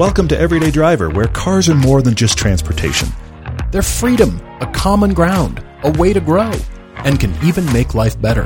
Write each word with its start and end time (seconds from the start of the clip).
Welcome 0.00 0.28
to 0.28 0.38
Everyday 0.38 0.70
Driver, 0.70 1.10
where 1.10 1.26
cars 1.26 1.68
are 1.68 1.74
more 1.74 2.00
than 2.00 2.14
just 2.14 2.38
transportation. 2.38 3.10
They're 3.70 3.82
freedom, 3.82 4.40
a 4.62 4.66
common 4.72 5.12
ground, 5.12 5.62
a 5.82 5.90
way 5.90 6.14
to 6.14 6.20
grow, 6.20 6.52
and 7.04 7.20
can 7.20 7.34
even 7.44 7.70
make 7.70 7.94
life 7.94 8.18
better. 8.18 8.44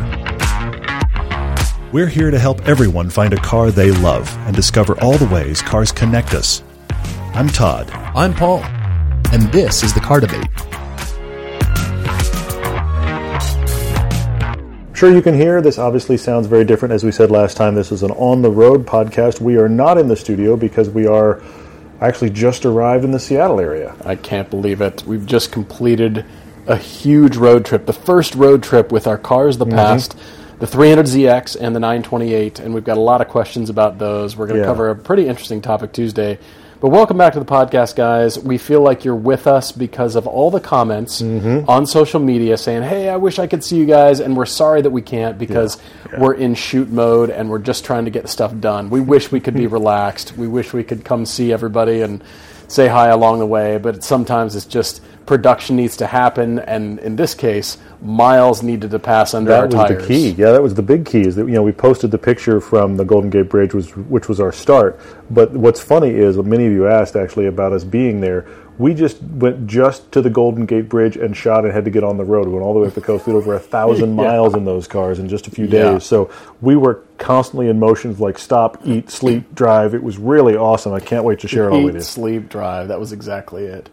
We're 1.93 2.09
here 2.09 2.33
to 2.33 2.41
help 2.41 2.67
everyone 2.67 3.09
find 3.09 3.33
a 3.33 3.37
car 3.37 3.71
they 3.71 3.93
love 3.93 4.37
and 4.49 4.57
discover 4.57 5.01
all 5.01 5.17
the 5.17 5.33
ways 5.33 5.63
cars 5.63 5.93
connect 5.93 6.35
us. 6.35 6.65
I'm 7.35 7.47
Todd. 7.47 7.89
I'm 7.93 8.35
Paul, 8.35 8.59
and 9.31 9.43
this 9.53 9.85
is 9.85 9.95
the 9.95 10.01
Car 10.01 10.19
Debate. 10.19 10.54
Sure, 14.95 15.13
you 15.13 15.23
can 15.23 15.35
hear 15.35 15.61
this 15.61 15.77
obviously 15.77 16.17
sounds 16.17 16.47
very 16.47 16.65
different. 16.65 16.95
As 16.95 17.03
we 17.03 17.11
said 17.11 17.29
last 17.29 17.57
time, 17.57 17.75
this 17.75 17.91
is 17.91 18.05
an 18.05 18.13
on 18.13 18.43
the 18.43 18.51
road 18.51 18.87
podcast. 18.87 19.41
We 19.41 19.57
are 19.57 19.69
not 19.69 19.99
in 19.99 20.07
the 20.07 20.15
studio 20.15 20.57
because 20.57 20.89
we 20.89 21.05
are 21.05 21.43
actually 22.01 22.31
just 22.31 22.65
arrived 22.65 23.05
in 23.05 23.11
the 23.11 23.19
Seattle 23.19 23.59
area. 23.59 23.97
I 24.05 24.15
can't 24.15 24.49
believe 24.49 24.81
it. 24.81 25.03
We've 25.05 25.27
just 25.27 25.51
completed 25.51 26.25
a 26.69 26.77
huge 26.77 27.37
road 27.37 27.65
trip, 27.65 27.87
the 27.87 27.93
first 27.93 28.37
road 28.37 28.63
trip 28.63 28.93
with 28.93 29.09
our 29.09 29.19
cars 29.19 29.59
the 29.59 29.65
mm-hmm. 29.67 29.75
past, 29.75 30.17
the 30.61 30.67
300ZX 30.67 31.57
and 31.61 31.75
the 31.75 31.81
928, 31.81 32.61
and 32.61 32.73
we've 32.73 32.85
got 32.85 32.97
a 32.97 33.01
lot 33.01 33.21
of 33.21 33.27
questions 33.27 33.71
about 33.71 33.99
those. 33.99 34.37
We're 34.37 34.47
going 34.47 34.61
to 34.61 34.63
Yeah. 34.63 34.71
cover 34.71 34.91
a 34.91 34.95
pretty 34.95 35.27
interesting 35.27 35.61
topic 35.61 35.93
Tuesday. 35.93 36.39
But 36.85 36.91
welcome 36.91 37.17
back 37.17 37.33
to 37.33 37.39
the 37.39 37.47
podcast, 37.47 37.97
guys. 37.97 38.39
We 38.39 38.59
feel 38.59 38.83
like 38.83 39.07
you're 39.07 39.17
with 39.17 39.47
us 39.47 39.73
because 39.73 40.17
of 40.17 40.27
all 40.27 40.51
the 40.51 40.61
comments 40.61 41.23
mm-hmm. 41.23 41.67
on 41.67 41.87
social 41.87 42.21
media 42.21 42.59
saying, 42.59 42.83
"Hey, 42.83 43.09
I 43.09 43.17
wish 43.17 43.39
I 43.39 43.47
could 43.47 43.65
see 43.65 43.79
you 43.79 43.87
guys," 43.87 44.21
and 44.21 44.37
we're 44.37 44.45
sorry 44.45 44.83
that 44.83 44.91
we 44.91 45.01
can't 45.01 45.39
because 45.39 45.79
we're 46.19 46.35
in 46.35 46.55
shoot 46.55 46.91
mode 46.91 47.31
and 47.31 47.49
we're 47.49 47.59
just 47.59 47.87
trying 47.87 48.05
to 48.05 48.11
get 48.11 48.29
stuff 48.29 48.53
done. 48.61 48.91
We 48.91 49.01
wish 49.01 49.33
we 49.33 49.41
could 49.41 49.55
be 49.55 49.67
relaxed. 49.79 50.37
We 50.37 50.47
wish 50.47 50.75
we 50.75 50.85
could 50.85 51.07
come 51.07 51.25
see 51.25 51.55
everybody 51.55 52.03
and 52.03 52.23
say 52.69 52.87
hi 52.87 53.09
along 53.09 53.39
the 53.39 53.47
way, 53.47 53.79
but 53.79 54.05
sometimes 54.05 54.55
it's 54.55 54.67
just 54.67 55.01
production 55.27 55.77
needs 55.77 55.97
to 55.99 56.07
happen, 56.07 56.59
and 56.59 56.99
in 57.01 57.17
this 57.17 57.35
case, 57.35 57.79
miles 58.03 58.63
needed 58.63 58.91
to 58.91 58.99
pass 58.99 59.35
under 59.35 59.53
our 59.53 59.69
tires. 59.69 59.89
That 59.89 59.97
was 59.97 60.09
the 60.09 60.15
key. 60.15 60.31
Yeah, 60.31 60.53
that 60.53 60.63
was 60.63 60.75
the 60.75 60.83
big 60.83 61.07
key. 61.07 61.23
Is 61.23 61.37
that 61.37 61.47
you 61.47 61.53
know 61.55 61.63
we 61.63 61.73
posted 61.73 62.11
the 62.11 62.19
picture 62.19 62.61
from 62.61 62.97
the 62.97 63.05
Golden 63.05 63.31
Gate 63.31 63.49
Bridge, 63.49 63.75
was, 63.75 63.95
which 63.97 64.29
was 64.29 64.41
our 64.41 64.53
start. 64.53 65.01
But 65.31 65.53
what's 65.53 65.81
funny 65.81 66.11
is 66.11 66.37
many 66.37 66.67
of 66.67 66.73
you 66.73 66.87
asked 66.87 67.17
actually 67.17 67.47
about 67.47 67.73
us 67.73 67.85
being 67.85 68.21
there. 68.21 68.47
We 68.77 68.93
just 68.93 69.23
went 69.23 69.69
just 69.69 70.11
to 70.13 70.21
the 70.21 70.31
Golden 70.31 70.67
Gate 70.67 70.89
Bridge 70.89 71.17
and 71.17 71.37
shot 71.37 71.65
and 71.65 71.73
had 71.73 71.85
to 71.85 71.93
get 71.93 72.03
on 72.03 72.17
the 72.17 72.25
road. 72.25 72.49
We 72.49 72.55
went 72.55 72.65
all 72.65 72.75
the 72.75 72.81
way 72.81 72.89
up 72.89 72.95
the 72.95 73.01
coast. 73.01 73.25
We 73.25 73.33
did 73.33 73.39
over 73.39 73.55
a 73.55 73.61
thousand 73.61 74.17
miles 74.17 74.55
in 74.55 74.65
those 74.65 74.89
cars 74.89 75.21
in 75.21 75.29
just 75.29 75.47
a 75.47 75.51
few 75.53 75.67
days. 75.69 75.85
Yeah. 75.85 75.99
So 75.99 76.31
we 76.61 76.75
were 76.75 77.05
constantly 77.19 77.69
in 77.69 77.79
motion 77.79 78.11
of 78.11 78.19
like 78.21 78.37
stop, 78.37 78.81
eat, 78.85 79.11
sleep, 79.11 79.55
drive. 79.55 79.95
It 79.95 80.03
was 80.03 80.19
really 80.19 80.57
awesome. 80.57 80.93
I 80.93 80.99
can't 80.99 81.25
wait 81.25 81.39
to 81.41 81.49
share 81.49 81.69
it 81.69 81.73
all 81.73 81.85
with 81.85 81.95
Eat, 81.95 81.99
you. 81.99 82.05
sleep, 82.05 82.49
drive. 82.49 82.89
That 82.89 82.99
was 82.99 83.13
exactly 83.13 83.65
it. 83.65 83.89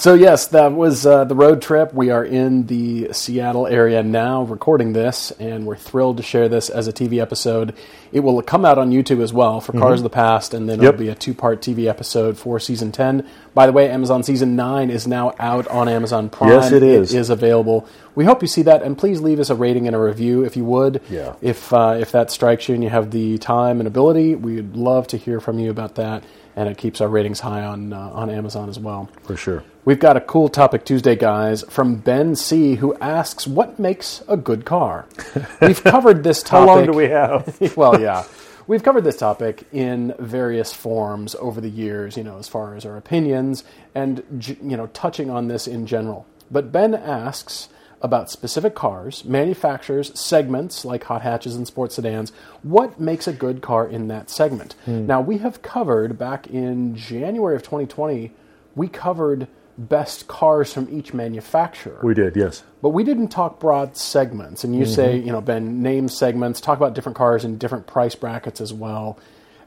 So 0.00 0.14
yes, 0.14 0.46
that 0.48 0.70
was 0.74 1.04
uh, 1.04 1.24
the 1.24 1.34
road 1.34 1.60
trip. 1.60 1.92
We 1.92 2.10
are 2.10 2.24
in 2.24 2.68
the 2.68 3.12
Seattle 3.12 3.66
area 3.66 4.00
now, 4.00 4.44
recording 4.44 4.92
this, 4.92 5.32
and 5.40 5.66
we're 5.66 5.74
thrilled 5.74 6.18
to 6.18 6.22
share 6.22 6.48
this 6.48 6.70
as 6.70 6.86
a 6.86 6.92
TV 6.92 7.20
episode. 7.20 7.74
It 8.12 8.20
will 8.20 8.40
come 8.42 8.64
out 8.64 8.78
on 8.78 8.92
YouTube 8.92 9.20
as 9.20 9.32
well 9.32 9.60
for 9.60 9.72
Cars 9.72 9.98
of 9.98 10.04
the 10.04 10.10
Past, 10.10 10.54
and 10.54 10.68
then 10.68 10.76
Mm-hmm. 10.76 10.84
Yep. 10.84 10.94
it'll 10.94 11.04
be 11.04 11.08
a 11.08 11.16
two-part 11.16 11.60
TV 11.62 11.86
episode 11.88 12.38
for 12.38 12.60
season 12.60 12.92
ten. 12.92 13.26
By 13.54 13.66
the 13.66 13.72
way, 13.72 13.90
Amazon 13.90 14.22
season 14.22 14.54
nine 14.54 14.88
is 14.88 15.08
now 15.08 15.34
out 15.40 15.66
on 15.66 15.88
Amazon 15.88 16.30
Prime. 16.30 16.50
Yes, 16.50 16.70
it 16.70 16.84
is. 16.84 17.12
It 17.12 17.18
is 17.18 17.28
available. 17.28 17.88
We 18.14 18.24
hope 18.24 18.40
you 18.40 18.46
see 18.48 18.62
that, 18.62 18.84
and 18.84 18.96
please 18.96 19.20
leave 19.20 19.40
us 19.40 19.50
a 19.50 19.56
rating 19.56 19.88
and 19.88 19.96
a 19.96 19.98
review 19.98 20.44
if 20.44 20.56
you 20.56 20.64
would. 20.64 21.02
Yeah. 21.10 21.34
If 21.42 21.72
uh, 21.72 21.96
if 22.00 22.12
that 22.12 22.30
strikes 22.30 22.68
you 22.68 22.76
and 22.76 22.84
you 22.84 22.90
have 22.90 23.10
the 23.10 23.36
time 23.38 23.80
and 23.80 23.88
ability, 23.88 24.36
we'd 24.36 24.76
love 24.76 25.08
to 25.08 25.16
hear 25.16 25.40
from 25.40 25.58
you 25.58 25.70
about 25.72 25.96
that, 25.96 26.22
and 26.58 26.68
it 26.68 26.76
keeps 26.76 27.00
our 27.00 27.06
ratings 27.06 27.38
high 27.38 27.62
on 27.62 27.92
uh, 27.92 28.10
on 28.12 28.28
Amazon 28.28 28.68
as 28.68 28.80
well. 28.80 29.08
For 29.22 29.36
sure. 29.36 29.62
We've 29.84 30.00
got 30.00 30.16
a 30.16 30.20
cool 30.20 30.48
topic 30.48 30.84
Tuesday, 30.84 31.14
guys, 31.14 31.62
from 31.68 31.96
Ben 31.96 32.34
C, 32.34 32.74
who 32.74 32.96
asks, 32.96 33.46
"What 33.46 33.78
makes 33.78 34.24
a 34.26 34.36
good 34.36 34.64
car?" 34.64 35.06
We've 35.62 35.82
covered 35.82 36.24
this 36.24 36.42
topic. 36.42 36.68
How 36.68 36.74
long 36.74 36.86
do 36.86 36.92
we 36.92 37.08
have? 37.10 37.58
well, 37.76 38.00
yeah. 38.00 38.24
We've 38.66 38.82
covered 38.82 39.04
this 39.04 39.16
topic 39.16 39.66
in 39.72 40.14
various 40.18 40.74
forms 40.74 41.36
over 41.36 41.60
the 41.60 41.70
years, 41.70 42.18
you 42.18 42.24
know, 42.24 42.38
as 42.38 42.48
far 42.48 42.74
as 42.74 42.84
our 42.84 42.98
opinions 42.98 43.64
and, 43.94 44.22
you 44.62 44.76
know, 44.76 44.88
touching 44.88 45.30
on 45.30 45.48
this 45.48 45.66
in 45.66 45.86
general. 45.86 46.26
But 46.50 46.70
Ben 46.70 46.92
asks 46.92 47.70
about 48.00 48.30
specific 48.30 48.74
cars, 48.74 49.24
manufacturers, 49.24 50.18
segments 50.18 50.84
like 50.84 51.04
hot 51.04 51.22
hatches 51.22 51.56
and 51.56 51.66
sports 51.66 51.96
sedans. 51.96 52.32
What 52.62 53.00
makes 53.00 53.26
a 53.26 53.32
good 53.32 53.60
car 53.60 53.86
in 53.86 54.08
that 54.08 54.30
segment? 54.30 54.74
Hmm. 54.84 55.06
Now, 55.06 55.20
we 55.20 55.38
have 55.38 55.62
covered 55.62 56.18
back 56.18 56.46
in 56.46 56.94
January 56.94 57.56
of 57.56 57.62
2020, 57.62 58.32
we 58.74 58.88
covered 58.88 59.48
best 59.78 60.26
cars 60.26 60.72
from 60.72 60.88
each 60.90 61.14
manufacturer. 61.14 62.00
we 62.02 62.12
did. 62.12 62.36
Yes. 62.36 62.64
But 62.82 62.90
we 62.90 63.04
didn't 63.04 63.28
talk 63.28 63.60
broad 63.60 63.96
segments. 63.96 64.64
And 64.64 64.74
you 64.74 64.82
mm-hmm. 64.82 64.92
say, 64.92 65.16
you 65.16 65.30
know, 65.32 65.40
Ben, 65.40 65.82
name 65.82 66.08
segments, 66.08 66.60
talk 66.60 66.76
about 66.76 66.94
different 66.94 67.16
cars 67.16 67.44
in 67.44 67.58
different 67.58 67.86
price 67.86 68.14
brackets 68.14 68.60
as 68.60 68.72
well. 68.72 69.18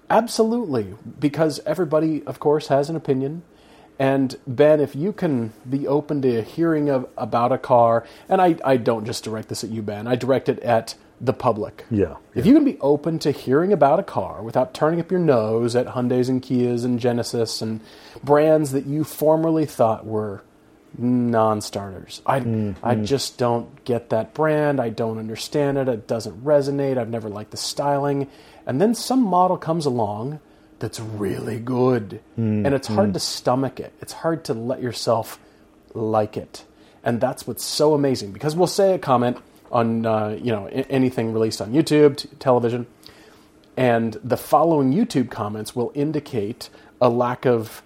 Absolutely. 0.09 0.95
Because 1.19 1.61
everybody, 1.65 2.23
of 2.25 2.39
course, 2.39 2.67
has 2.67 2.89
an 2.89 2.97
opinion. 2.97 3.43
And 4.01 4.35
Ben, 4.47 4.79
if 4.79 4.95
you 4.95 5.13
can 5.13 5.53
be 5.69 5.87
open 5.87 6.23
to 6.23 6.41
hearing 6.41 6.89
of, 6.89 7.07
about 7.17 7.51
a 7.51 7.59
car, 7.59 8.03
and 8.27 8.41
I, 8.41 8.55
I 8.65 8.77
don't 8.77 9.05
just 9.05 9.23
direct 9.23 9.47
this 9.47 9.63
at 9.63 9.69
you, 9.69 9.83
Ben, 9.83 10.07
I 10.07 10.15
direct 10.15 10.49
it 10.49 10.57
at 10.61 10.95
the 11.19 11.33
public. 11.33 11.85
Yeah, 11.91 12.15
If 12.33 12.47
you 12.47 12.55
can 12.55 12.65
be 12.65 12.79
open 12.79 13.19
to 13.19 13.29
hearing 13.29 13.71
about 13.71 13.99
a 13.99 14.03
car 14.03 14.41
without 14.41 14.73
turning 14.73 14.99
up 14.99 15.11
your 15.11 15.19
nose 15.19 15.75
at 15.75 15.85
Hyundais 15.85 16.29
and 16.29 16.41
Kias 16.41 16.83
and 16.83 16.99
Genesis 16.99 17.61
and 17.61 17.79
brands 18.23 18.71
that 18.71 18.87
you 18.87 19.03
formerly 19.03 19.67
thought 19.67 20.03
were 20.03 20.41
non-starters. 20.97 22.23
I 22.25 22.39
mm-hmm. 22.39 22.83
I 22.83 22.95
just 22.95 23.37
don't 23.37 23.85
get 23.85 24.09
that 24.09 24.33
brand. 24.33 24.81
I 24.81 24.89
don't 24.89 25.19
understand 25.19 25.77
it. 25.77 25.87
It 25.87 26.07
doesn't 26.07 26.43
resonate. 26.43 26.97
I've 26.97 27.07
never 27.07 27.29
liked 27.29 27.51
the 27.51 27.57
styling. 27.57 28.27
And 28.65 28.81
then 28.81 28.95
some 28.95 29.21
model 29.21 29.57
comes 29.57 29.85
along 29.85 30.39
that's 30.81 30.99
really 30.99 31.59
good. 31.59 32.19
And 32.65 32.73
it's 32.75 32.87
hard 32.87 33.13
to 33.13 33.19
stomach 33.19 33.79
it. 33.79 33.93
It's 34.01 34.13
hard 34.13 34.43
to 34.45 34.53
let 34.53 34.81
yourself 34.81 35.39
like 35.93 36.35
it. 36.35 36.65
And 37.03 37.21
that's 37.21 37.47
what's 37.47 37.63
so 37.63 37.93
amazing 37.93 38.31
because 38.33 38.55
we'll 38.55 38.67
say 38.67 38.93
a 38.93 38.99
comment 38.99 39.37
on 39.71 40.05
uh, 40.05 40.37
you 40.41 40.51
know 40.51 40.67
anything 40.67 41.31
released 41.31 41.61
on 41.61 41.71
YouTube, 41.71 42.17
t- 42.17 42.29
television, 42.39 42.85
and 43.77 44.19
the 44.23 44.37
following 44.37 44.91
YouTube 44.91 45.31
comments 45.31 45.75
will 45.75 45.91
indicate 45.95 46.69
a 46.99 47.09
lack 47.09 47.45
of 47.45 47.81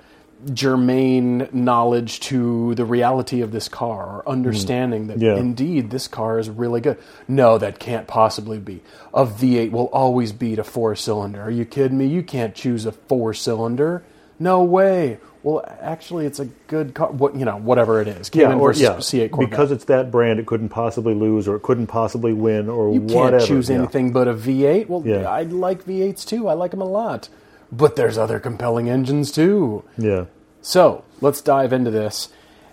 germane 0.54 1.48
knowledge 1.52 2.20
to 2.20 2.76
the 2.76 2.86
reality 2.86 3.42
of 3.42 3.52
this 3.52 3.68
car 3.68 4.18
or 4.18 4.24
hmm. 4.24 4.32
understanding 4.32 5.08
that 5.08 5.20
Yeah. 5.20 5.36
indeed 5.36 5.90
this 5.90 6.08
car 6.08 6.40
is 6.40 6.50
really 6.50 6.82
good. 6.82 6.98
No, 7.28 7.58
that 7.58 7.80
can't 7.80 8.08
possibly 8.08 8.60
be. 8.60 8.82
A 9.14 9.26
V8 9.26 9.72
will 9.72 9.86
always 9.88 10.32
beat 10.32 10.60
a 10.60 10.64
four 10.64 10.96
cylinder. 10.96 11.42
Are 11.42 11.52
you 11.52 11.66
kidding 11.66 11.98
me? 11.98 12.06
You 12.08 12.22
can't 12.24 12.54
choose 12.54 12.86
a 12.86 12.92
four 12.92 13.34
cylinder. 13.34 14.04
No 14.40 14.64
way. 14.64 15.20
Well, 15.44 15.64
actually, 15.80 16.26
it's 16.26 16.40
a 16.40 16.46
good 16.68 16.96
car. 16.96 17.12
What 17.12 17.36
you 17.36 17.46
know, 17.46 17.58
whatever 17.58 18.02
it 18.02 18.08
is. 18.08 18.30
Cayman 18.30 18.60
or 18.60 18.74
yeah, 18.74 18.96
C8 18.96 19.30
Corvette. 19.30 19.50
because 19.52 19.72
it's 19.72 19.86
that 19.86 20.10
brand, 20.10 20.40
it 20.40 20.48
couldn't 20.48 20.70
possibly 20.70 21.14
lose, 21.14 21.48
or 21.48 21.56
it 21.56 21.62
couldn't 21.62 21.86
possibly 21.88 22.34
win, 22.34 22.68
or 22.68 22.92
You 22.92 23.02
can't 23.02 23.40
choose 23.42 23.70
Yeah. 23.70 23.78
anything 23.78 24.12
but 24.12 24.28
a 24.28 24.34
V8. 24.34 24.90
Well, 24.90 25.04
Yeah. 25.06 25.30
I 25.30 25.44
like 25.44 25.86
V8s 25.86 26.26
too. 26.26 26.48
I 26.48 26.54
like 26.54 26.72
them 26.72 26.82
a 26.82 26.86
lot. 26.86 27.30
But 27.72 27.96
there's 27.96 28.18
other 28.18 28.40
compelling 28.40 28.90
engines 28.90 29.32
too. 29.32 29.84
Yeah, 29.98 30.26
So 30.62 31.04
let's 31.22 31.42
dive 31.42 31.74
into 31.74 31.92
this. 31.92 32.30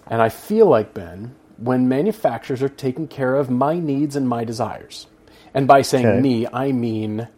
And 0.06 0.20
I 0.20 0.28
feel 0.28 0.66
like, 0.66 0.94
Ben, 0.94 1.34
when 1.56 1.88
manufacturers 1.88 2.62
are 2.62 2.68
taking 2.68 3.06
care 3.08 3.34
of 3.36 3.48
my 3.50 3.78
needs 3.78 4.16
and 4.16 4.28
my 4.28 4.44
desires, 4.44 5.06
and 5.54 5.66
by 5.66 5.82
saying 5.82 6.06
Okay. 6.06 6.20
me, 6.20 6.46
I 6.52 6.72
mean 6.72 7.28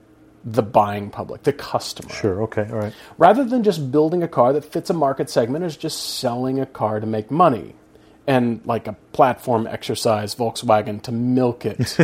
the 0.45 0.63
buying 0.63 1.11
public, 1.11 1.43
the 1.45 1.53
customer. 1.53 2.11
sure, 2.13 2.43
okay, 2.43 2.67
all 2.71 2.79
right. 2.79 2.93
Rather 3.19 3.45
than 3.45 3.63
just 3.63 3.91
building 3.91 4.23
a 4.23 4.29
car 4.29 4.53
that 4.53 4.65
fits 4.65 4.91
a 4.91 4.95
market 4.95 5.31
segment, 5.31 5.65
is 5.65 5.77
just 5.77 6.19
selling 6.19 6.61
a 6.61 6.67
car 6.67 7.01
to 7.01 7.07
make 7.07 7.31
money. 7.31 7.75
And 8.27 8.63
like 8.65 8.87
a 8.89 8.95
platform 9.13 9.67
exercise, 9.67 10.35
Volkswagen 10.35 11.03
to 11.03 11.13
milk 11.13 11.67
it. 11.67 11.79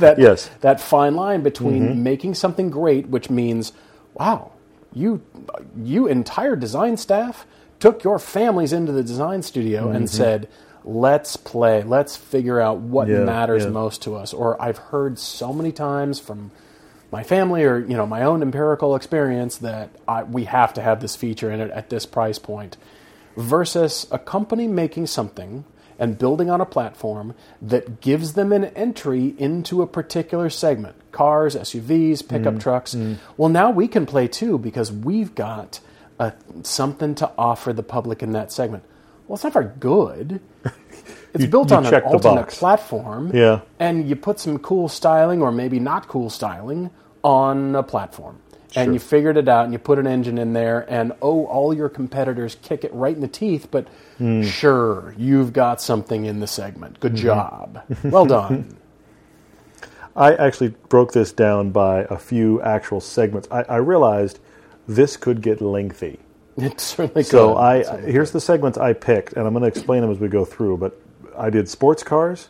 that, 0.00 0.16
Yes. 0.18 0.46
Mm-hmm. 0.48 0.60
that 0.60 0.80
fine 0.80 1.14
line 1.14 1.42
between 1.42 2.02
making 2.02 2.34
something 2.34 2.70
great, 2.70 3.08
which 3.08 3.30
means, 3.30 3.72
wow, 4.14 4.52
you, 4.92 5.22
you 5.76 6.06
entire 6.06 6.56
design 6.56 6.96
staff 6.96 7.46
took 7.78 8.02
your 8.02 8.18
families 8.18 8.72
into 8.72 8.90
the 8.92 9.02
design 9.02 9.42
studio 9.42 9.86
Mm-hmm. 9.86 9.96
and 9.96 10.10
said, 10.10 10.48
let's 10.84 11.36
play, 11.36 11.82
let's 11.84 12.16
figure 12.16 12.60
out 12.60 12.78
what 12.78 13.06
Yeah, 13.08 13.20
matters 13.24 13.64
yeah. 13.64 13.70
most 13.70 14.02
to 14.02 14.16
us. 14.16 14.32
Or 14.34 14.60
I've 14.60 14.78
heard 14.78 15.18
so 15.18 15.52
many 15.52 15.70
times 15.70 16.18
from 16.18 16.50
my 17.12 17.22
family 17.22 17.64
or 17.64 17.78
you 17.78 17.96
know 17.96 18.06
my 18.06 18.22
own 18.22 18.42
empirical 18.42 18.94
experience 18.94 19.58
that 19.58 19.88
I, 20.06 20.24
we 20.24 20.44
have 20.44 20.74
to 20.74 20.82
have 20.82 21.00
this 21.00 21.16
feature 21.16 21.50
in 21.50 21.58
it 21.60 21.70
at 21.70 21.88
this 21.88 22.04
price 22.04 22.38
point 22.38 22.76
versus 23.38 24.06
a 24.10 24.18
company 24.18 24.66
making 24.66 25.06
something 25.06 25.64
and 25.98 26.18
building 26.18 26.50
on 26.50 26.60
a 26.60 26.66
platform 26.66 27.34
that 27.62 28.00
gives 28.00 28.34
them 28.34 28.52
an 28.52 28.64
entry 28.76 29.34
into 29.38 29.82
a 29.82 29.86
particular 29.86 30.50
segment 30.50 30.94
cars, 31.12 31.56
SUVs, 31.56 32.28
pickup 32.28 32.54
Mm-hmm. 32.54 32.58
trucks. 32.60 32.96
Well, 33.36 33.48
now 33.48 33.70
we 33.70 33.88
can 33.88 34.06
play 34.06 34.28
too 34.28 34.58
because 34.58 34.92
we've 34.92 35.34
got 35.34 35.80
uh 36.20 36.32
something 36.62 37.14
to 37.16 37.30
offer 37.38 37.72
the 37.72 37.82
public 37.82 38.22
in 38.22 38.32
that 38.32 38.52
segment. 38.52 38.84
Well, 39.26 39.34
it's 39.36 39.44
not 39.44 39.52
very 39.52 39.70
good. 39.80 40.40
It's 41.34 41.44
You- 41.44 41.50
built 41.50 41.70
you 41.70 41.76
on 41.76 41.84
an 41.84 42.02
alternate 42.04 42.48
platform. 42.48 43.32
Yeah. 43.34 43.60
And 43.78 44.08
you 44.08 44.16
put 44.16 44.40
some 44.40 44.58
cool 44.58 44.88
styling 44.88 45.42
or 45.42 45.52
maybe 45.52 45.78
not 45.78 46.08
cool 46.08 46.30
styling 46.30 46.88
on 47.22 47.76
a 47.76 47.82
platform. 47.82 48.38
And 48.76 48.88
Sure. 48.88 48.92
you 48.94 48.98
figured 49.00 49.36
it 49.38 49.48
out 49.48 49.64
and 49.64 49.72
you 49.72 49.78
put 49.78 49.98
an 49.98 50.06
engine 50.06 50.36
in 50.38 50.52
there 50.52 50.84
and 50.90 51.12
oh 51.22 51.46
all 51.46 51.72
your 51.74 51.88
competitors 51.88 52.56
kick 52.62 52.84
it 52.84 52.92
right 52.92 53.14
in 53.14 53.22
the 53.22 53.28
teeth, 53.28 53.68
but 53.70 53.86
Hmm. 54.18 54.42
sure, 54.42 55.14
you've 55.16 55.52
got 55.52 55.80
something 55.80 56.24
in 56.26 56.40
the 56.40 56.46
segment. 56.46 56.94
Mm-hmm. 56.94 57.00
Good 57.02 57.14
job. 57.16 57.80
Well 58.04 58.26
done. 58.26 58.76
I 60.16 60.34
actually 60.34 60.74
broke 60.88 61.12
this 61.12 61.32
down 61.32 61.70
by 61.70 62.00
a 62.10 62.18
few 62.18 62.60
actual 62.62 63.00
segments. 63.00 63.46
I, 63.50 63.62
I 63.62 63.76
realized 63.76 64.40
this 64.88 65.16
could 65.16 65.40
get 65.42 65.60
lengthy. 65.60 66.18
it 66.56 66.80
certainly 66.80 67.22
So 67.22 67.54
could. 67.54 67.60
I 67.60 67.82
Certainly 67.82 68.12
here's 68.12 68.30
the 68.32 68.40
segments 68.40 68.78
I 68.78 68.92
picked, 68.92 69.34
and 69.34 69.46
I'm 69.46 69.52
going 69.52 69.62
to 69.62 69.68
explain 69.68 70.00
them 70.02 70.10
as 70.10 70.18
we 70.18 70.28
go 70.28 70.44
through. 70.44 70.78
But 70.78 71.00
I 71.36 71.50
did 71.50 71.68
sports 71.68 72.02
cars, 72.02 72.48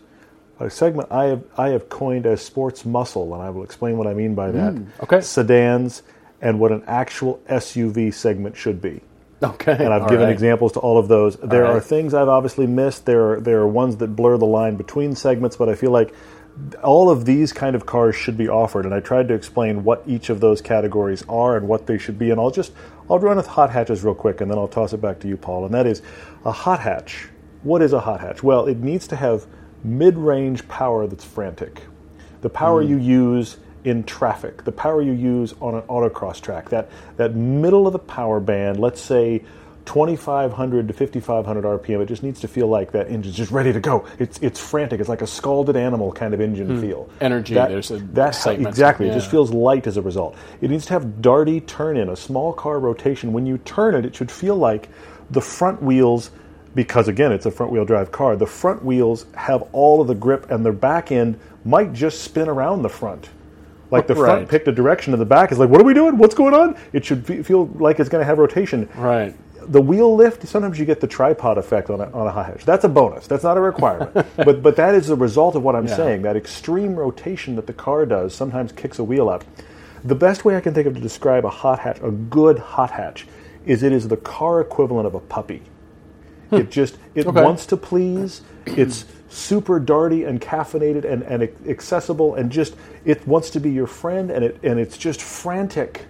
a 0.60 0.70
segment 0.70 1.10
I 1.10 1.25
have 1.26 1.44
I 1.56 1.69
have 1.69 1.88
coined 1.88 2.26
as 2.26 2.40
sports 2.40 2.84
muscle, 2.84 3.34
and 3.34 3.43
I 3.43 3.50
will 3.50 3.62
explain 3.62 3.96
what 3.96 4.06
I 4.06 4.14
mean 4.14 4.34
by 4.34 4.50
that. 4.50 4.75
Mm, 4.75 4.88
okay. 5.02 5.20
Sedans 5.20 6.02
and 6.40 6.60
what 6.60 6.72
an 6.72 6.82
actual 6.87 7.40
SUV 7.49 8.12
segment 8.12 8.56
should 8.56 8.81
be. 8.81 9.00
Okay. 9.43 9.72
and 9.72 9.93
I've 9.93 10.02
all 10.02 10.08
given 10.08 10.26
right. 10.26 10.32
examples 10.32 10.72
to 10.72 10.81
all 10.81 10.99
of 10.99 11.08
those. 11.08 11.37
There 11.37 11.62
right. 11.62 11.76
are 11.76 11.81
things 11.81 12.12
I've 12.12 12.28
obviously 12.28 12.66
missed. 12.66 13.06
There 13.06 13.34
are 13.34 13.40
there 13.40 13.60
are 13.60 13.69
ones 13.69 13.96
that 13.99 14.08
blur 14.08 14.37
the 14.37 14.46
line 14.46 14.76
between 14.76 15.14
segments, 15.14 15.56
but 15.56 15.69
I 15.69 15.75
feel 15.75 15.90
like 15.90 16.12
all 16.82 17.08
of 17.08 17.25
these 17.25 17.52
kind 17.52 17.76
of 17.76 17.87
cars 17.87 18.16
should 18.16 18.37
be 18.37 18.49
offered, 18.49 18.84
and 18.84 18.93
I 18.93 18.99
tried 18.99 19.28
to 19.28 19.34
explain 19.34 19.84
what 19.84 20.02
each 20.06 20.28
of 20.28 20.40
those 20.40 20.61
categories 20.61 21.25
are 21.28 21.56
and 21.56 21.69
what 21.69 21.87
they 21.87 21.99
should 21.99 22.19
be. 22.19 22.31
And 22.31 22.40
I'll 22.40 22.50
just 22.50 22.72
I'll 23.08 23.20
run 23.20 23.37
with 23.37 23.46
hot 23.46 23.70
hatches 23.70 24.02
real 24.02 24.14
quick, 24.14 24.40
and 24.40 24.50
then 24.50 24.58
I'll 24.58 24.66
toss 24.66 24.93
it 24.93 25.00
back 25.00 25.20
to 25.20 25.28
you, 25.28 25.37
Paul. 25.37 25.64
And 25.66 25.75
that 25.75 25.87
is 25.87 26.02
a 26.44 26.52
hot 26.52 26.81
hatch. 26.81 27.28
What 27.62 27.81
is 27.82 27.93
a 27.93 28.00
hot 28.00 28.20
hatch? 28.20 28.43
Well, 28.43 28.66
it 28.66 28.78
needs 28.78 29.06
to 29.08 29.16
have 29.16 29.46
mid-range 29.84 30.66
power 30.69 31.06
that's 31.06 31.25
frantic. 31.25 31.82
The 32.40 32.50
power 32.50 32.82
hmm. 32.82 32.90
you 32.90 32.96
use 32.98 33.56
in 33.84 34.04
traffic, 34.04 34.64
the 34.64 34.72
power 34.72 35.00
you 35.00 35.12
use 35.12 35.54
on 35.60 35.75
an 35.75 35.82
autocross 35.82 36.40
track, 36.40 36.69
that, 36.70 36.90
that 37.16 37.34
middle 37.34 37.86
of 37.86 37.92
the 37.92 37.98
power 37.98 38.40
band, 38.40 38.78
let's 38.78 39.00
say 39.00 39.44
2500 39.88 40.88
to 40.88 40.92
5500 40.92 41.64
RPM, 41.64 42.02
it 42.02 42.06
just 42.06 42.22
needs 42.22 42.40
to 42.40 42.48
feel 42.48 42.66
like 42.66 42.92
that 42.92 43.08
engine's 43.08 43.34
just 43.34 43.50
ready 43.50 43.72
to 43.72 43.80
go. 43.80 44.06
It's, 44.19 44.38
it's 44.40 44.60
frantic. 44.60 45.00
It's 45.00 45.08
like 45.08 45.22
a 45.22 45.26
scalded 45.26 45.76
animal 45.76 46.12
kind 46.12 46.34
of 46.34 46.42
engine 46.42 46.66
hmm. 46.69 46.80
feel. 46.80 47.08
Energy, 47.22 47.54
That, 47.54 47.70
there's 47.70 47.90
a 47.90 47.96
that 47.98 48.28
excitement. 48.28 48.69
exactly. 48.69 49.08
It 49.08 49.14
just 49.14 49.30
feels 49.30 49.50
light 49.50 49.86
as 49.86 49.96
a 49.96 50.02
result. 50.02 50.36
It 50.60 50.70
needs 50.70 50.84
to 50.86 50.92
have 50.92 51.04
darty 51.22 51.66
turn 51.66 51.96
in, 51.96 52.10
a 52.10 52.16
small 52.16 52.52
car 52.52 52.78
rotation. 52.78 53.32
When 53.32 53.46
you 53.46 53.56
turn 53.58 53.94
it, 53.94 54.04
it 54.04 54.14
should 54.14 54.30
feel 54.30 54.56
like 54.56 54.90
the 55.30 55.40
front 55.40 55.82
wheels, 55.82 56.30
because 56.78 57.08
again, 57.08 57.32
it's 57.32 57.44
a 57.44 57.50
front 57.50 57.72
wheel 57.72 57.84
drive 57.84 58.12
car, 58.12 58.36
the 58.36 58.46
front 58.46 58.84
wheels 58.84 59.26
have 59.34 59.64
all 59.72 60.00
of 60.00 60.06
the 60.06 60.14
grip 60.14 60.48
and 60.48 60.64
their 60.64 60.72
back 60.72 61.10
end 61.10 61.36
might 61.64 61.92
just 61.92 62.22
spin 62.22 62.48
around 62.48 62.82
the 62.82 62.88
front. 62.88 63.30
Like 63.90 64.06
the 64.06 64.14
front 64.14 64.42
Right. 64.42 64.48
picked 64.48 64.69
a 64.69 64.72
direction 64.72 65.12
and 65.12 65.20
the 65.20 65.26
back 65.26 65.50
is 65.50 65.58
like, 65.58 65.70
what 65.70 65.80
are 65.80 65.84
we 65.84 65.92
doing? 65.92 66.19
What's 66.19 66.36
going 66.36 66.54
on? 66.54 66.76
It 66.92 67.04
should 67.04 67.26
fe- 67.26 67.42
feel 67.42 67.66
like 67.80 67.98
it's 67.98 68.08
going 68.08 68.20
to 68.20 68.25
have 68.25 68.38
rotation. 68.38 68.88
Right. 68.96 69.34
The 69.72 69.80
wheel 69.80 70.14
lift, 70.14 70.46
sometimes 70.46 70.78
you 70.78 70.84
get 70.84 71.00
the 71.00 71.08
tripod 71.08 71.58
effect 71.58 71.90
on 71.90 72.00
a, 72.00 72.12
on 72.12 72.28
a 72.28 72.30
high 72.30 72.44
hatch. 72.44 72.64
That's 72.64 72.84
a 72.84 72.88
bonus. 72.88 73.26
That's 73.26 73.42
not 73.42 73.56
a 73.56 73.60
requirement. 73.60 74.12
but, 74.36 74.62
but 74.62 74.76
that 74.76 74.94
is 74.94 75.08
the 75.08 75.16
result 75.16 75.56
of 75.56 75.64
what 75.64 75.75
I'm 75.75 75.88
Yeah. 75.88 75.96
saying. 75.96 76.22
That 76.22 76.36
extreme 76.36 76.94
rotation 76.94 77.56
that 77.56 77.66
the 77.66 77.72
car 77.72 78.06
does 78.06 78.32
sometimes 78.36 78.70
kicks 78.70 79.00
a 79.00 79.04
wheel 79.04 79.28
up. 79.28 79.44
The 80.04 80.14
best 80.14 80.44
way 80.44 80.56
I 80.56 80.60
can 80.60 80.75
think 80.75 80.86
of 80.86 80.94
to 80.94 81.00
describe 81.00 81.44
a 81.44 81.50
hot 81.50 81.80
hatch, 81.80 81.98
a 82.04 82.12
good 82.12 82.60
hot 82.60 82.92
hatch, 82.92 83.26
is 83.66 83.82
it 83.82 83.90
is 83.90 84.06
the 84.06 84.16
car 84.16 84.60
equivalent 84.60 85.08
of 85.08 85.16
a 85.16 85.20
puppy. 85.20 85.60
It 86.50 86.70
just 86.70 86.96
it 87.14 87.26
Okay. 87.26 87.42
wants 87.42 87.66
to 87.66 87.76
please. 87.76 88.42
It's 88.66 89.04
super 89.28 89.78
darty 89.80 90.26
and 90.26 90.40
caffeinated 90.40 91.04
and, 91.04 91.22
and 91.22 91.48
accessible 91.68 92.34
and 92.34 92.50
just 92.50 92.74
it 93.04 93.26
wants 93.26 93.50
to 93.50 93.60
be 93.60 93.70
your 93.70 93.86
friend 93.86 94.30
and 94.30 94.44
it 94.44 94.58
and 94.62 94.78
it's 94.80 94.96
just 94.96 95.20
frantic 95.22 96.06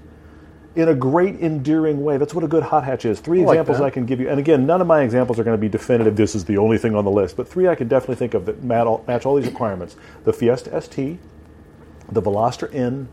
in 0.76 0.88
a 0.88 0.94
great 0.94 1.40
endearing 1.40 2.04
way. 2.04 2.18
That's 2.18 2.34
what 2.34 2.44
a 2.44 2.48
good 2.48 2.62
hot 2.62 2.84
hatch 2.84 3.04
is. 3.04 3.18
Three 3.18 3.40
I 3.40 3.42
examples 3.44 3.78
that. 3.78 3.84
I 3.84 3.90
can 3.90 4.06
give 4.06 4.20
you. 4.20 4.28
And 4.28 4.38
again, 4.38 4.64
none 4.66 4.80
of 4.80 4.86
my 4.86 5.02
examples 5.02 5.40
are 5.40 5.44
going 5.44 5.56
to 5.56 5.60
be 5.60 5.68
definitive. 5.68 6.14
This 6.14 6.36
is 6.36 6.44
the 6.44 6.56
only 6.58 6.78
thing 6.78 6.94
on 6.94 7.04
the 7.04 7.10
list. 7.10 7.36
But 7.36 7.48
three 7.48 7.66
I 7.66 7.74
can 7.74 7.88
definitely 7.88 8.16
think 8.16 8.34
of 8.34 8.46
that 8.46 8.62
match 8.62 8.86
all, 8.86 9.04
match 9.08 9.26
all 9.26 9.34
these 9.34 9.46
requirements: 9.46 9.96
the 10.24 10.32
Fiesta 10.32 10.80
ST, 10.80 11.18
the 12.12 12.22
Veloster 12.22 12.72
N, 12.72 13.08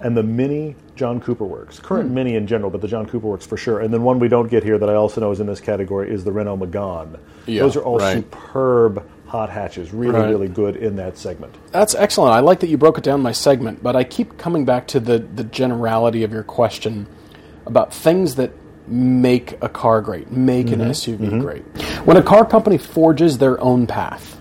and 0.00 0.16
the 0.16 0.22
Mini 0.22 0.74
John 0.96 1.20
Cooper 1.20 1.44
Works. 1.44 1.78
Current 1.78 2.08
Hmm. 2.08 2.14
Mini 2.14 2.34
in 2.36 2.46
general, 2.46 2.70
but 2.70 2.80
the 2.80 2.88
John 2.88 3.06
Cooper 3.06 3.26
Works 3.28 3.46
for 3.46 3.56
sure. 3.56 3.80
And 3.80 3.92
then 3.92 4.02
one 4.02 4.18
we 4.18 4.28
don't 4.28 4.48
get 4.48 4.64
here 4.64 4.78
that 4.78 4.88
I 4.90 4.94
also 4.94 5.20
know 5.20 5.30
is 5.30 5.40
in 5.40 5.46
this 5.46 5.60
category 5.60 6.10
is 6.12 6.24
the 6.24 6.32
Renault 6.32 6.56
Megane. 6.58 7.18
Yeah, 7.46 7.62
Those 7.62 7.76
are 7.76 7.82
all 7.82 7.98
right. 7.98 8.16
superb 8.16 9.06
hot 9.26 9.50
hatches. 9.50 9.92
Really, 9.92 10.18
Right. 10.18 10.28
really 10.30 10.48
good 10.48 10.76
in 10.76 10.96
that 10.96 11.18
segment. 11.18 11.54
That's 11.72 11.94
excellent. 11.94 12.32
I 12.32 12.40
like 12.40 12.60
that 12.60 12.68
you 12.68 12.78
broke 12.78 12.96
it 12.98 13.04
down 13.04 13.20
my 13.22 13.32
segment, 13.32 13.82
but 13.82 13.94
I 13.94 14.04
keep 14.04 14.38
coming 14.38 14.64
back 14.64 14.86
to 14.88 15.00
the, 15.00 15.18
the 15.18 15.44
generality 15.44 16.22
of 16.22 16.32
your 16.32 16.42
question 16.44 17.06
about 17.66 17.92
things 17.92 18.36
that 18.36 18.52
make 18.88 19.58
a 19.60 19.68
car 19.68 20.00
great, 20.00 20.30
make 20.30 20.70
an 20.70 20.80
SUV 20.80 21.40
great. 21.40 21.62
When 22.06 22.16
a 22.16 22.22
car 22.22 22.44
company 22.44 22.78
forges 22.78 23.38
their 23.38 23.60
own 23.60 23.88
path 23.88 24.40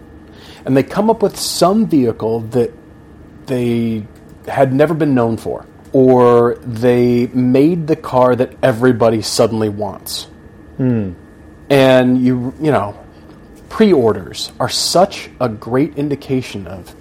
and 0.65 0.77
they 0.77 0.83
come 0.83 1.09
up 1.09 1.23
with 1.23 1.35
some 1.37 1.87
vehicle 1.87 2.41
that 2.51 2.71
they 3.47 4.05
had 4.47 4.71
never 4.71 4.93
been 4.93 5.15
known 5.15 5.37
for, 5.37 5.65
or 5.93 6.55
they 6.55 7.27
made 7.27 7.87
the 7.87 7.95
car 7.95 8.35
that 8.35 8.53
everybody 8.61 9.21
suddenly 9.21 9.69
wants. 9.69 10.25
Hmm. 10.77 11.13
And 11.69 12.23
you, 12.23 12.53
you 12.59 12.71
know, 12.71 12.97
pre-orders 13.69 14.51
are 14.59 14.69
such 14.69 15.29
a 15.39 15.49
great 15.49 15.97
indication 15.97 16.67
of 16.67 16.95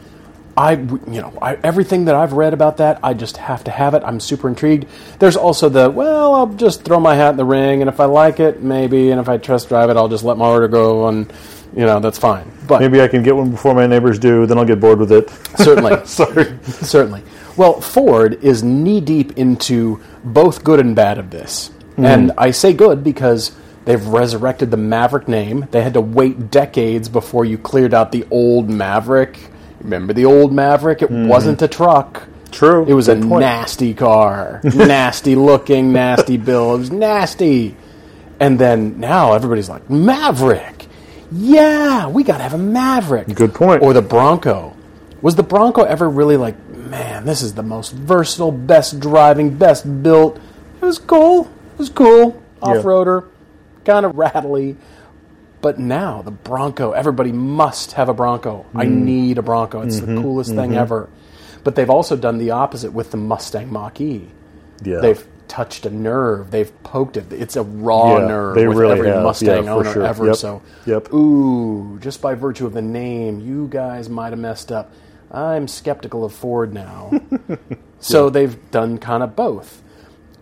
I 0.56 0.72
you 0.74 1.20
know 1.20 1.36
I, 1.42 1.54
everything 1.56 2.04
that 2.04 2.14
I've 2.14 2.32
read 2.32 2.54
about 2.54 2.76
that 2.76 3.00
I 3.02 3.12
just 3.12 3.36
have 3.36 3.64
to 3.64 3.70
have 3.72 3.94
it 3.94 4.02
I'm 4.04 4.20
super 4.20 4.48
intrigued 4.48 4.86
there's 5.18 5.36
also 5.36 5.68
the 5.68 5.90
well 5.90 6.34
I'll 6.34 6.46
just 6.46 6.84
throw 6.84 7.00
my 7.00 7.14
hat 7.16 7.30
in 7.30 7.36
the 7.36 7.44
ring 7.44 7.80
and 7.82 7.88
if 7.88 7.98
I 8.00 8.04
like 8.04 8.38
it 8.40 8.62
maybe 8.62 9.10
and 9.10 9.20
if 9.20 9.28
I 9.28 9.36
trust 9.36 9.68
drive 9.68 9.90
it 9.90 9.96
I'll 9.96 10.08
just 10.08 10.24
let 10.24 10.36
my 10.36 10.46
order 10.46 10.68
go 10.68 11.08
and 11.08 11.32
you 11.76 11.84
know 11.84 11.98
that's 11.98 12.18
fine 12.18 12.50
but 12.66 12.80
Maybe 12.80 13.00
I 13.00 13.08
can 13.08 13.22
get 13.22 13.36
one 13.36 13.50
before 13.50 13.74
my 13.74 13.86
neighbors 13.86 14.18
do. 14.18 14.46
Then 14.46 14.58
I'll 14.58 14.64
get 14.64 14.80
bored 14.80 14.98
with 14.98 15.12
it. 15.12 15.28
certainly 15.58 16.00
Sorry. 16.06 16.58
Certainly. 16.64 17.22
Well, 17.56 17.80
Ford 17.80 18.42
is 18.42 18.62
knee 18.62 19.00
deep 19.00 19.36
into 19.38 20.00
both 20.24 20.64
good 20.64 20.80
and 20.80 20.96
bad 20.96 21.18
of 21.18 21.30
this. 21.30 21.68
Hmm. 21.96 22.04
And 22.04 22.32
I 22.36 22.50
say 22.50 22.72
good 22.72 23.04
because 23.04 23.52
they've 23.84 24.04
resurrected 24.04 24.70
the 24.70 24.76
Maverick 24.76 25.28
name. 25.28 25.66
They 25.70 25.82
had 25.82 25.94
to 25.94 26.00
wait 26.00 26.50
decades 26.50 27.08
before 27.08 27.44
you 27.44 27.58
cleared 27.58 27.94
out 27.94 28.12
the 28.12 28.26
old 28.30 28.68
Maverick. 28.68 29.38
Remember 29.80 30.12
the 30.12 30.24
old 30.24 30.52
Maverick? 30.52 31.02
It 31.02 31.10
mm-hmm. 31.10 31.28
wasn't 31.28 31.62
a 31.62 31.68
truck. 31.68 32.26
True. 32.50 32.86
It 32.86 32.94
was 32.94 33.08
a 33.08 33.16
point. 33.16 33.40
nasty 33.40 33.94
car. 33.94 34.60
nasty 34.64 35.34
looking, 35.34 35.92
nasty 35.92 36.36
build. 36.36 36.76
It 36.76 36.78
was 36.78 36.90
nasty. 36.90 37.76
And 38.40 38.58
then 38.58 39.00
now 39.00 39.32
everybody's 39.32 39.68
like, 39.68 39.88
Maverick. 39.90 40.86
Yeah, 41.32 42.08
we 42.08 42.22
got 42.22 42.38
to 42.38 42.42
have 42.44 42.54
a 42.54 42.58
Maverick. 42.58 43.34
Good 43.34 43.54
point. 43.54 43.82
Or 43.82 43.92
the 43.92 44.02
Bronco. 44.02 44.76
Was 45.20 45.36
the 45.36 45.42
Bronco 45.42 45.82
ever 45.82 46.08
really 46.08 46.36
like, 46.36 46.54
man, 46.94 47.24
this 47.24 47.42
is 47.42 47.54
the 47.54 47.62
most 47.62 47.92
versatile, 47.92 48.52
best 48.52 49.00
driving, 49.00 49.56
best 49.56 50.02
built? 50.02 50.38
It 50.80 50.84
was 50.84 50.98
cool. 50.98 51.46
It 51.72 51.78
was 51.78 51.90
cool. 51.90 52.40
Off 52.62 52.84
roader, 52.84 53.26
kind 53.84 54.06
of 54.06 54.16
rattly. 54.16 54.76
But 55.60 55.78
now 55.78 56.22
the 56.22 56.30
Bronco, 56.30 56.92
everybody 56.92 57.32
must 57.32 57.92
have 57.92 58.08
a 58.08 58.14
Bronco. 58.14 58.66
I 58.74 58.84
Mm. 58.86 58.90
need 59.02 59.38
a 59.38 59.42
Bronco. 59.42 59.80
It's 59.82 59.98
Mm-hmm. 60.00 60.14
the 60.16 60.22
coolest 60.22 60.54
thing 60.54 60.76
ever. 60.76 61.08
But 61.64 61.74
they've 61.74 61.90
also 61.90 62.16
done 62.16 62.38
the 62.38 62.50
opposite 62.50 62.92
with 62.92 63.10
the 63.10 63.16
Mustang 63.16 63.72
Mach 63.72 64.00
E. 64.00 64.28
Yeah. 64.82 64.98
They've 65.00 65.26
touched 65.48 65.86
a 65.86 65.90
nerve. 65.90 66.50
They've 66.50 66.70
poked 66.82 67.16
it. 67.16 67.32
It's 67.32 67.56
a 67.56 67.62
raw 67.62 68.18
Yeah, 68.18 68.26
nerve 68.26 68.54
they 68.54 68.68
with 68.68 68.76
really 68.76 68.92
every 68.92 69.08
have. 69.08 69.22
Mustang 69.22 69.64
Yeah, 69.64 69.72
for 69.72 69.80
owner 69.80 69.92
sure. 69.92 70.02
ever. 70.04 70.26
Yep. 70.26 70.36
So, 70.36 70.62
Yep. 70.86 71.12
ooh, 71.14 71.98
just 72.00 72.20
by 72.20 72.34
virtue 72.34 72.66
of 72.66 72.74
the 72.74 72.82
name, 72.82 73.40
you 73.40 73.66
guys 73.70 74.08
might 74.10 74.30
have 74.30 74.38
messed 74.38 74.70
up. 74.70 74.90
I'm 75.34 75.68
skeptical 75.68 76.24
of 76.24 76.32
Ford 76.32 76.72
now. 76.72 77.20
so 77.98 78.30
they've 78.30 78.70
done 78.70 78.98
kind 78.98 79.22
of 79.22 79.34
both. 79.34 79.82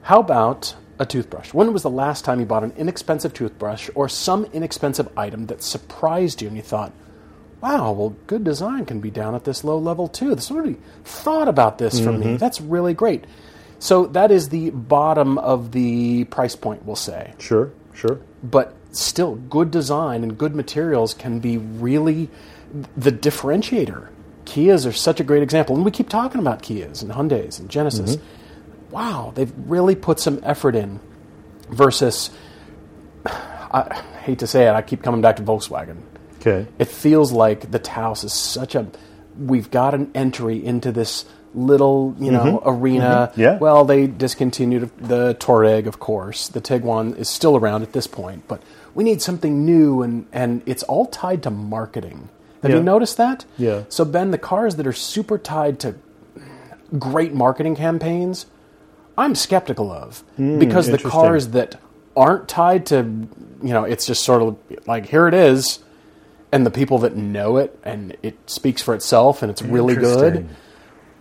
How 0.02 0.20
about 0.20 0.74
a 0.98 1.06
toothbrush? 1.06 1.54
When 1.54 1.72
was 1.72 1.82
the 1.82 1.90
last 1.90 2.24
time 2.24 2.40
you 2.40 2.46
bought 2.46 2.64
an 2.64 2.72
inexpensive 2.76 3.32
toothbrush 3.32 3.88
or 3.94 4.08
some 4.08 4.44
inexpensive 4.46 5.08
item 5.16 5.46
that 5.46 5.62
surprised 5.62 6.42
you 6.42 6.48
and 6.48 6.56
you 6.56 6.62
thought, 6.62 6.92
wow, 7.60 7.92
well, 7.92 8.16
good 8.26 8.44
design 8.44 8.84
can 8.84 9.00
be 9.00 9.10
down 9.10 9.34
at 9.34 9.44
this 9.44 9.64
low 9.64 9.78
level 9.78 10.08
too. 10.08 10.34
This 10.34 10.46
somebody 10.46 10.76
thought 11.04 11.48
about 11.48 11.78
this 11.78 12.00
for 12.00 12.12
me. 12.12 12.26
Mm-hmm. 12.26 12.36
That's 12.36 12.60
really 12.60 12.92
great. 12.92 13.24
So 13.78 14.06
that 14.06 14.30
is 14.30 14.50
the 14.50 14.70
bottom 14.70 15.38
of 15.38 15.72
the 15.72 16.24
price 16.24 16.54
point, 16.54 16.84
we'll 16.84 16.96
say. 16.96 17.34
Sure. 17.38 17.72
Sure. 17.94 18.20
but 18.42 18.74
still, 18.92 19.34
good 19.36 19.70
design 19.70 20.22
and 20.22 20.36
good 20.36 20.54
materials 20.54 21.14
can 21.14 21.40
be 21.40 21.58
really 21.58 22.30
the 22.96 23.12
differentiator. 23.12 24.08
Kias 24.52 24.86
are 24.86 24.92
such 24.92 25.18
a 25.18 25.24
great 25.24 25.42
example, 25.42 25.74
and 25.74 25.82
we 25.82 25.90
keep 25.90 26.10
talking 26.10 26.38
about 26.38 26.62
Kias 26.62 27.00
and 27.02 27.10
Hyundai's 27.10 27.58
and 27.58 27.70
Genesis. 27.70 28.16
Mm-hmm. 28.16 28.90
Wow, 28.90 29.32
they've 29.34 29.50
really 29.66 29.94
put 29.94 30.20
some 30.20 30.40
effort 30.42 30.76
in 30.76 31.00
versus. 31.70 32.30
I 33.24 34.02
hate 34.24 34.40
to 34.40 34.46
say 34.46 34.68
it, 34.68 34.72
I 34.72 34.82
keep 34.82 35.02
coming 35.02 35.22
back 35.22 35.36
to 35.36 35.42
Volkswagen. 35.42 36.02
Okay. 36.36 36.66
It 36.78 36.88
feels 36.88 37.32
like 37.32 37.70
the 37.70 37.78
Taos 37.78 38.24
is 38.24 38.34
such 38.34 38.74
a. 38.74 38.86
We've 39.38 39.70
got 39.70 39.94
an 39.94 40.10
entry 40.14 40.62
into 40.62 40.92
this 40.92 41.24
little, 41.54 42.14
you 42.18 42.30
know, 42.30 42.62
arena. 42.66 43.30
Mm-hmm. 43.30 43.40
Yeah. 43.40 43.56
Well, 43.56 43.86
they 43.86 44.06
discontinued 44.06 44.90
the 44.98 45.34
Touareg, 45.36 45.86
of 45.86 45.98
course. 45.98 46.48
The 46.48 46.60
Tiguan 46.60 47.16
is 47.16 47.30
still 47.30 47.56
around 47.56 47.84
at 47.84 47.94
this 47.94 48.06
point, 48.06 48.46
but 48.48 48.62
we 48.94 49.02
need 49.02 49.22
something 49.22 49.64
new, 49.64 50.02
and 50.02 50.26
and 50.30 50.62
it's 50.66 50.82
all 50.82 51.06
tied 51.06 51.42
to 51.44 51.50
marketing. 51.50 52.28
Have 52.62 52.70
Yeah. 52.70 52.76
you 52.78 52.82
noticed 52.82 53.16
that? 53.16 53.44
Yeah. 53.58 53.82
So 53.88 54.04
Ben, 54.04 54.30
the 54.30 54.38
cars 54.38 54.76
that 54.76 54.86
are 54.86 54.92
super 54.92 55.36
tied 55.38 55.78
to 55.80 55.94
great 56.98 57.34
marketing 57.34 57.76
campaigns, 57.76 58.46
I'm 59.18 59.34
skeptical 59.34 59.90
of 59.90 60.22
because 60.36 60.86
the 60.86 60.98
cars 60.98 61.48
that 61.48 61.78
aren't 62.16 62.48
tied 62.48 62.86
to, 62.86 62.96
you 63.62 63.72
know, 63.72 63.84
it's 63.84 64.06
just 64.06 64.24
sort 64.24 64.42
of 64.42 64.56
like 64.86 65.06
here 65.06 65.26
it 65.28 65.34
is, 65.34 65.80
and 66.52 66.64
the 66.66 66.70
people 66.70 66.98
that 66.98 67.16
know 67.16 67.56
it 67.56 67.78
and 67.82 68.16
it 68.22 68.36
speaks 68.48 68.82
for 68.82 68.94
itself 68.94 69.42
and 69.42 69.50
it's 69.50 69.62
really 69.62 69.94
good. 69.94 70.48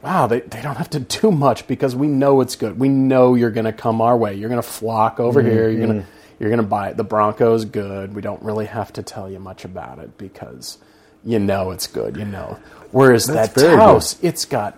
Wow, 0.03 0.25
they, 0.27 0.39
they 0.41 0.61
don't 0.63 0.77
have 0.77 0.89
to 0.91 0.99
do 0.99 1.31
much 1.31 1.67
because 1.67 1.95
we 1.95 2.07
know 2.07 2.41
it's 2.41 2.55
good. 2.55 2.79
We 2.79 2.89
know 2.89 3.35
you're 3.35 3.51
going 3.51 3.65
to 3.65 3.73
come 3.73 4.01
our 4.01 4.17
way. 4.17 4.33
You're 4.33 4.49
going 4.49 4.61
to 4.61 4.67
flock 4.67 5.19
over 5.19 5.41
Mm-hmm, 5.41 5.51
here. 5.51 5.69
You're 5.69 5.85
going 5.87 6.01
to 6.01 6.07
you're 6.39 6.49
going 6.49 6.61
to 6.61 6.67
buy 6.67 6.89
it. 6.89 6.97
The 6.97 7.05
Bronco's 7.05 7.65
good. 7.65 8.15
We 8.15 8.21
don't 8.23 8.41
really 8.41 8.65
have 8.65 8.91
to 8.93 9.03
tell 9.03 9.29
you 9.29 9.37
much 9.39 9.63
about 9.63 9.99
it 9.99 10.17
because 10.17 10.79
you 11.25 11.39
know 11.39 11.71
it's 11.71 11.87
good. 11.87 12.17
You 12.17 12.25
know. 12.25 12.57
Whereas 12.91 13.25
That's 13.25 13.53
that 13.53 13.59
very 13.59 13.77
good. 13.77 14.03
It's 14.21 14.45
got 14.45 14.77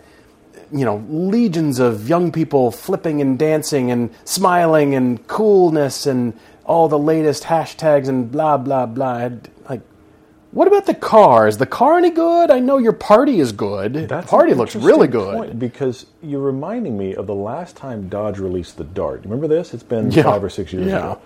you 0.72 0.86
know 0.86 1.04
legions 1.10 1.80
of 1.80 2.08
young 2.10 2.32
people 2.32 2.72
flipping 2.72 3.22
and 3.22 3.38
dancing 3.40 3.92
and 3.92 4.10
smiling 4.26 4.96
and 4.96 5.26
coolness 5.28 6.06
and 6.06 6.34
all 6.66 6.88
the 6.88 6.98
latest 7.00 7.44
hashtags 7.44 8.08
and 8.08 8.32
blah 8.32 8.58
blah 8.58 8.86
blah. 8.86 9.30
Like, 9.70 9.82
what 10.52 10.68
about 10.68 10.86
the 10.86 10.94
car? 10.94 11.48
Is 11.48 11.58
the 11.58 11.66
car 11.66 11.98
any 11.98 12.12
good? 12.12 12.52
I 12.52 12.60
know 12.60 12.78
your 12.78 12.94
party 12.94 13.40
is 13.40 13.52
good. 13.52 13.94
That's 14.08 14.30
party 14.30 14.54
looks 14.54 14.76
really 14.76 15.08
good. 15.08 15.58
because 15.58 16.06
you're 16.22 16.40
reminding 16.42 16.98
me 16.98 17.16
of 17.16 17.26
the 17.28 17.36
last 17.36 17.76
time 17.76 18.08
Dodge 18.10 18.38
released 18.38 18.78
the 18.78 18.84
Dart. 18.84 19.22
Remember 19.24 19.48
this? 19.48 19.74
It's 19.74 19.82
been 19.84 20.12
Yeah. 20.12 20.24
five 20.24 20.44
or 20.44 20.50
six 20.50 20.72
years 20.72 20.86
Yeah. 20.88 20.98
ago. 21.00 21.22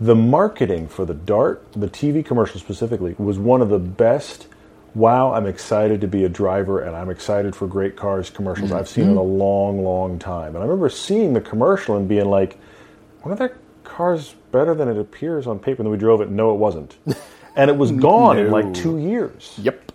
The 0.00 0.14
marketing 0.14 0.86
for 0.86 1.04
the 1.04 1.14
Dart, 1.14 1.66
the 1.74 1.88
TV 1.88 2.24
commercial 2.24 2.60
specifically, 2.60 3.16
was 3.18 3.36
one 3.36 3.60
of 3.60 3.68
the 3.68 3.80
best. 3.80 4.46
Wow, 4.94 5.32
I'm 5.32 5.46
excited 5.46 6.00
to 6.00 6.08
be 6.08 6.24
a 6.24 6.28
driver 6.28 6.80
and 6.80 6.96
I'm 6.96 7.10
excited 7.10 7.54
for 7.54 7.66
great 7.66 7.96
cars 7.96 8.30
commercials 8.30 8.72
I've 8.72 8.88
seen 8.88 9.04
in 9.04 9.10
Mm-hmm. 9.10 9.18
a 9.18 9.22
long, 9.22 9.84
long 9.84 10.18
time. 10.18 10.54
And 10.54 10.58
I 10.58 10.66
remember 10.66 10.88
seeing 10.88 11.34
the 11.34 11.40
commercial 11.40 11.96
and 11.96 12.08
being 12.08 12.26
like, 12.28 12.58
one 13.22 13.32
of 13.32 13.38
their 13.38 13.56
cars 13.84 14.34
better 14.52 14.74
than 14.74 14.88
it 14.88 14.98
appears 14.98 15.46
on 15.46 15.58
paper. 15.58 15.82
And 15.82 15.86
then 15.86 15.92
we 15.92 15.98
drove 15.98 16.20
it 16.20 16.30
no, 16.30 16.52
it 16.52 16.58
wasn't. 16.58 16.96
And 17.56 17.68
it 17.70 17.76
was 17.76 17.90
gone 17.90 18.38
in 18.38 18.52
like 18.52 18.72
two 18.72 18.98
years. 18.98 19.52
Yep. 19.60 19.90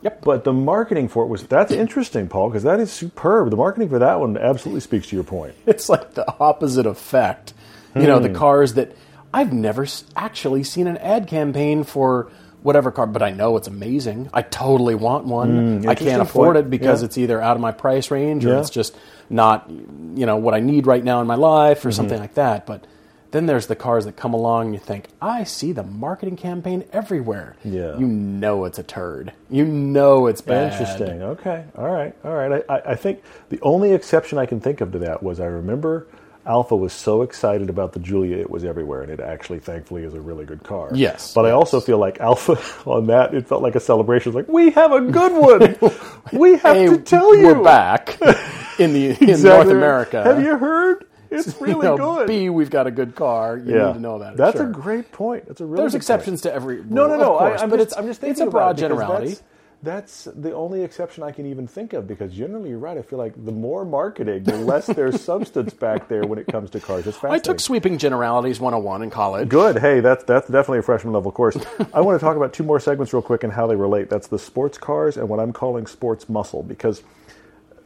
Yep. 0.00 0.22
But 0.22 0.44
the 0.44 0.52
marketing 0.54 1.08
for 1.08 1.24
it 1.24 1.26
was 1.26 1.42
that's 1.46 1.70
interesting, 1.70 2.26
Paul, 2.26 2.48
because 2.48 2.62
that 2.62 2.80
is 2.80 2.90
superb. 2.90 3.50
The 3.50 3.56
marketing 3.56 3.90
for 3.90 3.98
that 3.98 4.18
one 4.18 4.38
absolutely 4.38 4.80
speaks 4.80 5.08
to 5.08 5.16
your 5.16 5.24
point. 5.24 5.54
It's 5.66 5.90
like 5.90 6.14
the 6.14 6.24
opposite 6.40 6.86
effect. 6.86 7.52
You 7.94 8.06
know, 8.06 8.18
the 8.18 8.28
Hmm. 8.30 8.34
cars 8.34 8.74
that 8.74 8.96
I've 9.34 9.52
never 9.52 9.86
actually 10.16 10.64
seen 10.64 10.86
an 10.86 10.96
ad 10.98 11.26
campaign 11.28 11.84
for 11.84 12.30
whatever 12.62 12.90
car, 12.90 13.06
but 13.06 13.22
I 13.22 13.30
know 13.30 13.56
it's 13.56 13.68
amazing. 13.68 14.30
I 14.32 14.42
totally 14.42 14.94
want 14.94 15.24
one. 15.26 15.86
I 15.88 15.94
Hmm, 15.94 16.04
can't 16.04 16.22
afford 16.22 16.54
point. 16.54 16.66
it 16.66 16.70
because 16.70 17.02
Yeah. 17.02 17.06
it's 17.06 17.18
either 17.18 17.40
out 17.40 17.56
of 17.56 17.60
my 17.60 17.72
price 17.72 18.10
range 18.10 18.44
or 18.46 18.50
Yeah. 18.50 18.60
it's 18.60 18.70
just 18.70 18.96
not, 19.28 19.68
you 19.68 20.26
know, 20.26 20.36
what 20.36 20.54
I 20.54 20.60
need 20.60 20.86
right 20.86 21.02
now 21.02 21.20
in 21.20 21.26
my 21.26 21.34
life 21.34 21.84
or 21.84 21.88
Mm-hmm. 21.88 21.96
something 21.96 22.18
like 22.20 22.34
that. 22.34 22.66
But 22.66 22.84
then 23.32 23.46
there's 23.46 23.66
the 23.66 23.74
cars 23.74 24.04
that 24.04 24.14
come 24.14 24.34
along 24.34 24.66
and 24.66 24.74
you 24.74 24.78
think, 24.80 25.08
I 25.22 25.44
see 25.44 25.72
the 25.72 25.82
marketing 25.82 26.36
campaign 26.36 26.84
everywhere. 26.92 27.56
Yeah. 27.64 27.96
You 27.96 28.06
know 28.06 28.64
it's 28.66 28.78
a 28.78 28.82
turd. 28.82 29.32
You 29.50 29.64
know 29.64 30.26
it's 30.26 30.42
bad. 30.42 30.72
Interesting. 30.72 31.22
Okay. 31.22 31.64
All 31.76 31.88
right. 31.90 32.14
All 32.24 32.34
right. 32.34 32.62
I, 32.68 32.74
I, 32.76 32.82
I 32.90 32.94
think 32.94 33.22
the 33.48 33.58
only 33.62 33.92
exception 33.92 34.36
I 34.38 34.44
can 34.46 34.60
think 34.60 34.80
of 34.82 34.92
to 34.92 34.98
that 34.98 35.22
was 35.22 35.40
I 35.40 35.46
remember 35.46 36.06
Alfa 36.44 36.74
was 36.76 36.92
so 36.92 37.22
excited 37.22 37.70
about 37.70 37.92
the 37.92 38.00
Giulia, 38.00 38.36
it 38.38 38.50
was 38.50 38.64
everywhere, 38.64 39.02
and 39.02 39.10
it 39.10 39.20
actually, 39.20 39.60
thankfully, 39.60 40.02
is 40.04 40.14
a 40.14 40.20
really 40.20 40.44
good 40.44 40.62
car. 40.64 40.90
Yes, 40.92 41.32
But 41.34 41.46
I 41.46 41.50
also 41.52 41.80
feel 41.80 41.98
like 41.98 42.20
Alfa 42.20 42.58
on 42.90 43.06
that, 43.06 43.34
it 43.34 43.46
felt 43.46 43.62
like 43.62 43.74
a 43.76 43.80
celebration. 43.80 44.32
It 44.32 44.34
was 44.34 44.46
like, 44.46 44.52
we 44.52 44.70
have 44.70 44.92
a 44.92 45.00
good 45.00 45.32
one. 45.32 45.92
we 46.32 46.52
have 46.58 46.76
Hey, 46.76 46.86
to 46.86 46.98
tell 46.98 47.36
you. 47.36 47.46
we're 47.46 47.62
back 47.62 48.18
in 48.78 48.92
the 48.92 49.16
in 49.20 49.42
North 49.42 49.68
America. 49.68 50.22
Have 50.22 50.42
you 50.42 50.56
heard? 50.58 51.06
It's 51.30 51.58
You 51.58 51.66
really 51.66 51.86
know, 51.86 51.96
good. 51.96 52.26
B, 52.28 52.50
we've 52.50 52.68
got 52.68 52.86
a 52.86 52.90
good 52.90 53.14
car. 53.14 53.56
You 53.56 53.74
yeah. 53.74 53.86
need 53.86 53.94
to 53.94 54.00
know 54.00 54.18
that. 54.18 54.36
That's 54.36 54.58
sure. 54.58 54.68
a 54.68 54.72
great 54.72 55.10
point. 55.12 55.46
That's 55.46 55.62
a 55.62 55.64
really 55.64 55.78
There's 55.78 55.92
good 55.92 55.98
exceptions 55.98 56.42
to 56.42 56.52
every. 56.52 56.80
Rule, 56.80 56.92
No, 56.92 57.06
no, 57.06 57.16
no. 57.16 57.38
Course, 57.38 57.60
I, 57.60 57.64
am 57.64 57.70
but 57.70 57.76
just, 57.76 57.88
it's 57.88 57.96
I'm 57.96 58.06
just 58.06 58.20
thinking 58.20 58.32
it's 58.32 58.40
a 58.40 58.44
about 58.44 58.52
broad 58.52 58.78
it 58.78 58.80
generality. 58.82 59.36
That's, 59.82 60.28
the 60.32 60.54
only 60.54 60.82
exception 60.84 61.24
I 61.24 61.32
can 61.32 61.44
even 61.46 61.66
think 61.66 61.92
of 61.92 62.06
because 62.06 62.32
generally 62.32 62.70
you're 62.70 62.78
right. 62.78 62.96
I 62.96 63.02
feel 63.02 63.18
like 63.18 63.32
the 63.44 63.50
more 63.50 63.84
marketing, 63.84 64.44
the 64.44 64.56
less 64.56 64.86
there's 64.86 65.20
substance 65.24 65.74
back 65.74 66.08
there 66.08 66.24
when 66.24 66.38
it 66.38 66.46
comes 66.46 66.70
to 66.70 66.80
cars. 66.80 67.06
It's 67.08 67.22
I 67.24 67.40
took 67.40 67.58
sweeping 67.58 67.98
generalities 67.98 68.60
101 68.60 69.02
in 69.02 69.10
college. 69.10 69.48
Good. 69.48 69.78
Hey, 69.78 69.98
that's 69.98 70.22
that's 70.22 70.46
definitely 70.46 70.78
a 70.78 70.82
freshman 70.82 71.12
level 71.12 71.32
course. 71.32 71.56
I 71.92 72.00
want 72.00 72.18
to 72.18 72.24
talk 72.24 72.36
about 72.36 72.52
two 72.52 72.62
more 72.62 72.78
segments 72.78 73.12
real 73.12 73.22
quick 73.22 73.42
and 73.42 73.52
how 73.52 73.66
they 73.66 73.74
relate. 73.74 74.08
That's 74.08 74.28
the 74.28 74.38
sports 74.38 74.78
cars 74.78 75.16
and 75.16 75.28
what 75.28 75.40
I'm 75.40 75.52
calling 75.52 75.88
sports 75.88 76.28
muscle 76.28 76.62
because 76.62 77.02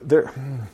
there 0.02 0.26
hmm, 0.26 0.64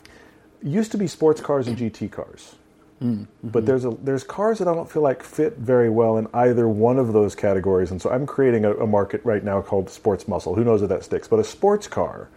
used 0.61 0.91
to 0.91 0.99
be 0.99 1.07
sports 1.07 1.41
cars 1.41 1.69
and 1.69 1.77
GT 1.77 2.11
cars. 2.11 2.57
Mm-hmm. 3.03 3.49
But 3.49 3.67
there's 3.67 3.85
a 3.85 3.91
there's 4.03 4.23
cars 4.23 4.59
that 4.61 4.69
I 4.69 4.75
don't 4.75 4.91
feel 4.91 5.03
like 5.03 5.23
fit 5.23 5.59
very 5.59 5.91
well 5.91 6.19
in 6.19 6.29
either 6.33 6.69
one 6.69 6.99
of 6.99 7.13
those 7.13 7.35
categories, 7.35 7.91
and 7.91 8.01
so 8.01 8.11
I'm 8.11 8.27
creating 8.27 8.65
a, 8.65 8.75
a 8.75 8.87
market 8.87 9.21
right 9.25 9.43
now 9.43 9.61
called 9.61 9.91
sports 9.91 10.29
muscle. 10.29 10.55
Who 10.55 10.63
knows 10.63 10.83
if 10.83 10.89
that 10.89 11.03
sticks? 11.03 11.27
But 11.27 11.41
a 11.41 11.45
sports 11.45 11.89
car, 11.89 12.29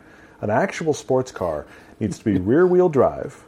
an 0.41 0.50
actual 0.50 0.93
sports 0.93 1.31
car, 1.31 1.67
needs 2.00 2.17
to 2.17 2.25
be 2.25 2.38
rear 2.39 2.65
wheel 2.65 2.89
drive, 2.89 3.43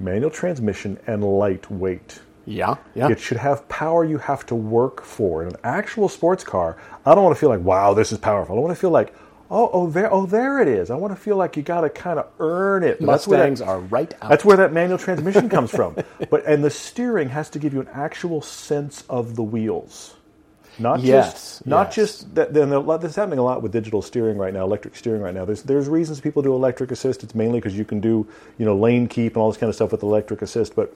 manual 0.00 0.30
transmission, 0.30 0.98
and 1.06 1.22
lightweight. 1.22 2.20
Yeah, 2.46 2.76
yeah. 2.94 3.08
It 3.08 3.20
should 3.20 3.36
have 3.36 3.68
power 3.68 4.04
you 4.04 4.18
have 4.18 4.46
to 4.46 4.54
work 4.54 5.04
for. 5.04 5.42
In 5.42 5.48
an 5.48 5.56
actual 5.62 6.08
sports 6.08 6.42
car, 6.42 6.76
I 7.04 7.14
don't 7.14 7.22
want 7.22 7.36
to 7.36 7.40
feel 7.40 7.50
like, 7.50 7.60
wow, 7.60 7.94
this 7.94 8.12
is 8.12 8.18
powerful. 8.18 8.56
I 8.56 8.60
want 8.60 8.74
to 8.74 8.80
feel 8.80 8.90
like, 8.90 9.14
oh, 9.52 9.70
oh, 9.74 9.90
there, 9.90 10.12
oh, 10.12 10.26
there 10.26 10.60
it 10.62 10.68
is. 10.68 10.90
I 10.90 10.96
want 10.96 11.14
to 11.16 11.20
feel 11.20 11.36
like 11.38 11.56
you 11.56 11.64
got 11.64 11.82
to 11.82 11.90
kind 11.90 12.18
of 12.20 12.28
earn 12.40 12.84
it. 12.84 13.00
That's 13.00 13.28
where 13.28 13.38
that- 13.38 13.50
Mustangs 13.50 13.62
are 13.62 13.80
right 13.80 14.14
out. 14.22 14.30
That's 14.30 14.44
where 14.44 14.58
that 14.58 14.72
manual 14.74 14.98
transmission 14.98 15.50
comes 15.50 15.72
from. 15.72 15.96
But 16.30 16.46
and 16.46 16.64
the 16.64 16.70
steering 16.70 17.30
has 17.30 17.50
to 17.52 17.60
give 17.60 17.74
you 17.74 17.80
an 17.82 17.88
actual 17.94 18.42
sense 18.42 19.04
of 19.10 19.36
the 19.36 19.44
wheels. 19.44 20.16
Not 20.78 21.02
Yes, 21.02 21.32
just 21.34 21.66
not 21.66 21.88
yes. 21.88 21.96
just 21.96 22.34
that. 22.36 22.54
Then 22.54 22.72
a 22.72 22.80
lot, 22.80 23.02
this 23.02 23.12
is 23.12 23.16
happening 23.16 23.40
a 23.40 23.44
lot 23.44 23.62
with 23.62 23.72
digital 23.72 24.02
steering 24.02 24.38
right 24.38 24.54
now, 24.54 24.64
electric 24.64 24.96
steering 24.96 25.22
right 25.22 25.34
now. 25.34 25.44
There's 25.46 25.62
there's 25.64 25.88
reasons 25.88 26.20
people 26.20 26.42
do 26.42 26.54
electric 26.54 26.92
assist. 26.92 27.24
It's 27.24 27.34
mainly 27.34 27.60
because 27.60 27.78
you 27.78 27.84
can 27.86 28.00
do 28.00 28.26
you 28.58 28.66
know 28.66 28.76
lane 28.76 29.08
keep 29.08 29.34
and 29.34 29.42
all 29.42 29.50
this 29.50 29.58
kind 29.58 29.68
of 29.70 29.76
stuff 29.76 29.92
with 29.92 30.02
electric 30.04 30.42
assist. 30.42 30.76
But 30.76 30.94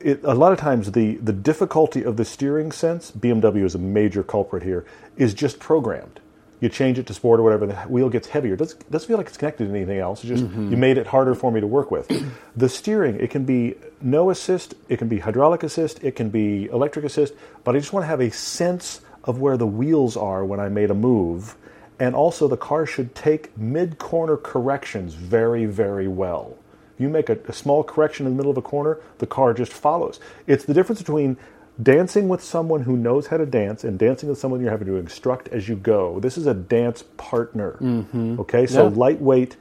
it, 0.00 0.24
a 0.24 0.34
lot 0.34 0.52
of 0.52 0.58
times 0.60 0.92
the 0.92 1.16
the 1.16 1.34
difficulty 1.34 2.04
of 2.04 2.16
the 2.18 2.26
steering 2.26 2.72
sense, 2.72 3.12
BMW 3.12 3.64
is 3.66 3.76
a 3.76 3.80
major 3.80 4.24
culprit 4.24 4.64
here, 4.64 4.86
is 5.18 5.34
just 5.34 5.60
programmed. 5.60 6.21
You 6.62 6.68
change 6.68 6.96
it 6.96 7.06
to 7.08 7.14
sport 7.14 7.40
or 7.40 7.42
whatever, 7.42 7.66
the 7.66 7.74
wheel 7.88 8.08
gets 8.08 8.28
heavier. 8.28 8.54
It 8.54 8.58
doesn't, 8.58 8.88
doesn't 8.88 9.08
feel 9.08 9.16
like 9.16 9.26
it's 9.26 9.36
connected 9.36 9.64
to 9.64 9.70
anything 9.70 9.98
else. 9.98 10.20
It's 10.20 10.28
just 10.28 10.44
mm-hmm. 10.44 10.70
you 10.70 10.76
made 10.76 10.96
it 10.96 11.08
harder 11.08 11.34
for 11.34 11.50
me 11.50 11.60
to 11.60 11.66
work 11.66 11.90
with. 11.90 12.08
the 12.56 12.68
steering, 12.68 13.18
it 13.18 13.30
can 13.30 13.44
be 13.44 13.74
no 14.00 14.30
assist, 14.30 14.74
it 14.88 14.98
can 14.98 15.08
be 15.08 15.18
hydraulic 15.18 15.64
assist, 15.64 16.04
it 16.04 16.14
can 16.14 16.30
be 16.30 16.66
electric 16.66 17.04
assist, 17.04 17.34
but 17.64 17.74
I 17.74 17.80
just 17.80 17.92
want 17.92 18.04
to 18.04 18.06
have 18.06 18.20
a 18.20 18.30
sense 18.30 19.00
of 19.24 19.40
where 19.40 19.56
the 19.56 19.66
wheels 19.66 20.16
are 20.16 20.44
when 20.44 20.60
I 20.60 20.68
made 20.68 20.92
a 20.92 20.94
move. 20.94 21.56
And 21.98 22.14
also, 22.14 22.46
the 22.46 22.56
car 22.56 22.86
should 22.86 23.12
take 23.12 23.58
mid 23.58 23.98
corner 23.98 24.36
corrections 24.36 25.14
very, 25.14 25.66
very 25.66 26.06
well. 26.06 26.56
You 26.96 27.08
make 27.08 27.28
a, 27.28 27.38
a 27.48 27.52
small 27.52 27.82
correction 27.82 28.24
in 28.24 28.32
the 28.32 28.36
middle 28.36 28.52
of 28.52 28.56
a 28.56 28.62
corner, 28.62 29.00
the 29.18 29.26
car 29.26 29.52
just 29.52 29.72
follows. 29.72 30.20
It's 30.46 30.64
the 30.64 30.74
difference 30.74 31.00
between 31.00 31.38
dancing 31.82 32.28
with 32.28 32.42
someone 32.42 32.82
who 32.82 32.96
knows 32.96 33.26
how 33.28 33.36
to 33.36 33.46
dance 33.46 33.84
and 33.84 33.98
dancing 33.98 34.28
with 34.28 34.38
someone 34.38 34.60
you're 34.60 34.70
having 34.70 34.86
to 34.86 34.96
instruct 34.96 35.48
as 35.48 35.68
you 35.68 35.76
go. 35.76 36.20
This 36.20 36.36
is 36.38 36.46
a 36.46 36.54
dance 36.54 37.02
partner. 37.16 37.78
Mm-hmm. 37.80 38.40
Okay, 38.40 38.66
so 38.66 38.88
Yeah. 38.88 38.94
lightweight. 38.94 39.56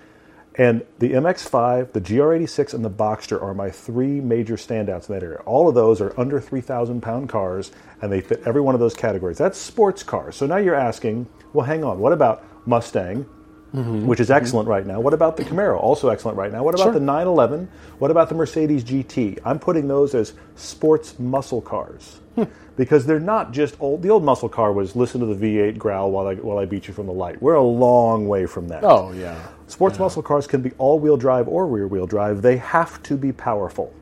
And 0.56 0.84
the 1.00 1.14
MX5, 1.14 1.94
the 1.94 2.02
GR86, 2.02 2.74
and 2.74 2.84
the 2.84 2.90
Boxster 2.90 3.42
are 3.42 3.54
my 3.54 3.70
three 3.70 4.20
major 4.20 4.56
standouts 4.56 5.08
in 5.08 5.16
that 5.16 5.24
area. 5.24 5.38
All 5.46 5.70
of 5.70 5.76
those 5.76 6.02
are 6.02 6.14
under 6.20 6.42
3,000 6.42 7.02
pound 7.02 7.30
cars, 7.30 7.72
and 8.02 8.12
they 8.12 8.20
fit 8.20 8.42
every 8.46 8.60
one 8.60 8.76
of 8.76 8.82
those 8.82 8.94
categories. 8.94 9.38
That's 9.38 9.58
sports 9.58 10.04
cars. 10.04 10.36
So 10.36 10.46
now 10.46 10.58
you're 10.58 10.76
asking, 10.76 11.28
well, 11.54 11.66
hang 11.66 11.86
on, 11.86 12.00
what 12.00 12.12
about 12.12 12.44
Mustang, 12.68 13.26
Mm-hmm. 13.74 14.06
which 14.06 14.20
is 14.20 14.30
excellent 14.30 14.68
right 14.68 14.86
now. 14.86 15.00
What 15.00 15.14
about 15.14 15.38
the 15.38 15.46
Camaro? 15.46 15.80
Also 15.80 16.10
excellent 16.10 16.38
right 16.38 16.52
now. 16.52 16.62
What 16.62 16.76
about 16.76 16.84
Sure. 16.88 16.94
the 16.94 17.00
911? 17.00 17.70
What 18.00 18.12
about 18.12 18.28
the 18.28 18.36
Mercedes 18.36 18.84
GT? 18.84 19.40
I'm 19.46 19.60
putting 19.60 19.88
those 19.88 20.14
as 20.14 20.34
sports 20.58 21.18
muscle 21.18 21.62
cars. 21.62 22.20
Hmm. 22.36 22.44
Because 22.76 23.06
they're 23.06 23.20
not 23.22 23.54
just 23.54 23.76
old. 23.80 24.02
The 24.02 24.10
old 24.10 24.26
muscle 24.26 24.50
car 24.50 24.74
was 24.74 24.94
listen 24.98 25.22
to 25.22 25.26
the 25.34 25.36
V8 25.36 25.78
growl 25.78 26.12
while 26.12 26.28
I 26.28 26.36
while 26.36 26.58
I 26.58 26.66
beat 26.66 26.88
you 26.90 26.94
from 26.94 27.06
the 27.06 27.14
light. 27.14 27.42
We're 27.42 27.54
a 27.54 27.64
long 27.64 28.28
way 28.28 28.46
from 28.46 28.68
that. 28.70 28.84
Oh 28.84 29.14
yeah. 29.14 29.38
Sports 29.68 29.98
muscle 30.00 30.22
cars 30.22 30.48
can 30.48 30.62
be 30.62 30.72
all-wheel 30.78 31.16
drive 31.16 31.48
or 31.48 31.66
rear-wheel 31.66 32.08
drive. 32.08 32.42
They 32.42 32.58
have 32.58 33.02
to 33.04 33.16
be 33.16 33.32
powerful. 33.32 33.94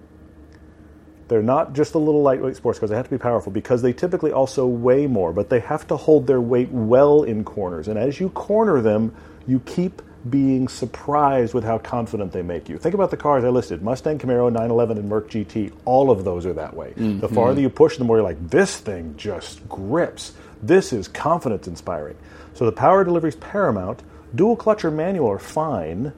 They're 1.27 1.43
not 1.43 1.73
just 1.73 1.93
the 1.93 1.99
little 1.99 2.23
lightweight 2.23 2.55
sports 2.55 2.79
cars. 2.79 2.89
They 2.89 2.95
have 2.95 3.05
to 3.05 3.11
be 3.11 3.19
powerful 3.19 3.51
because 3.51 3.83
they 3.83 3.93
typically 3.93 4.31
also 4.31 4.65
weigh 4.65 5.05
more, 5.05 5.31
but 5.31 5.49
they 5.49 5.59
have 5.59 5.85
to 5.87 5.95
hold 5.95 6.25
their 6.25 6.41
weight 6.41 6.71
well 6.71 7.21
in 7.21 7.43
corners. 7.43 7.87
And 7.87 7.99
as 7.99 8.19
you 8.19 8.29
corner 8.29 8.81
them, 8.81 9.13
you 9.47 9.59
keep 9.61 10.01
being 10.29 10.67
surprised 10.67 11.53
with 11.53 11.63
how 11.63 11.77
confident 11.77 12.31
they 12.31 12.41
make 12.41 12.67
you. 12.67 12.77
Think 12.77 12.93
about 12.93 13.09
the 13.09 13.17
cars 13.17 13.43
I 13.43 13.49
listed 13.49 13.81
Mustang, 13.81 14.19
Camaro, 14.19 14.51
911, 14.51 14.97
and 14.97 15.09
Merc 15.09 15.29
GT. 15.29 15.71
All 15.85 16.11
of 16.11 16.25
those 16.25 16.45
are 16.45 16.53
that 16.53 16.75
way. 16.75 16.93
The 16.95 17.01
mm-hmm. 17.01 17.33
farther 17.33 17.61
you 17.61 17.69
push, 17.69 17.97
the 17.97 18.03
more 18.03 18.17
you're 18.17 18.23
like, 18.23 18.49
this 18.49 18.77
thing 18.77 19.15
just 19.17 19.67
grips. 19.69 20.33
This 20.61 20.91
is 20.91 21.07
confidence 21.07 21.67
inspiring. 21.67 22.17
So 22.53 22.65
the 22.65 22.71
power 22.71 23.03
delivery 23.03 23.29
is 23.29 23.35
paramount. 23.37 24.03
Dual 24.35 24.57
clutch 24.57 24.83
or 24.83 24.91
manual 24.91 25.31
are 25.31 25.39
fine, 25.39 26.11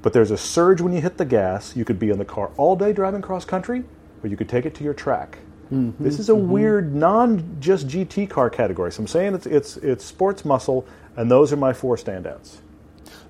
but 0.00 0.12
there's 0.12 0.30
a 0.30 0.38
surge 0.38 0.80
when 0.80 0.92
you 0.92 1.00
hit 1.00 1.18
the 1.18 1.24
gas. 1.24 1.74
You 1.76 1.84
could 1.84 1.98
be 1.98 2.10
in 2.10 2.18
the 2.18 2.24
car 2.24 2.50
all 2.56 2.76
day 2.76 2.92
driving 2.92 3.20
cross 3.20 3.44
country, 3.44 3.84
or 4.22 4.28
you 4.28 4.36
could 4.36 4.48
take 4.48 4.64
it 4.64 4.74
to 4.76 4.84
your 4.84 4.94
track. 4.94 5.38
Mm-hmm. 5.72 6.04
This 6.04 6.18
is 6.18 6.28
a 6.28 6.32
mm-hmm. 6.32 6.50
weird, 6.50 6.94
non 6.94 7.56
just 7.60 7.88
GT 7.88 8.30
car 8.30 8.48
category. 8.48 8.92
So 8.92 9.02
I'm 9.02 9.06
saying 9.06 9.34
it's, 9.34 9.46
it's, 9.46 9.76
it's 9.78 10.04
sports 10.04 10.44
muscle, 10.44 10.86
and 11.16 11.30
those 11.30 11.52
are 11.52 11.56
my 11.56 11.72
four 11.72 11.96
standouts. 11.96 12.58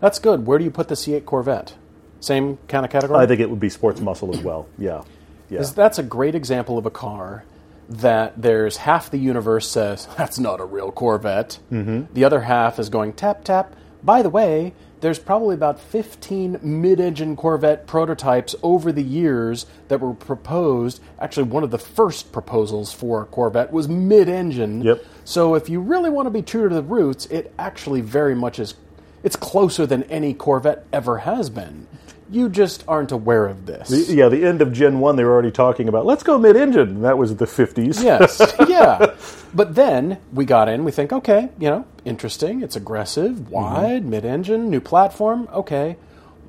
That's 0.01 0.19
good. 0.19 0.47
Where 0.47 0.59
do 0.59 0.65
you 0.65 0.71
put 0.71 0.89
the 0.89 0.95
C8 0.95 1.25
Corvette? 1.25 1.75
Same 2.21 2.59
kind 2.69 2.85
of 2.85 2.91
category. 2.91 3.21
I 3.21 3.27
think 3.27 3.41
it 3.41 3.51
would 3.51 3.61
be 3.61 3.69
sports 3.69 4.01
muscle 4.01 4.35
as 4.35 4.43
well. 4.43 4.67
Yeah. 4.79 5.05
Yeah. 5.51 5.63
That's 5.63 5.99
a 5.99 6.03
great 6.03 6.35
example 6.35 6.79
of 6.79 6.87
a 6.87 6.91
car 6.91 7.45
that 7.89 8.41
there's 8.41 8.79
half 8.79 9.11
the 9.11 9.19
universe 9.19 9.69
says 9.69 10.09
that's 10.17 10.39
not 10.39 10.61
a 10.61 10.65
real 10.65 10.91
Corvette. 10.91 11.59
Mm-hmm. 11.71 12.15
The 12.15 12.25
other 12.25 12.41
half 12.41 12.79
is 12.79 12.89
going 12.89 13.13
tap 13.13 13.45
tap. 13.45 13.75
By 14.03 14.23
the 14.23 14.31
way, 14.31 14.75
there's 15.05 15.19
probably 15.19 15.55
about 15.55 15.79
15 15.79 16.61
mid-engine 16.63 17.37
Corvette 17.37 17.87
prototypes 17.87 18.55
over 18.63 18.91
the 18.91 19.03
years 19.03 19.67
that 19.89 20.01
were 20.01 20.15
proposed. 20.15 20.99
Actually, 21.21 21.43
one 21.43 21.63
of 21.63 21.71
the 21.71 21.77
first 21.77 22.33
proposals 22.33 22.91
for 22.91 23.21
a 23.21 23.27
Corvette 23.27 23.71
was 23.71 23.87
mid-engine. 23.87 24.81
Yep. 24.81 25.05
So 25.27 25.57
if 25.57 25.69
you 25.69 25.81
really 25.81 26.09
want 26.09 26.25
to 26.25 26.31
be 26.31 26.41
true 26.41 26.71
to 26.71 26.75
the 26.75 26.81
roots, 26.81 27.27
it 27.27 27.53
actually 27.59 28.01
very 28.01 28.35
much 28.35 28.59
is. 28.59 28.77
It's 29.23 29.37
closer 29.37 29.85
than 29.85 30.05
any 30.05 30.33
Corvette 30.33 30.87
ever 30.91 31.19
has 31.19 31.51
been. 31.51 31.87
You 32.35 32.49
just 32.49 32.83
aren't 32.89 33.13
aware 33.13 33.47
of 33.47 33.65
this. 33.65 34.11
yeah, 34.11 34.29
the 34.29 34.45
end 34.45 34.61
of 34.61 34.73
Gen 34.73 34.99
1, 34.99 35.15
they 35.15 35.23
were 35.23 35.33
already 35.33 35.53
talking 35.53 35.89
about, 35.89 36.05
let's 36.05 36.25
go 36.25 36.37
mid 36.37 36.57
engine. 36.57 37.03
That 37.03 37.17
was 37.17 37.37
the 37.37 37.45
50s. 37.45 38.03
Yes, 38.03 38.41
yeah. 38.69 39.15
But 39.55 39.77
then 39.77 40.19
we 40.33 40.45
got 40.45 40.69
in, 40.69 40.83
we 40.85 40.91
think, 40.91 41.13
okay, 41.13 41.49
you 41.61 41.71
know, 41.71 41.87
interesting. 42.05 42.61
It's 42.63 42.75
aggressive, 42.75 43.33
mm-hmm. 43.37 43.51
wide, 43.53 44.05
mid 44.05 44.25
engine, 44.25 44.69
new 44.69 44.81
platform. 44.81 45.49
Okay. 45.53 45.97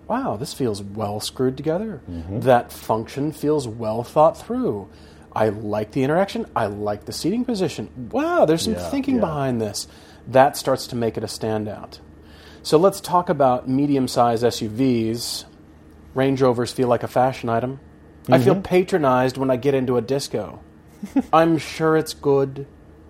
Wow, 0.07 0.37
this 0.37 0.53
feels 0.53 0.81
well 0.81 1.19
screwed 1.19 1.55
together. 1.55 2.01
Mm-hmm. 2.09 2.39
That 2.41 2.71
function 2.71 3.31
feels 3.31 3.67
well 3.67 4.03
thought 4.03 4.37
through. 4.37 4.89
I 5.35 5.49
like 5.49 5.91
the 5.91 6.03
interaction. 6.03 6.47
I 6.55 6.65
like 6.65 7.05
the 7.05 7.13
seating 7.13 7.45
position. 7.45 7.89
Wow, 8.11 8.45
there's 8.45 8.63
some 8.63 8.73
Yeah, 8.73 8.89
thinking 8.89 9.15
yeah. 9.15 9.21
behind 9.21 9.61
this. 9.61 9.87
That 10.27 10.57
starts 10.57 10.87
to 10.87 10.95
make 10.95 11.17
it 11.17 11.23
a 11.23 11.27
standout. 11.27 11.99
So 12.63 12.77
let's 12.77 12.99
talk 12.99 13.29
about 13.29 13.69
medium 13.69 14.07
sized 14.07 14.43
SUVs. 14.43 15.45
Range 16.15 16.41
Rovers 16.41 16.71
feel 16.71 16.87
like 16.87 17.03
a 17.03 17.07
fashion 17.07 17.49
item. 17.49 17.79
I 18.27 18.39
feel 18.39 18.53
mm-hmm. 18.55 18.63
patronized 18.63 19.37
when 19.37 19.51
I 19.51 19.55
get 19.55 19.75
into 19.75 19.97
a 19.97 20.01
disco. 20.01 20.61
I'm 21.33 21.59
sure 21.59 21.95
it's 21.95 22.15
good. 22.15 22.65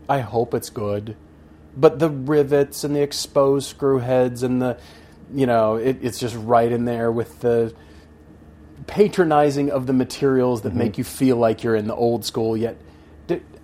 I 0.10 0.20
hope 0.20 0.54
it's 0.54 0.70
good. 0.70 1.16
But 1.78 2.00
the 2.00 2.10
rivets 2.10 2.84
and 2.84 2.94
the 2.94 3.02
exposed 3.02 3.70
screw 3.70 4.00
heads 4.00 4.44
and 4.44 4.62
the, 4.62 4.78
you 5.34 5.46
know, 5.46 5.76
it, 5.76 6.00
it's 6.02 6.20
just 6.20 6.36
right 6.36 6.70
in 6.70 6.84
there 6.84 7.12
with 7.12 7.40
the 7.40 7.74
patronizing 8.88 9.72
of 9.72 9.88
the 9.88 9.94
materials 9.94 10.64
that 10.64 10.70
mm-hmm. 10.70 10.80
make 10.80 10.98
you 10.98 11.06
feel 11.06 11.38
like 11.38 11.64
you're 11.64 11.76
in 11.76 11.88
the 11.88 11.96
old 11.96 12.26
school. 12.26 12.58
Yet, 12.58 12.78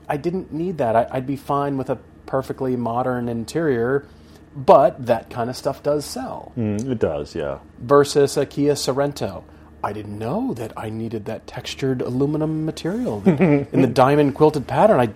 I 0.07 0.17
didn't 0.17 0.51
need 0.51 0.77
that. 0.79 0.95
I, 0.95 1.07
I'd 1.09 1.27
be 1.27 1.37
fine 1.37 1.77
with 1.77 1.89
a 1.89 1.97
perfectly 2.25 2.75
modern 2.75 3.29
interior, 3.29 4.05
but 4.55 5.05
that 5.05 5.29
kind 5.29 5.49
of 5.49 5.55
stuff 5.55 5.81
does 5.83 6.05
sell 6.05 6.51
Mm, 6.57 6.89
it 6.91 6.99
does, 6.99 7.35
yeah. 7.35 7.59
versus 7.79 8.35
a 8.37 8.45
Kia 8.45 8.73
Sorento. 8.73 9.43
I 9.83 9.93
didn't 9.93 10.19
know 10.19 10.53
that 10.55 10.73
I 10.77 10.89
needed 10.89 11.25
that 11.25 11.47
textured 11.47 12.01
aluminum 12.01 12.65
material 12.65 13.23
in 13.25 13.81
the 13.81 13.87
diamond 13.87 14.35
quilted 14.35 14.67
pattern. 14.67 14.99
I, 14.99 15.09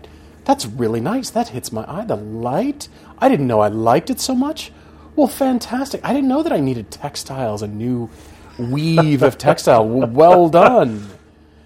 that's 0.44 0.66
really 0.66 1.00
nice. 1.02 1.30
That 1.30 1.50
hits 1.50 1.72
my 1.72 1.86
eye. 1.88 2.06
The 2.06 2.16
light. 2.16 2.88
I 3.20 3.30
didn't 3.30 3.46
know 3.48 3.60
I 3.60 3.68
liked 3.68 4.10
it 4.10 4.20
so 4.20 4.34
much. 4.34 4.72
Well, 5.16 5.28
fantastic. 5.28 6.02
I 6.04 6.14
didn't 6.14 6.30
know 6.30 6.42
that 6.44 6.52
I 6.52 6.60
needed 6.60 6.90
textiles, 6.92 7.62
a 7.62 7.68
new 7.68 8.10
weave 8.58 9.22
of 9.22 9.38
textile. 9.38 9.88
Well 9.88 10.50
done. 10.64 11.10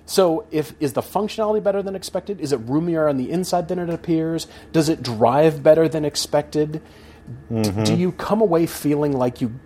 So, 0.06 0.46
if 0.52 0.74
is 0.80 0.94
the 0.94 1.02
functionality 1.02 1.64
better 1.64 1.82
than 1.84 1.96
expected? 1.96 2.42
Is 2.42 2.52
it 2.52 2.58
roomier 2.58 3.08
on 3.08 3.18
the 3.18 3.30
inside 3.32 3.68
than 3.68 3.80
it 3.80 3.90
appears? 3.90 4.48
Does 4.74 4.90
it 4.90 5.04
drive 5.04 5.62
better 5.64 5.88
than 5.88 6.04
expected? 6.04 6.82
D- 7.52 7.84
do 7.84 7.96
you 7.96 8.12
come 8.12 8.42
away 8.42 8.66
feeling 8.66 9.14
like 9.14 9.42
you 9.42 9.60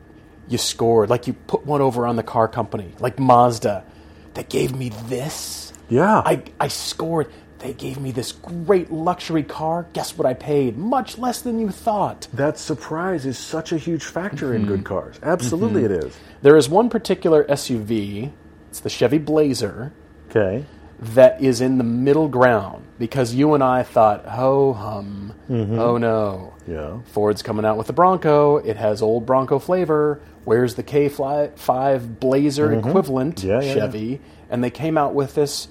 you 0.48 0.58
scored, 0.58 1.10
like 1.10 1.28
you 1.28 1.34
put 1.34 1.66
one 1.66 1.82
over 1.82 2.06
on 2.06 2.16
the 2.16 2.24
car 2.24 2.48
company, 2.48 2.94
like 3.00 3.20
Mazda? 3.20 3.84
They 4.34 4.44
gave 4.44 4.76
me 4.76 4.90
this. 5.08 5.74
Yeah. 5.90 6.22
I 6.26 6.44
I 6.60 6.68
scored. 6.68 7.32
They 7.60 7.74
gave 7.74 7.98
me 7.98 8.12
this 8.12 8.34
great 8.34 8.92
luxury 8.92 9.44
car. 9.44 9.88
Guess 9.94 10.18
what 10.18 10.26
I 10.26 10.34
paid? 10.34 10.78
Much 10.78 11.18
less 11.18 11.42
than 11.42 11.60
you 11.60 11.70
thought. 11.70 12.28
that 12.34 12.58
surprise 12.58 13.26
is 13.26 13.38
such 13.38 13.72
a 13.72 13.78
huge 13.78 14.04
factor 14.04 14.54
in 14.54 14.66
good 14.66 14.80
mm-hmm. 14.80 14.88
cars. 14.88 15.18
Absolutely, 15.24 15.84
mm-hmm. 15.84 15.94
it 15.94 16.04
is. 16.04 16.18
There 16.42 16.58
is 16.58 16.68
one 16.68 16.90
particular 16.90 17.46
SUV. 17.46 18.34
It's 18.70 18.82
the 18.82 18.90
Chevy 18.90 19.18
Blazer. 19.18 19.94
Okay. 20.30 20.66
That 21.16 21.42
is 21.42 21.62
in 21.62 21.78
the 21.78 21.84
middle 21.84 22.28
ground 22.28 22.86
because 23.00 23.34
you 23.34 23.54
and 23.54 23.64
I 23.64 23.84
thought, 23.84 24.26
ho 24.26 24.74
hum, 24.74 25.34
oh 25.50 25.98
no. 25.98 26.54
Yeah. 26.68 27.00
Ford's 27.12 27.42
coming 27.42 27.66
out 27.66 27.78
with 27.78 27.88
the 27.88 27.94
Bronco. 27.94 28.58
It 28.58 28.78
has 28.78 29.02
old 29.02 29.26
Bronco 29.26 29.60
flavor. 29.60 30.22
Where's 30.46 30.76
the 30.76 30.84
K5 30.84 32.20
Blazer 32.20 32.74
equivalent 32.74 33.38
Mm-hmm. 33.38 33.48
Yeah, 33.50 33.62
yeah, 33.62 33.74
Chevy? 33.74 34.22
And 34.50 34.64
they 34.64 34.70
came 34.70 34.98
out 34.98 35.14
with 35.14 35.36
this 35.36 35.68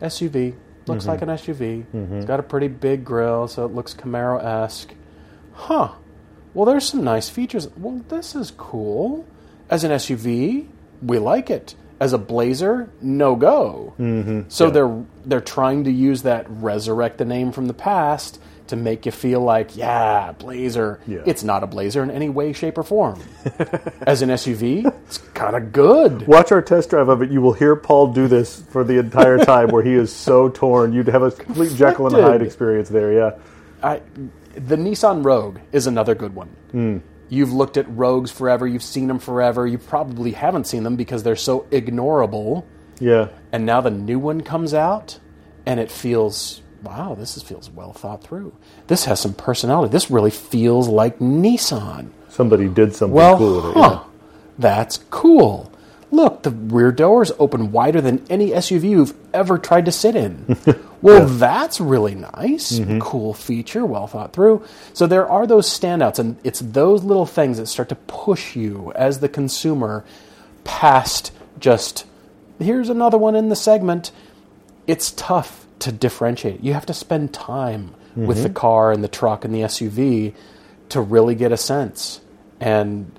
SUV. 0.00 0.54
Looks 0.86 1.04
Mm-hmm. 1.04 1.10
like 1.10 1.22
an 1.22 1.28
SUV. 1.30 1.84
It's 2.18 2.26
got 2.26 2.40
a 2.40 2.42
pretty 2.42 2.68
big 2.68 3.04
grill, 3.04 3.48
so 3.48 3.64
it 3.64 3.72
looks 3.72 3.94
Camaro 3.94 4.42
esque. 4.42 4.92
Huh. 5.54 5.92
Well, 6.52 6.66
there's 6.66 6.86
some 6.86 7.02
nice 7.04 7.28
features. 7.30 7.68
Well, 7.76 8.02
this 8.08 8.34
is 8.34 8.50
cool. 8.50 9.26
As 9.70 9.82
an 9.84 9.90
SUV, 9.92 10.68
we 11.02 11.18
like 11.18 11.48
it. 11.48 11.74
As 12.00 12.12
a 12.12 12.18
Blazer, 12.18 12.90
no 13.00 13.36
go. 13.36 13.94
Mm-hmm. 13.98 14.42
So 14.48 14.70
they're 14.70 15.04
they're 15.24 15.40
trying 15.40 15.84
to 15.84 15.90
use 15.90 16.22
that 16.22 16.46
resurrect 16.48 17.18
the 17.18 17.24
name 17.24 17.52
from 17.52 17.66
the 17.66 17.74
past 17.74 18.40
to 18.68 18.76
make 18.76 19.04
you 19.04 19.12
feel 19.12 19.40
like, 19.40 19.76
yeah, 19.76 20.32
Blazer. 20.32 21.00
Yeah. 21.06 21.22
It's 21.26 21.44
not 21.44 21.62
a 21.62 21.66
Blazer 21.66 22.02
in 22.02 22.10
any 22.10 22.28
way, 22.28 22.52
shape, 22.52 22.78
or 22.78 22.82
form. 22.82 23.20
As 24.06 24.22
an 24.22 24.30
SUV, 24.30 24.86
it's 25.04 25.18
kind 25.18 25.54
of 25.54 25.72
good. 25.72 26.26
Watch 26.26 26.50
our 26.50 26.62
test 26.62 26.90
drive 26.90 27.08
of 27.08 27.22
it. 27.22 27.30
You 27.30 27.40
will 27.42 27.52
hear 27.52 27.76
Paul 27.76 28.12
do 28.12 28.26
this 28.26 28.62
for 28.70 28.82
the 28.82 28.98
entire 28.98 29.38
time 29.44 29.68
where 29.68 29.82
he 29.82 29.94
is 29.94 30.12
so 30.12 30.48
torn. 30.48 30.92
You'd 30.92 31.08
have 31.08 31.22
a 31.22 31.30
complete 31.30 31.74
Jekyll 31.74 32.06
and 32.06 32.16
Hyde 32.16 32.42
experience 32.42 32.88
there, 32.88 33.12
yeah. 33.12 33.32
I, 33.82 34.00
the 34.54 34.76
Nissan 34.76 35.24
Rogue 35.24 35.58
is 35.72 35.86
another 35.86 36.14
good 36.14 36.34
one. 36.34 36.48
Hmm. 36.70 36.98
You've 37.28 37.52
looked 37.52 37.76
at 37.76 37.88
Rogues 37.88 38.30
forever. 38.30 38.66
You've 38.66 38.82
seen 38.82 39.08
them 39.08 39.18
forever. 39.18 39.66
You 39.66 39.78
probably 39.78 40.32
haven't 40.32 40.66
seen 40.66 40.82
them 40.82 40.96
because 40.96 41.22
they're 41.22 41.36
so 41.36 41.60
ignorable. 41.70 42.64
Yeah. 43.00 43.28
And 43.52 43.66
now 43.66 43.80
the 43.80 43.90
new 43.90 44.18
one 44.18 44.42
comes 44.42 44.72
out, 44.74 45.18
and 45.66 45.80
it 45.80 45.90
feels 45.90 46.60
wow. 46.82 47.14
This 47.14 47.36
is, 47.36 47.42
feels 47.42 47.70
well 47.70 47.92
thought 47.92 48.22
through. 48.22 48.54
This 48.88 49.06
has 49.06 49.18
some 49.20 49.34
personality. 49.34 49.90
This 49.90 50.10
really 50.10 50.30
feels 50.30 50.86
like 50.88 51.18
Nissan. 51.18 52.10
Somebody 52.28 52.68
did 52.68 52.94
something 52.94 53.14
Well, 53.14 53.38
cool 53.38 53.56
with 53.56 53.64
it. 53.66 53.74
huh, 53.74 54.04
that's 54.58 54.98
cool. 55.10 55.72
Look, 56.14 56.44
the 56.44 56.50
rear 56.50 56.92
doors 56.92 57.32
open 57.40 57.72
wider 57.72 58.00
than 58.00 58.24
any 58.30 58.50
SUV 58.50 58.88
you've 58.88 59.14
ever 59.32 59.58
tried 59.58 59.86
to 59.86 59.92
sit 59.92 60.14
in. 60.14 60.56
well, 61.02 61.26
that's 61.26 61.80
really 61.80 62.14
nice. 62.14 62.72
Mm-hmm. 62.72 63.00
Cool 63.00 63.34
feature, 63.34 63.84
well 63.84 64.06
thought 64.06 64.32
through. 64.32 64.64
So 64.92 65.08
there 65.08 65.28
are 65.28 65.44
those 65.44 65.68
standouts, 65.68 66.20
and 66.20 66.36
it's 66.44 66.60
those 66.60 67.02
little 67.02 67.26
things 67.26 67.58
that 67.58 67.66
start 67.66 67.88
to 67.88 67.96
push 67.96 68.54
you 68.54 68.92
as 68.94 69.18
the 69.18 69.28
consumer 69.28 70.04
past 70.62 71.32
just 71.58 72.06
here's 72.60 72.88
another 72.88 73.18
one 73.18 73.34
in 73.34 73.48
the 73.48 73.56
segment. 73.56 74.12
It's 74.86 75.10
tough 75.12 75.66
to 75.80 75.90
differentiate. 75.90 76.62
You 76.62 76.74
have 76.74 76.86
to 76.86 76.94
spend 76.94 77.34
time 77.34 77.94
with 78.14 78.42
the 78.42 78.48
mm-hmm. 78.48 78.54
car 78.54 78.92
and 78.92 79.02
the 79.02 79.08
truck 79.08 79.44
and 79.44 79.52
the 79.52 79.62
SUV 79.62 80.34
to 80.90 81.00
really 81.00 81.34
get 81.34 81.50
a 81.50 81.56
sense. 81.56 82.20
And 82.60 83.10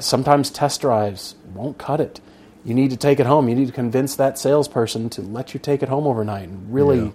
sometimes 0.00 0.48
test 0.50 0.80
drives 0.80 1.34
won't 1.56 1.78
cut 1.78 2.00
it. 2.00 2.20
You 2.64 2.74
need 2.74 2.90
to 2.90 2.96
take 2.96 3.20
it 3.20 3.26
home. 3.26 3.48
You 3.48 3.54
need 3.54 3.66
to 3.66 3.72
convince 3.72 4.16
that 4.16 4.38
salesperson 4.38 5.08
to 5.10 5.22
let 5.22 5.54
you 5.54 5.60
take 5.60 5.82
it 5.82 5.88
home 5.88 6.06
overnight 6.06 6.48
and 6.48 6.72
really, 6.72 6.98
Yeah. 6.98 7.10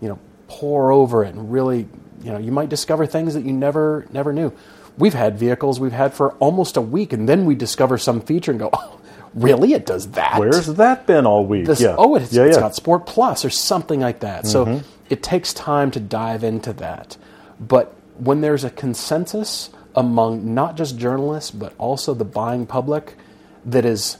you 0.00 0.08
know, 0.08 0.18
pour 0.48 0.92
over 0.92 1.24
it 1.24 1.34
and 1.34 1.50
really, 1.52 1.88
you 2.22 2.30
know, 2.30 2.38
you 2.38 2.52
might 2.52 2.68
discover 2.68 3.04
things 3.06 3.34
that 3.34 3.44
you 3.44 3.52
never 3.52 4.06
never 4.12 4.32
knew. 4.32 4.52
We've 4.98 5.14
had 5.14 5.38
vehicles 5.38 5.78
we've 5.80 5.92
had 5.92 6.14
for 6.14 6.32
almost 6.34 6.76
a 6.76 6.80
week, 6.80 7.12
and 7.12 7.28
then 7.28 7.44
we 7.44 7.54
discover 7.54 7.98
some 7.98 8.20
feature 8.20 8.50
and 8.52 8.60
go, 8.60 8.70
"Oh, 8.72 8.98
really? 9.34 9.74
It 9.74 9.84
does 9.86 10.12
that? 10.12 10.38
Where's 10.38 10.66
that 10.66 11.06
been 11.06 11.26
all 11.26 11.44
week? 11.44 11.66
this? 11.66 11.80
yeah. 11.80 11.96
Oh, 11.98 12.14
it's, 12.14 12.32
yeah, 12.32 12.44
it's 12.44 12.56
got 12.56 12.74
Sport 12.74 13.04
Plus 13.06 13.44
or 13.44 13.50
something 13.50 14.00
like 14.00 14.20
that. 14.20 14.44
Mm-hmm. 14.44 14.78
So 14.78 14.82
it 15.10 15.22
takes 15.22 15.52
time 15.52 15.90
to 15.90 16.00
dive 16.00 16.42
into 16.44 16.72
that. 16.74 17.16
But 17.60 17.92
when 18.18 18.40
there's 18.40 18.64
a 18.64 18.70
consensus 18.70 19.68
among 19.94 20.54
not 20.54 20.76
just 20.76 20.96
journalists 20.98 21.50
but 21.50 21.72
also 21.78 22.12
the 22.14 22.24
buying 22.24 22.66
public 22.66 23.14
that 23.66 23.84
is 23.84 24.18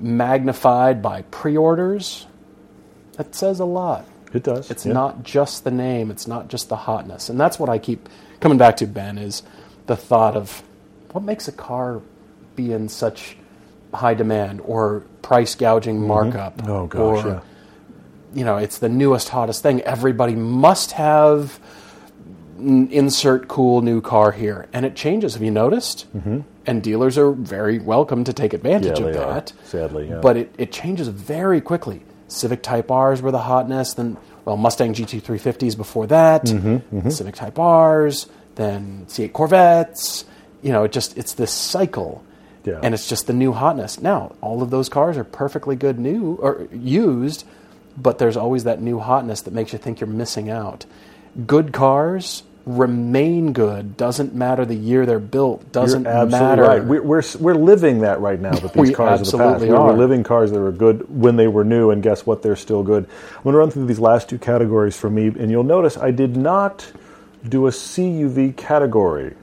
magnified 0.00 1.00
by 1.00 1.22
pre-orders, 1.22 2.26
that 3.12 3.34
says 3.34 3.60
a 3.60 3.64
lot. 3.64 4.06
It 4.32 4.42
does. 4.42 4.70
It's 4.70 4.84
yeah. 4.84 4.92
not 4.92 5.22
just 5.22 5.64
the 5.64 5.70
name, 5.70 6.10
it's 6.10 6.26
not 6.26 6.48
just 6.48 6.68
the 6.68 6.76
hotness. 6.76 7.28
And 7.28 7.38
that's 7.38 7.58
what 7.58 7.68
I 7.68 7.78
keep 7.78 8.08
coming 8.40 8.58
back 8.58 8.76
to, 8.78 8.86
Ben, 8.86 9.18
is 9.18 9.42
the 9.86 9.96
thought 9.96 10.36
of 10.36 10.62
what 11.12 11.22
makes 11.22 11.48
a 11.48 11.52
car 11.52 12.02
be 12.56 12.72
in 12.72 12.88
such 12.88 13.36
high 13.94 14.14
demand 14.14 14.60
or 14.64 15.04
price 15.22 15.54
gouging 15.54 16.06
markup. 16.06 16.66
Oh, 16.68 16.86
gosh, 16.86 17.24
or, 17.24 17.28
yeah. 17.28 17.40
You 18.34 18.44
know, 18.44 18.56
it's 18.58 18.78
the 18.78 18.88
newest, 18.88 19.30
hottest 19.30 19.62
thing. 19.62 19.80
Everybody 19.82 20.34
must 20.34 20.92
have 20.92 21.58
insert 22.58 23.48
cool 23.48 23.80
new 23.80 24.00
car 24.00 24.32
here. 24.32 24.68
And 24.72 24.84
it 24.84 24.96
changes. 24.96 25.34
Have 25.34 25.42
you 25.42 25.50
noticed? 25.50 26.06
Mm-hmm. 26.14 26.40
And 26.66 26.82
dealers 26.82 27.16
are 27.16 27.30
very 27.30 27.78
welcome 27.78 28.24
to 28.24 28.32
take 28.32 28.52
advantage 28.52 28.98
Yeah, 28.98 29.06
of 29.06 29.12
they 29.14 29.18
are, 29.20 29.34
that. 29.34 29.52
sadly, 29.64 30.08
yeah. 30.08 30.18
But 30.20 30.36
it, 30.36 30.54
it 30.58 30.72
changes 30.72 31.08
very 31.08 31.60
quickly. 31.60 32.02
Civic 32.28 32.62
Type 32.62 32.90
R's 32.90 33.22
were 33.22 33.30
the 33.30 33.38
hotness, 33.42 33.94
then, 33.94 34.16
well, 34.44 34.56
Mustang 34.56 34.92
GT350s 34.94 35.76
before 35.76 36.08
that, 36.08 36.42
Mm-hmm, 36.44 37.08
Civic 37.10 37.36
Type 37.36 37.58
R's, 37.58 38.26
then 38.56 39.06
C8 39.08 39.32
Corvettes. 39.32 40.24
You 40.62 40.72
know, 40.72 40.84
it 40.84 40.92
just, 40.92 41.16
it's 41.16 41.34
this 41.34 41.52
cycle. 41.52 42.24
Yeah. 42.64 42.80
And 42.82 42.94
it's 42.94 43.08
just 43.08 43.28
the 43.28 43.32
new 43.32 43.52
hotness. 43.52 44.00
Now, 44.00 44.34
all 44.40 44.60
of 44.60 44.70
those 44.70 44.88
cars 44.88 45.16
are 45.16 45.22
perfectly 45.24 45.76
good 45.76 46.00
new 46.00 46.34
or 46.42 46.66
used, 46.72 47.44
but 47.96 48.18
there's 48.18 48.36
always 48.36 48.64
that 48.64 48.82
new 48.82 48.98
hotness 48.98 49.42
that 49.42 49.54
makes 49.54 49.72
you 49.72 49.78
think 49.78 50.00
you're 50.00 50.08
missing 50.08 50.50
out. 50.50 50.84
Good 51.46 51.72
cars 51.72 52.42
remain 52.66 53.52
good. 53.52 53.96
Doesn't 53.96 54.34
matter 54.34 54.64
the 54.64 54.74
year 54.74 55.06
they're 55.06 55.20
built. 55.20 55.70
Doesn't 55.70 56.02
matter. 56.02 56.62
right. 56.62 56.84
We're, 56.84 57.00
we're, 57.00 57.22
we're 57.38 57.54
living 57.54 58.00
that 58.00 58.20
right 58.20 58.40
now 58.40 58.58
with 58.60 58.72
these 58.74 58.94
cars 58.94 59.20
of 59.20 59.26
the 59.26 59.38
past. 59.38 59.62
absolutely 59.62 59.70
We're, 59.70 59.92
living 59.92 60.24
cars 60.24 60.50
that 60.50 60.58
were 60.60 60.72
good 60.72 61.08
when 61.08 61.36
they 61.36 61.46
were 61.46 61.64
new, 61.64 61.90
and 61.90 62.02
guess 62.02 62.26
what? 62.26 62.42
They're 62.42 62.56
still 62.56 62.82
good. 62.82 63.04
I'm 63.36 63.42
going 63.44 63.52
to 63.52 63.58
run 63.58 63.70
through 63.70 63.86
these 63.86 64.00
last 64.00 64.28
two 64.28 64.38
categories 64.38 64.96
for 64.96 65.08
me, 65.08 65.28
and 65.28 65.48
you'll 65.50 65.62
notice 65.62 65.96
I 65.96 66.10
did 66.10 66.36
not 66.36 66.90
do 67.48 67.68
a 67.68 67.70
CUV 67.70 68.56
category 68.56 69.34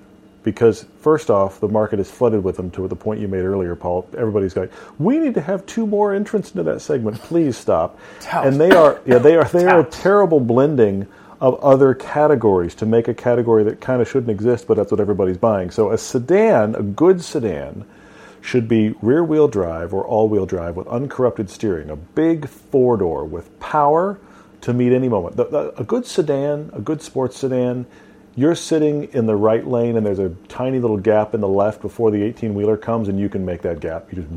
because, 0.43 0.85
first 0.99 1.29
off, 1.29 1.61
the 1.61 1.69
market 1.69 2.01
is 2.01 2.11
flooded 2.11 2.43
with 2.43 2.57
them 2.57 2.69
to 2.71 2.85
the 2.89 2.95
point 2.97 3.21
you 3.21 3.29
made 3.29 3.45
earlier, 3.45 3.73
Paul. 3.77 4.05
Everybody's 4.17 4.53
going, 4.53 4.67
we 4.99 5.17
need 5.17 5.35
to 5.35 5.41
have 5.41 5.65
two 5.65 5.87
more 5.87 6.13
entrants 6.13 6.51
into 6.51 6.63
that 6.63 6.81
segment. 6.81 7.19
Please 7.19 7.55
stop. 7.55 7.97
Tout. 8.19 8.45
And 8.45 8.59
they 8.59 8.71
are, 8.71 8.99
yeah, 9.05 9.19
they 9.19 9.37
are, 9.37 9.45
they 9.45 9.65
are 9.65 9.79
a 9.87 9.89
terrible 9.89 10.41
blending 10.41 11.07
of 11.43 11.59
other 11.59 11.93
categories 11.93 12.73
to 12.73 12.85
make 12.85 13.09
a 13.09 13.13
category 13.13 13.65
that 13.65 13.81
kind 13.81 14.01
of 14.01 14.09
shouldn't 14.09 14.31
exist, 14.31 14.65
but 14.65 14.77
that's 14.77 14.91
what 14.91 15.01
everybody's 15.01 15.37
buying. 15.37 15.69
So 15.69 15.91
a 15.91 15.97
sedan, 15.97 16.73
a 16.73 16.81
good 16.81 17.21
sedan, 17.21 17.83
should 18.39 18.69
be 18.69 18.95
rear 19.01 19.25
wheel 19.25 19.49
drive 19.49 19.93
or 19.93 20.05
all 20.05 20.29
wheel 20.29 20.45
drive 20.45 20.77
with 20.77 20.87
uncorrupted 20.87 21.49
steering, 21.49 21.89
a 21.89 21.97
big 21.97 22.47
four 22.47 22.95
door 22.95 23.25
with 23.25 23.59
power 23.59 24.17
to 24.61 24.71
meet 24.71 24.93
any 24.93 25.09
moment. 25.09 25.35
The, 25.35 25.43
the, 25.43 25.81
a 25.81 25.83
good 25.83 26.05
sedan, 26.05 26.69
a 26.71 26.79
good 26.79 27.01
sports 27.01 27.35
sedan, 27.35 27.87
you're 28.37 28.55
sitting 28.55 29.11
in 29.11 29.25
the 29.25 29.35
right 29.35 29.67
lane 29.67 29.97
and 29.97 30.05
there's 30.05 30.19
a 30.19 30.29
tiny 30.47 30.79
little 30.79 30.95
gap 30.95 31.33
in 31.33 31.41
the 31.41 31.47
left 31.49 31.81
before 31.81 32.09
the 32.09 32.23
18 32.23 32.53
wheeler 32.53 32.77
comes 32.77 33.09
and 33.09 33.19
you 33.19 33.27
can 33.27 33.43
make 33.43 33.63
that 33.63 33.81
gap. 33.81 34.13
You 34.13 34.23
just, 34.23 34.29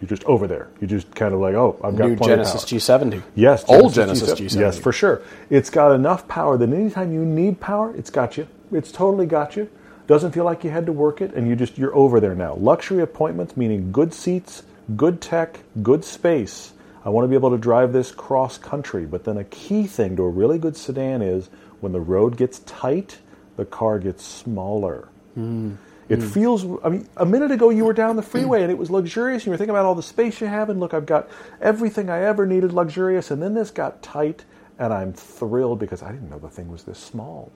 you're 0.00 0.08
just 0.08 0.24
over 0.24 0.46
there. 0.46 0.68
You 0.80 0.86
just 0.86 1.14
kind 1.14 1.34
of 1.34 1.40
like, 1.40 1.54
oh, 1.54 1.78
I've 1.82 1.96
got 1.96 2.08
New 2.08 2.16
Genesis. 2.16 2.64
G70. 2.64 3.22
Yes, 3.34 3.64
Old 3.68 3.94
Genesis 3.94 4.38
G70. 4.38 4.60
Yes, 4.60 4.78
for 4.78 4.92
sure. 4.92 5.22
It's 5.50 5.70
got 5.70 5.94
enough 5.94 6.28
power 6.28 6.56
that 6.58 6.68
anytime 6.68 7.12
you 7.12 7.24
need 7.24 7.60
power, 7.60 7.94
it's 7.96 8.10
got 8.10 8.36
you. 8.36 8.46
It's 8.72 8.92
totally 8.92 9.26
got 9.26 9.56
you. 9.56 9.70
Doesn't 10.06 10.32
feel 10.32 10.44
like 10.44 10.64
you 10.64 10.70
had 10.70 10.86
to 10.86 10.92
work 10.92 11.20
it, 11.20 11.32
and 11.34 11.48
you 11.48 11.56
just 11.56 11.78
you're 11.78 11.94
over 11.94 12.20
there 12.20 12.34
now. 12.34 12.54
Luxury 12.54 13.02
appointments 13.02 13.56
meaning 13.56 13.90
good 13.90 14.12
seats, 14.12 14.62
good 14.96 15.20
tech, 15.20 15.60
good 15.82 16.04
space. 16.04 16.72
I 17.04 17.10
want 17.10 17.24
to 17.24 17.28
be 17.28 17.34
able 17.34 17.50
to 17.50 17.58
drive 17.58 17.92
this 17.92 18.10
cross 18.12 18.58
country, 18.58 19.06
but 19.06 19.24
then 19.24 19.36
a 19.36 19.44
key 19.44 19.86
thing 19.86 20.16
to 20.16 20.22
a 20.22 20.28
really 20.28 20.58
good 20.58 20.76
sedan 20.76 21.22
is 21.22 21.48
when 21.80 21.92
the 21.92 22.00
road 22.00 22.36
gets 22.36 22.60
tight, 22.60 23.18
the 23.56 23.64
car 23.64 23.98
gets 23.98 24.24
smaller. 24.24 25.08
Hmm. 25.34 25.74
It 26.08 26.18
mm. 26.18 26.32
feels. 26.32 26.66
I 26.84 26.88
mean, 26.88 27.08
a 27.16 27.26
minute 27.26 27.50
ago 27.50 27.70
you 27.70 27.84
were 27.84 27.92
down 27.92 28.16
the 28.16 28.22
freeway 28.22 28.62
and 28.62 28.70
it 28.70 28.78
was 28.78 28.90
luxurious. 28.90 29.42
And 29.42 29.46
you 29.46 29.50
were 29.52 29.56
thinking 29.56 29.70
about 29.70 29.84
all 29.84 29.94
the 29.94 30.02
space 30.02 30.40
you 30.40 30.46
have, 30.46 30.70
and 30.70 30.80
look, 30.80 30.94
I've 30.94 31.06
got 31.06 31.28
everything 31.60 32.10
I 32.10 32.22
ever 32.22 32.46
needed 32.46 32.72
luxurious. 32.72 33.30
And 33.30 33.42
then 33.42 33.54
this 33.54 33.70
got 33.70 34.02
tight, 34.02 34.44
and 34.78 34.92
I'm 34.92 35.12
thrilled 35.12 35.78
because 35.78 36.02
I 36.02 36.12
didn't 36.12 36.30
know 36.30 36.38
the 36.38 36.48
thing 36.48 36.70
was 36.70 36.84
this 36.84 36.98
small. 36.98 37.52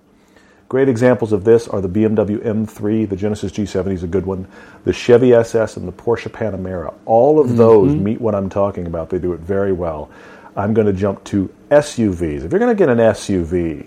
Great 0.68 0.88
examples 0.90 1.32
of 1.32 1.44
this 1.44 1.66
are 1.66 1.80
the 1.80 1.88
BMW 1.88 2.44
M3, 2.44 3.08
the 3.08 3.16
Genesis 3.16 3.52
G70 3.52 3.94
is 3.94 4.02
a 4.02 4.06
good 4.06 4.26
one, 4.26 4.46
the 4.84 4.92
Chevy 4.92 5.32
SS, 5.32 5.78
and 5.78 5.88
the 5.88 5.92
Porsche 5.92 6.30
Panamera. 6.30 6.92
All 7.06 7.40
of 7.40 7.46
mm-hmm. 7.46 7.56
those 7.56 7.94
meet 7.94 8.20
what 8.20 8.34
I'm 8.34 8.50
talking 8.50 8.87
about. 8.87 9.08
They 9.08 9.18
do 9.18 9.32
it 9.32 9.40
very 9.40 9.72
well. 9.72 10.11
I'm 10.56 10.74
going 10.74 10.87
to 10.87 10.92
jump 10.92 11.24
to 11.24 11.48
SUVs. 11.70 12.44
If 12.44 12.52
you're 12.52 12.58
going 12.58 12.74
to 12.76 12.78
get 12.78 12.90
an 12.90 12.98
SUV, 12.98 13.87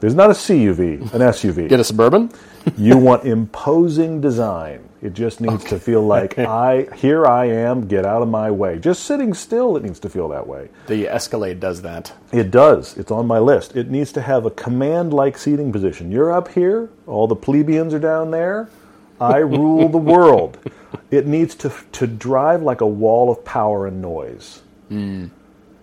there's 0.00 0.14
not 0.14 0.30
a 0.30 0.34
CUV, 0.34 1.00
an 1.12 1.20
SUV 1.32 1.68
Get 1.68 1.80
a 1.80 1.84
Suburban? 1.84 2.30
you 2.76 2.96
want 2.96 3.24
imposing 3.24 4.20
design. 4.20 4.88
It 5.00 5.12
just 5.14 5.40
needs 5.40 5.64
to 5.64 5.78
feel 5.78 6.02
like 6.02 6.38
I 6.38 6.88
here 6.96 7.24
I 7.24 7.46
am, 7.46 7.86
get 7.86 8.04
out 8.04 8.20
of 8.20 8.28
my 8.28 8.50
way. 8.50 8.78
Just 8.78 9.04
sitting 9.04 9.32
still 9.32 9.76
it 9.76 9.84
needs 9.84 10.00
to 10.00 10.08
feel 10.08 10.28
that 10.30 10.46
way. 10.46 10.70
The 10.88 11.08
Escalade 11.08 11.60
does 11.60 11.82
that. 11.82 12.12
It 12.32 12.50
does. 12.50 12.96
It's 12.96 13.12
on 13.12 13.26
my 13.26 13.38
list. 13.38 13.76
It 13.76 13.90
needs 13.90 14.10
to 14.12 14.20
have 14.20 14.44
a 14.44 14.50
command 14.50 15.12
like 15.12 15.38
seating 15.38 15.70
position. 15.70 16.10
You're 16.10 16.32
up 16.32 16.48
here, 16.48 16.90
all 17.06 17.28
the 17.28 17.36
plebeians 17.36 17.94
are 17.94 18.00
down 18.00 18.32
there. 18.32 18.68
I 19.20 19.36
rule 19.38 19.88
the 19.88 19.98
world. 19.98 20.58
It 21.10 21.26
needs 21.26 21.54
to 21.56 21.72
to 21.92 22.06
drive 22.06 22.62
like 22.62 22.80
a 22.80 22.86
wall 22.86 23.30
of 23.30 23.44
power 23.44 23.86
and 23.86 24.02
noise. 24.02 24.62
Hmm. 24.88 25.28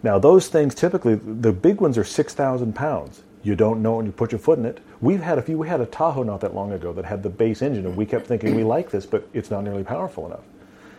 Now, 0.04 0.19
those 0.19 0.49
things 0.49 0.75
typically, 0.75 1.15
the 1.15 1.51
big 1.51 1.82
ones 1.82 1.97
are 1.97 2.04
6,000 2.04 2.75
pounds. 2.75 3.23
You 3.45 3.55
don't 3.55 3.84
know 3.84 3.97
when 3.97 4.08
you 4.08 4.13
put 4.13 4.34
your 4.34 4.39
foot 4.39 4.60
in 4.60 4.65
it. 4.65 4.79
We've 5.01 5.21
had 5.21 5.39
a 5.39 5.43
few, 5.43 5.58
we 5.60 5.69
had 5.69 5.81
a 5.81 5.88
Tahoe 5.88 6.23
not 6.23 6.41
that 6.41 6.55
long 6.55 6.73
ago 6.73 6.93
that 6.93 7.05
had 7.05 7.23
the 7.23 7.29
base 7.29 7.62
engine, 7.63 7.86
and 7.88 7.97
we 7.97 8.05
kept 8.08 8.27
thinking 8.27 8.55
we 8.55 8.65
like 8.65 8.91
this, 8.91 9.05
but 9.08 9.29
it's 9.34 9.51
not 9.51 9.63
nearly 9.63 9.86
powerful 9.86 10.27
enough. 10.27 10.41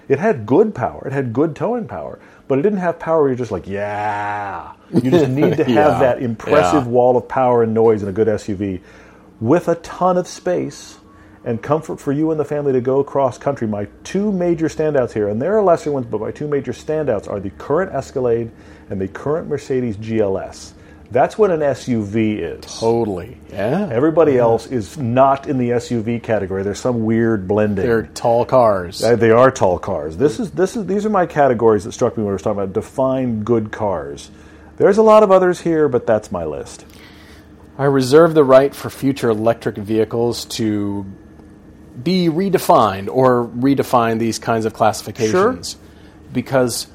It 0.08 0.20
had 0.20 0.46
good 0.46 0.74
power, 0.74 1.04
it 1.06 1.12
had 1.12 1.34
good 1.34 1.56
towing 1.56 1.88
power, 1.88 2.20
but 2.48 2.58
it 2.60 2.62
didn't 2.62 2.80
have 2.80 3.00
power 3.00 3.20
where 3.22 3.30
you're 3.30 3.38
just 3.38 3.52
like, 3.52 3.68
yeah. 3.68 4.74
You 5.02 5.10
just 5.10 5.28
need 5.30 5.58
to 5.58 5.64
have 5.66 5.68
Yeah, 5.68 5.98
that 6.00 6.22
impressive 6.22 6.84
yeah. 6.84 6.90
wall 6.90 7.16
of 7.18 7.28
power 7.28 7.64
and 7.64 7.74
noise 7.74 8.02
in 8.04 8.08
a 8.08 8.12
good 8.12 8.28
SUV 8.28 8.80
with 9.40 9.68
a 9.68 9.76
ton 9.76 10.16
of 10.18 10.28
space 10.28 10.98
and 11.44 11.62
comfort 11.62 12.00
for 12.00 12.12
you 12.12 12.30
and 12.32 12.40
the 12.40 12.46
family 12.46 12.72
to 12.74 12.82
go 12.82 13.04
cross 13.04 13.38
country. 13.38 13.68
My 13.68 13.88
two 14.04 14.32
major 14.32 14.68
standouts 14.68 15.12
here, 15.12 15.28
and 15.28 15.42
there 15.42 15.58
are 15.58 15.62
lesser 15.62 15.92
ones, 15.92 16.06
but 16.06 16.20
my 16.20 16.32
two 16.32 16.48
major 16.48 16.72
standouts 16.72 17.28
are 17.28 17.40
the 17.40 17.50
current 17.50 17.92
Escalade 17.94 18.52
and 18.90 19.00
the 19.00 19.08
current 19.08 19.48
Mercedes 19.48 19.96
GLS. 19.98 20.72
That's 21.10 21.38
what 21.38 21.50
an 21.50 21.60
SUV 21.60 22.38
is. 22.38 22.64
Totally. 22.80 23.36
Yeah. 23.50 23.88
Everybody 23.92 24.38
else 24.38 24.66
is 24.66 24.98
not 24.98 25.48
in 25.48 25.56
the 25.58 25.70
SUV 25.70 26.22
category. 26.22 26.62
There's 26.64 26.80
some 26.80 27.04
weird 27.04 27.46
blending. 27.46 27.86
They're 27.86 28.02
tall 28.06 28.44
cars. 28.44 28.98
They 28.98 29.30
are 29.30 29.50
tall 29.50 29.78
cars. 29.78 30.16
This 30.16 30.40
is 30.40 30.50
this 30.50 30.76
is 30.76 30.86
these 30.86 31.06
are 31.06 31.10
my 31.10 31.26
categories 31.26 31.84
that 31.84 31.92
struck 31.92 32.16
me 32.16 32.22
when 32.22 32.28
we 32.28 32.32
were 32.32 32.38
talking 32.38 32.60
about 32.62 32.72
define 32.72 33.44
good 33.44 33.70
cars. 33.70 34.30
There's 34.78 34.98
a 34.98 35.02
lot 35.02 35.22
of 35.22 35.30
others 35.30 35.60
here, 35.60 35.88
but 35.88 36.06
that's 36.06 36.30
my 36.32 36.44
list. 36.44 36.84
I 37.78 37.84
reserve 37.84 38.34
the 38.34 38.44
right 38.44 38.74
for 38.74 38.90
future 38.90 39.30
electric 39.30 39.76
vehicles 39.76 40.44
to 40.46 41.06
be 42.02 42.28
redefined 42.28 43.08
or 43.10 43.46
redefine 43.46 44.18
these 44.18 44.38
kinds 44.38 44.64
of 44.66 44.72
classifications 44.74 45.76
because 46.32 46.86
s- 46.86 46.90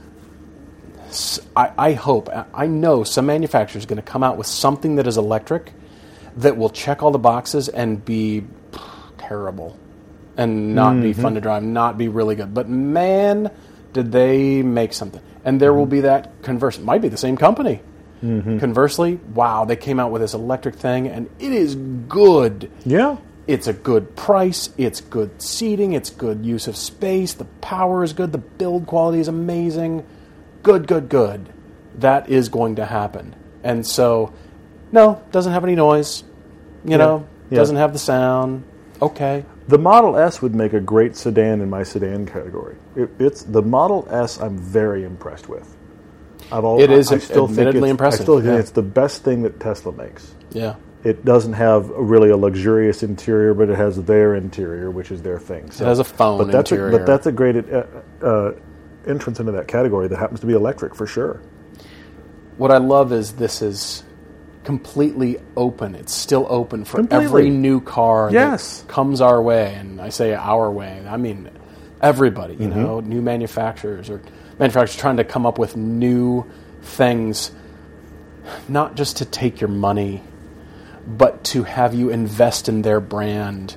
I, 1.56 1.72
I 1.78 1.94
hope, 1.94 2.30
I- 2.54 2.68
know 2.68 3.04
some 3.04 3.26
manufacturer 3.26 3.80
is 3.80 3.86
going 3.86 3.98
to 3.98 4.04
come 4.04 4.24
out 4.24 4.38
with 4.38 4.48
something 4.48 4.96
that 4.96 5.08
is 5.08 5.18
electric 5.18 5.74
that 6.38 6.58
will 6.58 6.70
check 6.70 7.04
all 7.04 7.12
the 7.12 7.20
boxes 7.20 7.68
and 7.70 8.04
be 8.04 8.46
terrible 9.18 9.78
and 10.38 10.74
not 10.74 11.02
be 11.02 11.14
fun 11.14 11.26
mm-hmm. 11.26 11.36
to 11.36 11.42
drive, 11.42 11.64
not 11.64 11.98
be 11.98 12.08
really 12.08 12.36
good. 12.36 12.54
But 12.54 12.70
man, 12.70 13.52
did 13.94 14.12
they 14.12 14.62
make 14.62 14.94
something. 14.94 15.22
And 15.44 15.60
there 15.60 15.74
will 15.74 15.86
be 15.86 15.98
mm-hmm. 15.98 16.06
that 16.06 16.42
converse. 16.44 16.78
It 16.78 16.84
might 16.84 17.02
be 17.02 17.10
the 17.10 17.18
same 17.18 17.36
company. 17.36 17.82
Mm-hmm. 18.24 18.60
Conversely, 18.60 19.16
wow, 19.34 19.66
they 19.66 19.76
came 19.76 20.00
out 20.00 20.12
with 20.12 20.22
this 20.22 20.34
electric 20.34 20.76
thing 20.76 21.08
and 21.08 21.30
it 21.40 21.52
is 21.52 21.76
good. 21.76 22.72
Yeah. 22.86 23.18
it's 23.48 23.68
a 23.68 23.74
good 23.74 24.16
price, 24.16 24.70
it's 24.78 25.02
good 25.02 25.42
seating, 25.42 25.94
it's 25.94 26.12
good 26.12 26.46
use 26.46 26.68
of 26.68 26.78
space, 26.78 27.34
the 27.34 27.46
power 27.46 28.04
is 28.04 28.14
good, 28.14 28.32
the 28.32 28.38
build 28.38 28.86
quality 28.86 29.20
is 29.20 29.28
amazing. 29.28 30.06
Good, 30.64 30.88
good, 30.88 31.10
good. 31.10 31.50
That 31.96 32.30
is 32.30 32.50
going 32.50 32.76
to 32.76 32.86
happen. 32.86 33.36
And 33.64 33.86
so, 33.86 34.34
no, 34.92 35.22
doesn't 35.32 35.52
have 35.52 35.64
any 35.64 35.76
noise. 35.76 36.24
You 36.86 36.98
know, 36.98 37.28
Yeah. 37.50 37.58
doesn't 37.58 37.76
have 37.76 37.94
the 37.94 38.00
sound. 38.00 38.64
Okay. 39.02 39.46
The 39.68 39.78
Model 39.78 40.18
S 40.18 40.42
would 40.42 40.56
make 40.56 40.74
a 40.74 40.80
great 40.80 41.16
sedan 41.16 41.62
in 41.62 41.70
my 41.70 41.84
sedan 41.84 42.26
category. 42.26 42.76
It, 42.96 43.10
it's 43.20 43.44
the 43.44 43.62
Model 43.62 44.08
S. 44.10 44.40
I'm 44.40 44.58
very 44.58 45.04
impressed 45.04 45.48
with. 45.50 45.76
I've 46.52 46.64
al- 46.64 46.80
It 46.82 46.92
is 46.92 47.12
I, 47.12 47.16
I 47.16 47.20
still 47.20 47.48
think 47.48 47.60
admittedly 47.60 47.90
it's, 47.90 47.92
impressive, 47.92 48.22
I 48.22 48.24
still 48.24 48.36
think 48.42 48.54
yeah. 48.54 48.60
it's 48.60 48.72
the 48.72 48.82
best 48.82 49.24
thing 49.24 49.44
that 49.44 49.60
Tesla 49.60 49.92
makes. 49.92 50.34
Yeah. 50.52 50.76
It 51.04 51.24
doesn't 51.26 51.54
have 51.54 51.90
really 51.90 52.30
a 52.30 52.38
luxurious 52.38 53.02
interior, 53.04 53.54
but 53.54 53.70
it 53.70 53.78
has 53.78 54.02
their 54.04 54.36
interior, 54.36 54.92
which 54.92 55.12
is 55.12 55.22
their 55.22 55.40
thing. 55.40 55.72
So, 55.72 55.86
it 55.86 55.88
has 55.88 56.00
a 56.00 56.04
phone 56.04 56.38
but 56.38 56.52
that's 56.52 56.72
A, 56.72 56.76
but 56.92 57.06
that's 57.06 57.26
a 57.26 57.32
great 57.32 57.56
uh, 57.72 57.84
uh, 58.22 58.52
entrance 59.08 59.40
into 59.40 59.52
that 59.54 59.68
category 59.68 60.08
that 60.08 60.18
happens 60.18 60.40
to 60.42 60.48
be 60.48 60.54
electric 60.54 60.96
for 60.96 61.08
sure. 61.08 61.42
What 62.58 62.72
I 62.72 62.78
love 62.78 63.12
is 63.12 63.34
this 63.34 63.62
is 63.62 64.04
completely 64.64 65.38
open. 65.58 65.96
It's 65.96 66.14
still 66.14 66.46
open 66.50 66.86
for 66.86 66.98
Completely. 66.98 67.26
every 67.26 67.50
new 67.50 67.82
car 67.82 68.30
Yes. 68.32 68.82
that 68.82 68.88
comes 68.88 69.20
our 69.22 69.42
way. 69.42 69.74
And 69.76 70.00
I 70.00 70.10
say 70.10 70.34
our 70.36 70.70
way, 70.70 71.04
I 71.10 71.18
mean 71.18 71.50
everybody, 72.02 72.54
you 72.56 72.68
Mm-hmm. 72.68 72.80
know, 72.82 73.00
new 73.00 73.22
manufacturers 73.22 74.10
or 74.10 74.22
manufacturers 74.60 74.96
trying 74.98 75.18
to 75.18 75.24
come 75.24 75.46
up 75.48 75.58
with 75.58 75.76
new 75.76 76.46
things, 76.84 77.52
not 78.68 78.96
just 78.96 79.18
to 79.18 79.26
take 79.26 79.60
your 79.62 79.70
money, 79.70 80.22
but 81.08 81.44
to 81.46 81.64
have 81.64 81.96
you 81.96 82.10
invest 82.12 82.70
in 82.70 82.84
their 82.84 83.00
brand 83.00 83.76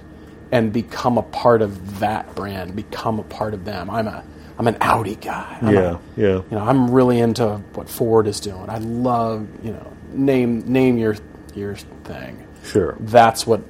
and 0.52 0.72
become 0.72 1.16
a 1.16 1.22
part 1.22 1.62
of 1.62 2.00
that 2.00 2.34
brand, 2.34 2.76
become 2.76 3.18
a 3.18 3.22
part 3.24 3.54
of 3.54 3.64
them. 3.64 3.88
I'm 3.88 4.06
a 4.06 4.22
I'm 4.58 4.66
an 4.66 4.76
Audi 4.80 5.16
guy. 5.16 5.58
I'm 5.60 5.68
a- 5.68 5.72
yeah, 5.72 5.98
yeah. 6.16 6.26
you 6.26 6.44
know, 6.50 6.60
I'm 6.60 6.90
really 6.90 7.18
into 7.18 7.56
what 7.74 7.88
Ford 7.88 8.26
is 8.26 8.40
doing. 8.40 8.68
I 8.68 8.78
love, 8.78 9.46
you 9.62 9.72
know, 9.72 9.92
name 10.12 10.60
name 10.60 10.98
your 10.98 11.16
your 11.54 11.74
thing. 12.04 12.46
Sure. 12.64 12.96
That's 13.00 13.46
what 13.46 13.62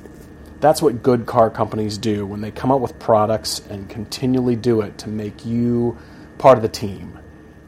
that's 0.61 0.81
what 0.81 1.03
good 1.03 1.27
car 1.27 1.51
companies 1.51 1.99
do 1.99 2.27
when 2.27 2.40
they 2.40 2.51
come 2.51 2.70
up 2.70 2.81
with 2.81 2.99
products 2.99 3.61
and 3.68 3.88
continually 3.88 4.57
do 4.57 4.81
it 4.81 4.97
to 4.99 5.09
make 5.09 5.44
you 5.44 5.97
part 6.38 6.57
of 6.57 6.62
the 6.62 6.68
team 6.68 7.18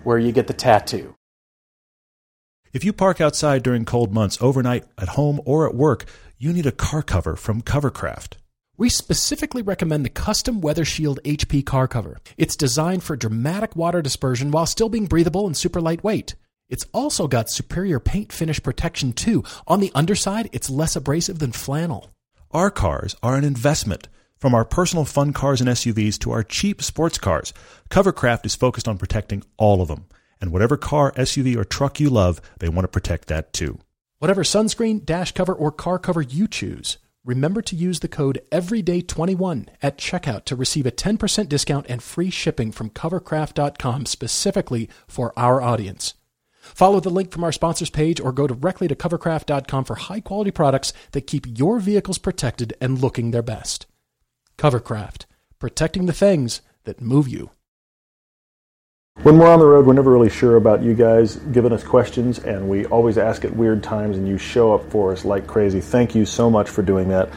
where 0.02 0.18
you 0.18 0.32
get 0.32 0.46
the 0.46 0.54
tattoo. 0.54 1.14
If 2.72 2.84
you 2.84 2.92
park 2.92 3.20
outside 3.20 3.62
during 3.62 3.84
cold 3.84 4.12
months 4.12 4.38
overnight, 4.40 4.84
at 4.98 5.08
home, 5.08 5.40
or 5.44 5.66
at 5.68 5.74
work, 5.74 6.04
you 6.38 6.52
need 6.52 6.66
a 6.66 6.72
car 6.72 7.02
cover 7.02 7.34
from 7.34 7.62
Covercraft. 7.62 8.34
We 8.78 8.90
specifically 8.90 9.62
recommend 9.62 10.04
the 10.04 10.10
custom 10.10 10.60
Weather 10.60 10.84
Shield 10.84 11.18
HP 11.24 11.64
car 11.64 11.88
cover. 11.88 12.18
It's 12.36 12.56
designed 12.56 13.02
for 13.02 13.16
dramatic 13.16 13.74
water 13.74 14.02
dispersion 14.02 14.50
while 14.50 14.66
still 14.66 14.90
being 14.90 15.06
breathable 15.06 15.46
and 15.46 15.56
super 15.56 15.80
lightweight. 15.80 16.34
It's 16.68 16.84
also 16.92 17.26
got 17.26 17.48
superior 17.48 17.98
paint 17.98 18.32
finish 18.32 18.62
protection 18.62 19.14
too. 19.14 19.44
On 19.66 19.80
the 19.80 19.90
underside, 19.94 20.50
it's 20.52 20.68
less 20.68 20.94
abrasive 20.94 21.38
than 21.38 21.52
flannel. 21.52 22.10
Our 22.50 22.70
cars 22.70 23.16
are 23.22 23.36
an 23.36 23.44
investment. 23.44 24.08
From 24.36 24.54
our 24.54 24.66
personal 24.66 25.06
fun 25.06 25.32
cars 25.32 25.62
and 25.62 25.70
SUVs 25.70 26.18
to 26.18 26.32
our 26.32 26.42
cheap 26.42 26.82
sports 26.82 27.16
cars, 27.16 27.54
Covercraft 27.88 28.44
is 28.44 28.54
focused 28.54 28.86
on 28.88 28.98
protecting 28.98 29.42
all 29.56 29.80
of 29.80 29.88
them. 29.88 30.04
And 30.38 30.52
whatever 30.52 30.76
car, 30.76 31.12
SUV, 31.12 31.56
or 31.56 31.64
truck 31.64 31.98
you 31.98 32.10
love, 32.10 32.42
they 32.58 32.68
want 32.68 32.84
to 32.84 32.88
protect 32.88 33.28
that 33.28 33.54
too. 33.54 33.78
Whatever 34.18 34.42
sunscreen, 34.42 35.02
dash 35.02 35.32
cover, 35.32 35.54
or 35.54 35.72
car 35.72 35.98
cover 35.98 36.20
you 36.20 36.46
choose, 36.46 36.98
remember 37.26 37.60
to 37.60 37.76
use 37.76 38.00
the 38.00 38.08
code 38.08 38.40
EVERYDAY21 38.52 39.68
at 39.82 39.98
checkout 39.98 40.44
to 40.44 40.56
receive 40.56 40.86
a 40.86 40.92
10% 40.92 41.48
discount 41.48 41.86
and 41.88 42.02
free 42.02 42.30
shipping 42.30 42.72
from 42.72 42.90
covercraft.com 42.90 44.06
specifically 44.06 44.88
for 45.08 45.32
our 45.36 45.60
audience. 45.60 46.14
Follow 46.60 47.00
the 47.00 47.10
link 47.10 47.30
from 47.30 47.44
our 47.44 47.52
sponsors 47.52 47.90
page 47.90 48.20
or 48.20 48.32
go 48.32 48.46
directly 48.46 48.88
to 48.88 48.94
covercraft.com 48.94 49.84
for 49.84 49.96
high 49.96 50.20
quality 50.20 50.50
products 50.50 50.92
that 51.12 51.26
keep 51.26 51.46
your 51.46 51.78
vehicles 51.78 52.18
protected 52.18 52.74
and 52.80 53.00
looking 53.00 53.30
their 53.30 53.42
best. 53.42 53.86
Covercraft, 54.56 55.26
protecting 55.58 56.06
the 56.06 56.12
things 56.12 56.62
that 56.84 57.00
move 57.00 57.28
you. 57.28 57.50
When 59.22 59.38
we're 59.38 59.48
on 59.48 59.58
the 59.58 59.66
road, 59.66 59.86
we're 59.86 59.94
never 59.94 60.12
really 60.12 60.28
sure 60.28 60.56
about 60.56 60.82
you 60.82 60.92
guys 60.92 61.36
giving 61.36 61.72
us 61.72 61.82
questions, 61.82 62.38
and 62.38 62.68
we 62.68 62.84
always 62.84 63.16
ask 63.16 63.46
at 63.46 63.56
weird 63.56 63.82
times, 63.82 64.18
and 64.18 64.28
you 64.28 64.36
show 64.36 64.74
up 64.74 64.90
for 64.90 65.10
us 65.10 65.24
like 65.24 65.46
crazy. 65.46 65.80
Thank 65.80 66.14
you 66.14 66.26
so 66.26 66.50
much 66.50 66.68
for 66.68 66.82
doing 66.82 67.08
that. 67.08 67.30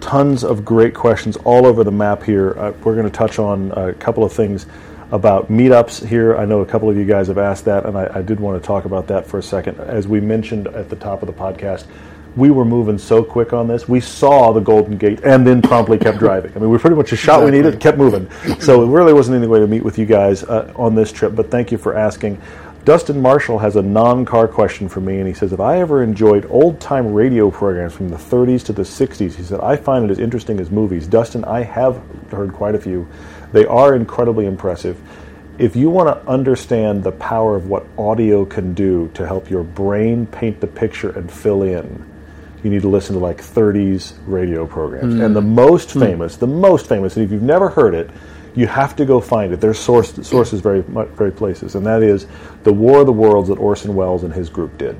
Tons 0.00 0.44
of 0.44 0.64
great 0.64 0.94
questions 0.94 1.36
all 1.44 1.66
over 1.66 1.84
the 1.84 1.92
map 1.92 2.22
here. 2.22 2.58
Uh, 2.58 2.72
we're 2.82 2.94
going 2.94 3.04
to 3.04 3.10
touch 3.10 3.38
on 3.38 3.70
a 3.72 3.92
couple 3.92 4.24
of 4.24 4.32
things 4.32 4.64
about 5.10 5.48
meetups 5.48 6.06
here. 6.06 6.38
I 6.38 6.46
know 6.46 6.62
a 6.62 6.66
couple 6.66 6.88
of 6.88 6.96
you 6.96 7.04
guys 7.04 7.28
have 7.28 7.38
asked 7.38 7.66
that, 7.66 7.84
and 7.84 7.98
I, 7.98 8.10
I 8.14 8.22
did 8.22 8.40
want 8.40 8.60
to 8.60 8.66
talk 8.66 8.86
about 8.86 9.06
that 9.08 9.26
for 9.26 9.38
a 9.38 9.42
second. 9.42 9.78
As 9.78 10.08
we 10.08 10.20
mentioned 10.20 10.68
at 10.68 10.88
the 10.88 10.96
top 10.96 11.22
of 11.22 11.26
the 11.26 11.34
podcast, 11.34 11.84
we 12.36 12.50
were 12.50 12.66
moving 12.66 12.98
so 12.98 13.24
quick 13.24 13.52
on 13.52 13.66
this. 13.66 13.88
We 13.88 14.00
saw 14.00 14.52
the 14.52 14.60
Golden 14.60 14.98
Gate 14.98 15.20
and 15.24 15.46
then 15.46 15.62
promptly 15.62 15.98
kept 15.98 16.18
driving. 16.18 16.52
I 16.54 16.58
mean, 16.58 16.68
we 16.68 16.78
pretty 16.78 16.96
much 16.96 17.12
a 17.12 17.16
shot 17.16 17.42
we 17.42 17.50
needed, 17.50 17.72
and 17.72 17.82
kept 17.82 17.96
moving. 17.96 18.30
So 18.60 18.82
it 18.82 18.88
really 18.88 19.14
wasn't 19.14 19.38
any 19.38 19.46
way 19.46 19.58
to 19.58 19.66
meet 19.66 19.82
with 19.82 19.98
you 19.98 20.04
guys 20.04 20.44
uh, 20.44 20.70
on 20.76 20.94
this 20.94 21.10
trip. 21.10 21.34
But 21.34 21.50
thank 21.50 21.72
you 21.72 21.78
for 21.78 21.96
asking. 21.96 22.40
Dustin 22.84 23.20
Marshall 23.20 23.58
has 23.58 23.74
a 23.74 23.82
non-car 23.82 24.46
question 24.46 24.88
for 24.88 25.00
me, 25.00 25.18
and 25.18 25.26
he 25.26 25.34
says, 25.34 25.52
"If 25.52 25.58
I 25.58 25.80
ever 25.80 26.04
enjoyed 26.04 26.46
old-time 26.50 27.12
radio 27.12 27.50
programs 27.50 27.94
from 27.94 28.10
the 28.10 28.16
30s 28.16 28.62
to 28.66 28.72
the 28.72 28.84
60s, 28.84 29.34
he 29.34 29.42
said 29.42 29.58
I 29.60 29.74
find 29.74 30.04
it 30.04 30.10
as 30.10 30.20
interesting 30.20 30.60
as 30.60 30.70
movies." 30.70 31.08
Dustin, 31.08 31.44
I 31.44 31.62
have 31.62 32.00
heard 32.30 32.52
quite 32.52 32.76
a 32.76 32.78
few. 32.78 33.08
They 33.52 33.66
are 33.66 33.96
incredibly 33.96 34.46
impressive. 34.46 35.00
If 35.58 35.74
you 35.74 35.88
want 35.88 36.08
to 36.10 36.30
understand 36.30 37.02
the 37.02 37.12
power 37.12 37.56
of 37.56 37.66
what 37.66 37.86
audio 37.98 38.44
can 38.44 38.74
do 38.74 39.10
to 39.14 39.26
help 39.26 39.50
your 39.50 39.64
brain 39.64 40.26
paint 40.26 40.60
the 40.60 40.66
picture 40.66 41.10
and 41.10 41.32
fill 41.32 41.62
in, 41.62 42.04
you 42.66 42.72
need 42.72 42.82
to 42.82 42.88
listen 42.88 43.14
to 43.14 43.20
like 43.20 43.38
30s 43.38 44.14
radio 44.26 44.66
programs. 44.66 45.14
Mm. 45.14 45.24
And 45.24 45.36
the 45.36 45.40
most 45.40 45.90
mm. 45.90 46.00
famous, 46.00 46.36
the 46.36 46.48
most 46.48 46.88
famous, 46.88 47.16
and 47.16 47.24
if 47.24 47.30
you've 47.30 47.42
never 47.42 47.68
heard 47.68 47.94
it, 47.94 48.10
you 48.56 48.66
have 48.66 48.96
to 48.96 49.04
go 49.04 49.20
find 49.20 49.52
it. 49.52 49.60
There's 49.60 49.78
source, 49.78 50.14
sources 50.26 50.60
very, 50.60 50.80
very 50.80 51.30
places, 51.30 51.76
and 51.76 51.86
that 51.86 52.02
is 52.02 52.26
the 52.64 52.72
War 52.72 53.00
of 53.00 53.06
the 53.06 53.12
Worlds 53.12 53.48
that 53.50 53.58
Orson 53.58 53.94
Welles 53.94 54.24
and 54.24 54.34
his 54.34 54.48
group 54.48 54.76
did. 54.78 54.96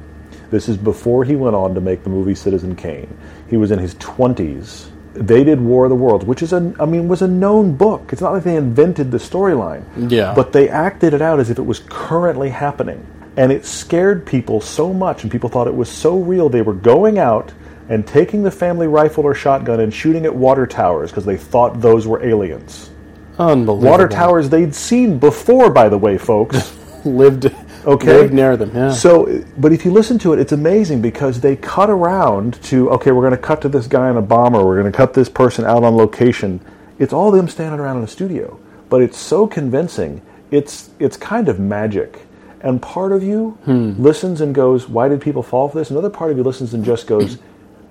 This 0.50 0.68
is 0.68 0.76
before 0.76 1.24
he 1.24 1.34
went 1.34 1.56
on 1.56 1.74
to 1.74 1.80
make 1.80 2.04
the 2.04 2.10
movie 2.10 2.36
Citizen 2.36 2.76
Kane. 2.76 3.08
He 3.50 3.56
was 3.56 3.72
in 3.72 3.80
his 3.80 3.96
20s. 3.96 4.90
They 5.14 5.42
did 5.42 5.60
War 5.60 5.86
of 5.86 5.90
the 5.90 5.96
Worlds, 5.96 6.24
which 6.24 6.40
is 6.42 6.52
a, 6.52 6.72
I 6.78 6.86
mean, 6.86 7.08
was 7.08 7.22
a 7.22 7.26
known 7.26 7.74
book. 7.74 8.12
It's 8.12 8.22
not 8.22 8.32
like 8.32 8.44
they 8.44 8.54
invented 8.54 9.10
the 9.10 9.18
storyline. 9.18 9.82
Yeah. 10.08 10.34
But 10.34 10.52
they 10.52 10.68
acted 10.68 11.14
it 11.14 11.22
out 11.22 11.40
as 11.40 11.50
if 11.50 11.58
it 11.58 11.66
was 11.66 11.80
currently 11.88 12.50
happening. 12.50 13.04
And 13.36 13.52
it 13.52 13.66
scared 13.66 14.24
people 14.24 14.60
so 14.60 14.92
much, 14.92 15.22
and 15.22 15.30
people 15.30 15.50
thought 15.50 15.66
it 15.66 15.74
was 15.74 15.90
so 15.90 16.18
real, 16.18 16.48
they 16.48 16.62
were 16.62 16.74
going 16.74 17.18
out 17.18 17.52
and 17.88 18.06
taking 18.06 18.42
the 18.42 18.50
family 18.50 18.86
rifle 18.86 19.24
or 19.24 19.34
shotgun 19.34 19.80
and 19.80 19.92
shooting 19.92 20.24
at 20.24 20.34
water 20.34 20.66
towers 20.66 21.10
because 21.10 21.24
they 21.24 21.36
thought 21.36 21.80
those 21.80 22.06
were 22.06 22.24
aliens. 22.24 22.90
Unbelievable. 23.38 23.90
Water 23.90 24.08
towers 24.08 24.48
they'd 24.48 24.74
seen 24.74 25.18
before, 25.18 25.70
by 25.70 25.88
the 25.88 25.98
way, 25.98 26.16
folks. 26.18 26.76
lived 27.04 27.52
Okay. 27.86 28.06
lived 28.20 28.34
near 28.34 28.56
them. 28.56 28.72
Yeah. 28.74 28.90
So, 28.90 29.44
but 29.58 29.72
if 29.72 29.84
you 29.84 29.92
listen 29.92 30.18
to 30.20 30.32
it, 30.32 30.40
it's 30.40 30.50
amazing 30.50 31.00
because 31.00 31.40
they 31.40 31.54
cut 31.54 31.88
around 31.88 32.60
to 32.64 32.90
okay, 32.90 33.12
we're 33.12 33.22
going 33.22 33.40
to 33.40 33.46
cut 33.46 33.62
to 33.62 33.68
this 33.68 33.86
guy 33.86 34.10
in 34.10 34.16
a 34.16 34.22
bomber, 34.22 34.64
we're 34.64 34.80
going 34.80 34.90
to 34.90 34.96
cut 34.96 35.14
this 35.14 35.28
person 35.28 35.64
out 35.64 35.84
on 35.84 35.96
location. 35.96 36.60
It's 36.98 37.12
all 37.12 37.30
them 37.30 37.46
standing 37.46 37.78
around 37.78 37.98
in 37.98 38.02
a 38.02 38.08
studio, 38.08 38.58
but 38.88 39.02
it's 39.02 39.18
so 39.18 39.46
convincing. 39.46 40.20
It's 40.50 40.90
it's 40.98 41.16
kind 41.16 41.48
of 41.48 41.60
magic, 41.60 42.25
and 42.60 42.80
part 42.80 43.12
of 43.12 43.22
you 43.22 43.58
listens 43.66 44.40
and 44.40 44.54
goes, 44.54 44.88
"Why 44.88 45.08
did 45.08 45.20
people 45.20 45.42
fall 45.42 45.68
for 45.68 45.78
this?" 45.78 45.90
Another 45.90 46.10
part 46.10 46.30
of 46.30 46.36
you 46.36 46.42
listens 46.42 46.72
and 46.74 46.84
just 46.84 47.06
goes, 47.06 47.38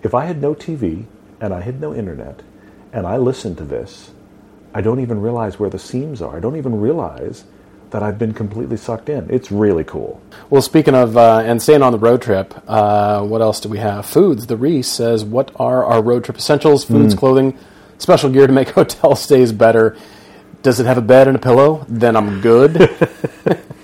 "If 0.03 0.13
I 0.13 0.25
had 0.25 0.41
no 0.41 0.53
TV 0.53 1.05
and 1.39 1.53
I 1.53 1.61
had 1.61 1.79
no 1.81 1.93
internet, 1.93 2.41
and 2.91 3.05
I 3.05 3.17
listened 3.17 3.57
to 3.57 3.63
this, 3.63 4.11
I 4.73 4.81
don't 4.81 4.99
even 4.99 5.21
realize 5.21 5.59
where 5.59 5.69
the 5.69 5.79
seams 5.79 6.21
are. 6.21 6.37
I 6.37 6.39
don't 6.39 6.55
even 6.57 6.79
realize." 6.79 7.43
That 7.91 8.03
I've 8.03 8.17
been 8.19 8.33
completely 8.33 8.75
sucked 8.75 9.07
in. 9.07 9.27
It's 9.29 9.51
really 9.51 9.85
cool. 9.85 10.19
Well, 10.49 10.61
speaking 10.61 10.95
of 10.95 11.15
uh, 11.15 11.43
and 11.45 11.61
staying 11.61 11.81
on 11.81 11.93
the 11.93 11.99
road 11.99 12.21
trip, 12.21 12.53
uh, 12.67 13.21
what 13.21 13.41
else 13.41 13.61
do 13.61 13.69
we 13.69 13.77
have? 13.77 14.05
Foods. 14.05 14.47
The 14.47 14.57
Reese 14.57 14.89
says, 14.89 15.23
"What 15.23 15.51
are 15.55 15.85
our 15.85 16.01
road 16.01 16.25
trip 16.25 16.35
essentials? 16.37 16.83
Foods, 16.83 17.13
clothing, 17.13 17.57
special 17.97 18.29
gear 18.31 18.47
to 18.47 18.51
make 18.53 18.69
hotel 18.79 19.15
stays 19.15 19.53
better. 19.53 19.95
Does 20.61 20.81
it 20.81 20.87
have 20.87 20.97
a 20.97 21.01
bed 21.01 21.27
and 21.29 21.37
a 21.37 21.39
pillow? 21.39 21.85
Then 21.87 22.17
I'm 22.17 22.41
good." 22.41 22.89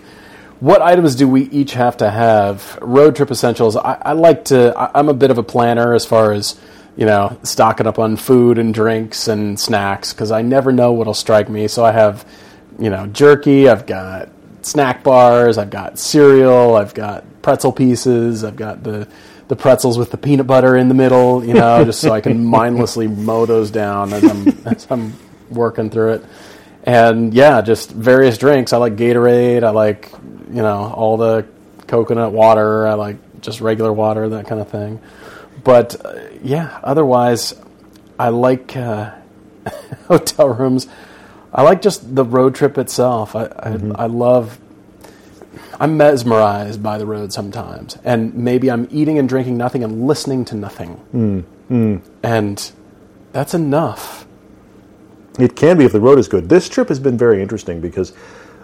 what 0.62 0.82
items 0.82 1.16
do 1.16 1.28
we 1.28 1.44
each 1.50 1.74
have 1.74 1.98
to 1.98 2.10
have? 2.10 2.80
Road 2.82 3.18
trip 3.18 3.30
essentials. 3.30 3.76
I, 3.76 3.98
I 4.02 4.14
like 4.14 4.46
to. 4.46 4.74
I, 4.78 4.98
I'm 4.98 5.10
a 5.10 5.14
bit 5.14 5.30
of 5.30 5.38
a 5.38 5.44
planner 5.44 5.94
as 5.94 6.06
far 6.06 6.32
as 6.32 6.58
you 6.96 7.06
know, 7.06 7.38
stocking 7.44 7.88
up 7.88 8.00
on 8.00 8.18
food 8.18 8.58
and 8.58 8.74
drinks 8.74 9.28
and 9.28 9.60
snacks 9.60 10.14
because 10.14 10.32
I 10.32 10.42
never 10.42 10.72
know 10.72 10.92
what'll 10.92 11.14
strike 11.14 11.50
me. 11.50 11.68
So 11.68 11.86
I 11.86 11.92
have, 11.92 12.26
you 12.78 12.90
know, 12.90 13.08
jerky. 13.08 13.70
I've 13.70 13.86
got 13.86 14.30
snack 14.62 15.04
bars. 15.04 15.58
I've 15.58 15.70
got 15.70 15.98
cereal. 15.98 16.76
I've 16.76 16.94
got 16.94 17.24
pretzel 17.42 17.72
pieces. 17.72 18.44
I've 18.44 18.56
got 18.56 18.84
the 18.84 19.08
the 19.48 19.56
pretzels 19.56 19.98
with 19.98 20.12
the 20.12 20.18
peanut 20.18 20.48
butter 20.48 20.78
in 20.78 20.88
the 20.88 20.94
middle, 20.94 21.44
you 21.44 21.54
know, 21.54 21.84
just 21.84 22.00
so 22.00 22.14
I 22.14 22.22
can 22.22 22.46
mindlessly 22.58 23.08
mow 23.08 23.46
those 23.46 23.70
down 23.72 24.14
as 24.14 24.24
I'm 24.24 24.48
as 24.66 24.88
I'm 24.90 25.14
working 25.50 25.90
through 25.90 26.14
it. 26.14 26.26
And 26.84 27.34
yeah, 27.34 27.62
just 27.62 27.92
various 27.92 28.38
drinks. 28.38 28.74
I 28.74 28.78
like 28.78 28.96
Gatorade. 28.96 29.64
I 29.64 29.70
like 29.70 30.12
you 30.50 30.62
know 30.62 30.92
all 30.96 31.18
the 31.18 31.46
coconut 31.88 32.32
water. 32.32 32.88
I 32.88 32.94
like 32.94 33.42
just 33.42 33.62
regular 33.62 33.94
water, 33.94 34.30
that 34.30 34.48
kind 34.48 34.60
of 34.62 34.70
thing. 34.70 35.00
But 35.64 36.04
uh, 36.04 36.20
yeah, 36.42 36.80
otherwise, 36.84 37.54
I 38.18 38.30
like 38.30 38.76
uh, 38.76 39.12
hotel 40.08 40.50
rooms. 40.50 40.88
I 41.54 41.62
like 41.64 41.82
just 41.82 42.16
the 42.16 42.24
road 42.26 42.56
trip 42.56 42.78
itself. 42.78 43.36
I 43.36 43.46
I, 43.46 43.78
I 43.96 44.06
love. 44.08 44.58
I'm 45.80 45.98
mesmerized 45.98 46.82
by 46.82 46.98
the 46.98 47.06
road 47.06 47.34
sometimes, 47.34 47.98
and 48.04 48.34
maybe 48.36 48.70
I'm 48.72 48.88
eating 48.92 49.18
and 49.20 49.28
drinking 49.28 49.58
nothing 49.58 49.84
and 49.84 50.08
listening 50.08 50.46
to 50.46 50.56
nothing, 50.56 51.46
and 52.24 52.72
that's 53.34 53.54
enough. 53.54 54.26
It 55.40 55.56
can 55.56 55.78
be 55.78 55.86
if 55.86 55.92
the 55.92 56.02
road 56.02 56.20
is 56.20 56.28
good. 56.28 56.50
This 56.50 56.68
trip 56.68 56.90
has 56.90 57.00
been 57.00 57.18
very 57.18 57.42
interesting 57.42 57.80
because 57.80 58.14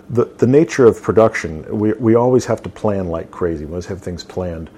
the, 0.10 0.26
the 0.26 0.48
nature 0.48 0.86
of 0.86 1.02
production, 1.02 1.66
we, 1.78 1.94
we 1.94 2.16
always 2.16 2.46
have 2.46 2.62
to 2.64 2.70
plan 2.70 3.08
like 3.08 3.32
crazy. 3.32 3.66
We 3.66 3.72
always 3.72 3.86
have 3.88 4.02
things 4.02 4.24
planned 4.24 4.70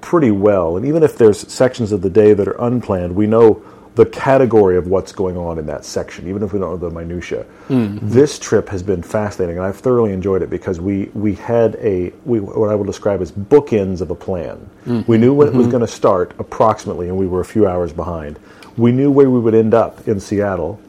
pretty 0.00 0.30
well. 0.30 0.76
And 0.76 0.86
even 0.86 1.02
if 1.02 1.16
there's 1.16 1.40
sections 1.52 1.92
of 1.92 2.02
the 2.02 2.10
day 2.10 2.34
that 2.34 2.48
are 2.48 2.60
unplanned, 2.60 3.14
we 3.14 3.26
know 3.26 3.62
the 3.94 4.06
category 4.06 4.76
of 4.76 4.86
what's 4.86 5.12
going 5.12 5.36
on 5.36 5.58
in 5.58 5.66
that 5.66 5.84
section, 5.84 6.26
even 6.26 6.42
if 6.42 6.52
we 6.52 6.58
don't 6.58 6.70
know 6.70 6.88
the 6.88 6.90
minutia. 6.90 7.44
Mm-hmm. 7.68 8.08
This 8.08 8.38
trip 8.38 8.68
has 8.70 8.82
been 8.82 9.02
fascinating, 9.02 9.58
and 9.58 9.66
I've 9.66 9.76
thoroughly 9.76 10.12
enjoyed 10.12 10.42
it 10.42 10.48
because 10.48 10.80
we, 10.80 11.10
we 11.12 11.34
had 11.34 11.76
a 11.76 12.10
we, 12.24 12.40
what 12.40 12.70
I 12.70 12.74
will 12.74 12.84
describe 12.84 13.20
as 13.20 13.30
bookends 13.30 14.00
of 14.00 14.10
a 14.10 14.14
plan. 14.14 14.56
Mm-hmm. 14.86 15.10
We 15.10 15.18
knew 15.18 15.34
when 15.34 15.48
it 15.48 15.54
was 15.54 15.64
mm-hmm. 15.64 15.72
going 15.72 15.80
to 15.82 15.92
start 15.92 16.34
approximately, 16.38 17.08
and 17.08 17.16
we 17.18 17.26
were 17.26 17.40
a 17.40 17.44
few 17.44 17.66
hours 17.66 17.92
behind. 17.92 18.38
We 18.78 18.92
knew 18.92 19.10
where 19.10 19.28
we 19.28 19.38
would 19.38 19.54
end 19.54 19.74
up 19.74 20.08
in 20.08 20.18
Seattle, 20.18 20.80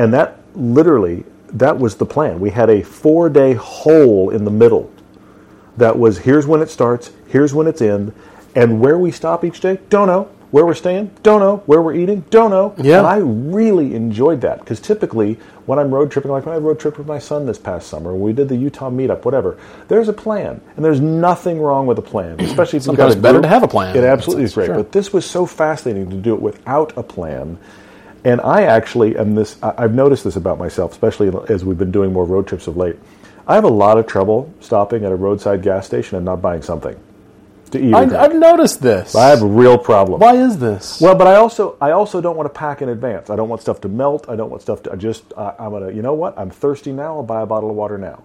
and 0.00 0.14
that 0.14 0.38
literally 0.54 1.24
that 1.52 1.78
was 1.78 1.96
the 1.96 2.06
plan. 2.06 2.40
We 2.40 2.50
had 2.50 2.70
a 2.70 2.82
four 2.82 3.28
day 3.28 3.52
hole 3.52 4.30
in 4.30 4.44
the 4.44 4.50
middle 4.50 4.90
that 5.76 5.98
was 5.98 6.18
here's 6.18 6.46
when 6.46 6.62
it 6.62 6.70
starts, 6.70 7.12
here's 7.28 7.52
when 7.52 7.66
it's 7.66 7.82
in, 7.82 8.14
and 8.54 8.80
where 8.80 8.98
we 8.98 9.10
stop 9.10 9.44
each 9.44 9.60
day, 9.60 9.78
don't 9.90 10.06
know. 10.06 10.30
Where 10.52 10.66
we're 10.66 10.74
staying, 10.74 11.12
don't 11.22 11.38
know. 11.38 11.58
Where 11.66 11.80
we're 11.80 11.94
eating, 11.94 12.24
don't 12.30 12.50
know. 12.50 12.74
Yeah. 12.76 12.98
And 12.98 13.06
I 13.06 13.18
really 13.18 13.94
enjoyed 13.94 14.40
that 14.40 14.58
because 14.60 14.80
typically 14.80 15.34
when 15.66 15.78
I'm 15.78 15.94
road 15.94 16.10
tripping, 16.10 16.32
like 16.32 16.44
when 16.44 16.54
I 16.56 16.58
road 16.58 16.80
tripped 16.80 16.98
with 16.98 17.06
my 17.06 17.20
son 17.20 17.46
this 17.46 17.58
past 17.58 17.86
summer, 17.86 18.16
we 18.16 18.32
did 18.32 18.48
the 18.48 18.56
Utah 18.56 18.90
meetup, 18.90 19.24
whatever. 19.24 19.58
There's 19.86 20.08
a 20.08 20.12
plan, 20.12 20.60
and 20.74 20.84
there's 20.84 21.00
nothing 21.00 21.60
wrong 21.60 21.86
with 21.86 21.98
a 21.98 22.02
plan, 22.02 22.40
especially 22.40 22.78
if 22.78 22.86
you've 22.86 22.96
got 22.96 23.12
Sometimes 23.12 23.14
a 23.14 23.20
better 23.20 23.38
group. 23.38 23.42
to 23.44 23.48
have 23.48 23.62
a 23.62 23.68
plan. 23.68 23.96
It 23.96 24.02
absolutely 24.02 24.44
is 24.44 24.54
great, 24.54 24.66
sure. 24.66 24.74
but 24.74 24.90
this 24.90 25.12
was 25.12 25.24
so 25.24 25.46
fascinating 25.46 26.10
to 26.10 26.16
do 26.16 26.34
it 26.34 26.42
without 26.42 26.96
a 26.96 27.02
plan. 27.04 27.56
And 28.24 28.40
I 28.40 28.62
actually, 28.62 29.16
am 29.16 29.34
this, 29.34 29.56
I've 29.62 29.94
noticed 29.94 30.24
this 30.24 30.36
about 30.36 30.58
myself, 30.58 30.92
especially 30.92 31.30
as 31.48 31.64
we've 31.64 31.78
been 31.78 31.90
doing 31.90 32.12
more 32.12 32.24
road 32.26 32.46
trips 32.46 32.66
of 32.66 32.76
late. 32.76 32.96
I 33.46 33.54
have 33.54 33.64
a 33.64 33.68
lot 33.68 33.98
of 33.98 34.06
trouble 34.06 34.52
stopping 34.60 35.04
at 35.04 35.12
a 35.12 35.16
roadside 35.16 35.62
gas 35.62 35.86
station 35.86 36.16
and 36.16 36.24
not 36.24 36.42
buying 36.42 36.62
something 36.62 36.96
to 37.72 37.80
eat. 37.80 37.94
I, 37.94 38.24
I've 38.24 38.34
noticed 38.34 38.82
this. 38.82 39.14
I 39.14 39.28
have 39.30 39.42
a 39.42 39.46
real 39.46 39.78
problem. 39.78 40.20
Why 40.20 40.36
is 40.36 40.58
this? 40.58 41.00
Well, 41.00 41.14
but 41.14 41.26
I 41.26 41.36
also 41.36 41.76
I 41.80 41.92
also 41.92 42.20
don't 42.20 42.36
want 42.36 42.52
to 42.52 42.58
pack 42.58 42.82
in 42.82 42.88
advance. 42.88 43.30
I 43.30 43.36
don't 43.36 43.48
want 43.48 43.62
stuff 43.62 43.80
to 43.82 43.88
melt. 43.88 44.28
I 44.28 44.36
don't 44.36 44.50
want 44.50 44.62
stuff 44.62 44.82
to. 44.84 44.92
I 44.92 44.96
just 44.96 45.32
I, 45.36 45.54
I'm 45.58 45.70
gonna. 45.70 45.90
You 45.92 46.02
know 46.02 46.14
what? 46.14 46.38
I'm 46.38 46.50
thirsty 46.50 46.92
now. 46.92 47.16
I'll 47.16 47.22
buy 47.22 47.42
a 47.42 47.46
bottle 47.46 47.70
of 47.70 47.76
water 47.76 47.98
now. 47.98 48.22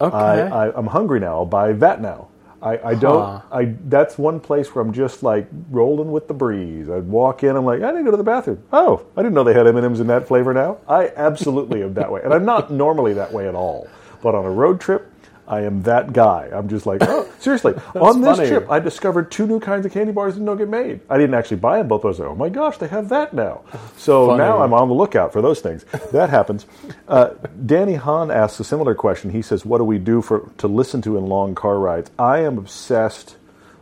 okay. 0.00 0.16
I, 0.16 0.66
I, 0.66 0.78
I'm 0.78 0.86
hungry 0.86 1.20
now. 1.20 1.34
I'll 1.34 1.46
buy 1.46 1.72
that 1.72 2.00
now. 2.00 2.28
I, 2.62 2.90
I 2.90 2.94
don't. 2.94 3.22
Huh. 3.22 3.40
I 3.50 3.74
that's 3.86 4.16
one 4.16 4.38
place 4.40 4.74
where 4.74 4.84
I'm 4.84 4.92
just 4.92 5.22
like 5.22 5.48
rolling 5.70 6.12
with 6.12 6.28
the 6.28 6.34
breeze. 6.34 6.88
I'd 6.88 7.06
walk 7.08 7.42
in. 7.42 7.56
I'm 7.56 7.64
like, 7.64 7.82
I 7.82 7.90
didn't 7.90 8.04
go 8.04 8.12
to 8.12 8.16
the 8.16 8.22
bathroom. 8.22 8.62
Oh, 8.72 9.04
I 9.16 9.22
didn't 9.22 9.34
know 9.34 9.44
they 9.44 9.52
had 9.54 9.66
M 9.66 9.76
and 9.76 9.84
M's 9.84 10.00
in 10.00 10.06
that 10.06 10.28
flavor 10.28 10.54
now. 10.54 10.78
I 10.88 11.08
absolutely 11.16 11.82
am 11.82 11.94
that 11.94 12.10
way, 12.10 12.20
and 12.22 12.32
I'm 12.32 12.44
not 12.44 12.70
normally 12.70 13.14
that 13.14 13.32
way 13.32 13.48
at 13.48 13.54
all. 13.54 13.88
But 14.22 14.36
on 14.36 14.44
a 14.44 14.50
road 14.50 14.80
trip, 14.80 15.11
I 15.46 15.62
am 15.62 15.82
that 15.82 16.12
guy. 16.12 16.48
I'm 16.52 16.68
just 16.68 16.86
like, 16.86 17.00
oh, 17.02 17.28
seriously. 17.40 17.74
on 17.94 18.20
this 18.20 18.36
funny. 18.36 18.48
trip, 18.48 18.70
I 18.70 18.78
discovered 18.78 19.30
two 19.30 19.46
new 19.46 19.58
kinds 19.60 19.84
of 19.84 19.92
candy 19.92 20.12
bars 20.12 20.34
that 20.36 20.40
know 20.40 20.54
get 20.54 20.68
made. 20.68 21.00
I 21.10 21.18
didn't 21.18 21.34
actually 21.34 21.56
buy 21.58 21.78
them 21.78 21.88
both. 21.88 22.04
I 22.04 22.08
was 22.08 22.18
like, 22.20 22.28
oh 22.28 22.34
my 22.36 22.48
gosh, 22.48 22.78
they 22.78 22.88
have 22.88 23.08
that 23.10 23.32
now. 23.34 23.62
So 23.96 24.28
Funny. 24.28 24.38
now 24.38 24.62
I'm 24.62 24.72
on 24.74 24.88
the 24.88 24.94
lookout 24.94 25.32
for 25.32 25.40
those 25.42 25.60
things. 25.60 25.84
That 26.12 26.28
happens. 26.30 26.66
Uh, 27.06 27.30
Danny 27.66 27.94
Hahn 27.94 28.30
asks 28.30 28.58
a 28.58 28.64
similar 28.64 28.94
question. 28.96 29.30
He 29.30 29.42
says, 29.42 29.64
"What 29.64 29.78
do 29.78 29.84
we 29.84 29.98
do 29.98 30.22
for 30.22 30.50
to 30.58 30.66
listen 30.66 31.02
to 31.02 31.16
in 31.18 31.26
long 31.26 31.54
car 31.54 31.78
rides?" 31.78 32.10
I 32.18 32.38
am 32.40 32.58
obsessed 32.58 33.36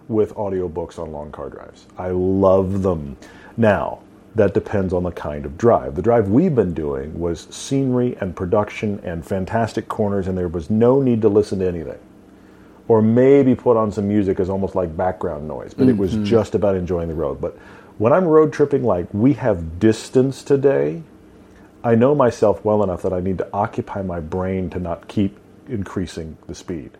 with 0.08 0.34
audiobooks 0.34 0.98
on 0.98 1.12
long 1.12 1.30
car 1.32 1.48
drives. 1.48 1.86
I 1.96 2.08
love 2.08 2.82
them. 2.82 3.16
Now, 3.56 4.00
that 4.34 4.54
depends 4.54 4.92
on 4.92 5.02
the 5.02 5.10
kind 5.10 5.44
of 5.44 5.58
drive. 5.58 5.96
The 5.96 6.02
drive 6.02 6.28
we've 6.28 6.54
been 6.54 6.72
doing 6.72 7.18
was 7.18 7.48
scenery 7.50 8.16
and 8.20 8.34
production 8.34 9.00
and 9.02 9.26
fantastic 9.26 9.88
corners, 9.88 10.28
and 10.28 10.38
there 10.38 10.48
was 10.48 10.70
no 10.70 11.02
need 11.02 11.22
to 11.22 11.28
listen 11.28 11.58
to 11.60 11.66
anything. 11.66 11.98
Or 12.86 13.02
maybe 13.02 13.54
put 13.54 13.76
on 13.76 13.92
some 13.92 14.08
music 14.08 14.40
as 14.40 14.50
almost 14.50 14.74
like 14.74 14.96
background 14.96 15.46
noise, 15.46 15.74
but 15.74 15.88
it 15.88 15.96
was 15.96 16.12
mm-hmm. 16.12 16.24
just 16.24 16.54
about 16.54 16.74
enjoying 16.74 17.08
the 17.08 17.14
road. 17.14 17.40
But 17.40 17.56
when 17.98 18.12
I'm 18.12 18.24
road 18.24 18.52
tripping, 18.52 18.82
like 18.82 19.12
we 19.12 19.34
have 19.34 19.78
distance 19.78 20.42
today, 20.42 21.02
I 21.82 21.94
know 21.94 22.14
myself 22.14 22.64
well 22.64 22.82
enough 22.82 23.02
that 23.02 23.12
I 23.12 23.20
need 23.20 23.38
to 23.38 23.48
occupy 23.52 24.02
my 24.02 24.20
brain 24.20 24.70
to 24.70 24.80
not 24.80 25.08
keep 25.08 25.38
increasing 25.68 26.36
the 26.46 26.54
speed. 26.54 26.90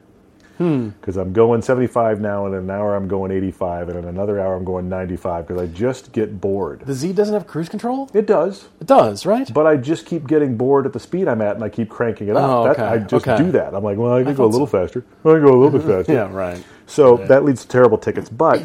Hmm. 0.61 0.90
Because 0.90 1.16
I'm 1.16 1.33
going 1.33 1.62
75 1.62 2.20
now, 2.20 2.44
and 2.44 2.55
in 2.55 2.64
an 2.64 2.70
hour 2.70 2.94
I'm 2.94 3.09
going 3.09 3.31
85, 3.33 3.88
and 3.88 3.99
in 4.01 4.05
another 4.05 4.38
hour 4.38 4.55
I'm 4.55 4.64
going 4.64 4.90
95, 4.90 5.46
because 5.46 5.62
I 5.62 5.66
just 5.73 6.12
get 6.12 6.38
bored. 6.38 6.81
the 6.85 6.92
Z 6.92 7.14
doesn't 7.14 7.33
have 7.33 7.46
cruise 7.46 7.70
control? 7.70 8.11
It 8.12 8.27
does, 8.27 8.68
It 8.79 8.87
does, 8.87 9.25
right? 9.25 9.51
but 9.55 9.66
I 9.66 9.79
just 9.79 10.05
keep 10.05 10.27
getting 10.27 10.59
bored 10.59 10.85
at 10.85 10.92
the 10.92 11.01
speed 11.01 11.29
I'm 11.29 11.40
at, 11.40 11.55
and 11.55 11.64
I 11.64 11.70
keep 11.70 11.88
cranking 11.88 12.29
it 12.29 12.37
up. 12.37 12.51
Oh, 12.51 12.64
That- 12.75 12.79
I 12.79 12.99
just 12.99 13.27
okay. 13.27 13.42
do 13.42 13.51
that. 13.53 13.75
I'm 13.75 13.83
like, 13.83 13.96
well, 13.96 14.12
I 14.12 14.23
can 14.23 14.35
go 14.35 14.44
a 14.44 14.46
little 14.46 14.66
faster. 14.66 15.03
I 15.25 15.29
can 15.31 15.42
go 15.42 15.55
a 15.55 15.59
little 15.59 15.79
bit 15.79 15.83
faster. 15.88 16.12
yeah, 16.12 16.31
right. 16.31 16.62
So 16.85 17.16
that 17.16 17.42
leads 17.42 17.62
to 17.62 17.68
terrible 17.68 17.96
tickets. 17.96 18.29
But 18.29 18.62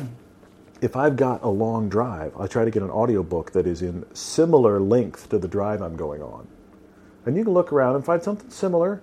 if 0.82 0.98
I've 0.98 1.16
got 1.16 1.44
a 1.44 1.50
long 1.50 1.88
drive, 1.88 2.34
I 2.38 2.48
try 2.48 2.66
to 2.66 2.72
get 2.72 2.84
an 2.84 2.92
audiobook 2.92 3.54
that 3.54 3.66
is 3.66 3.82
in 3.82 4.04
similar 4.14 4.82
length 4.82 5.30
to 5.30 5.38
the 5.38 5.48
drive 5.48 5.82
I'm 5.82 5.96
going 5.96 6.22
on. 6.22 6.46
And 7.26 7.38
you 7.38 7.46
can 7.46 7.54
look 7.54 7.72
around 7.72 7.96
and 7.96 8.04
find 8.04 8.22
something 8.22 8.50
similar, 8.50 9.02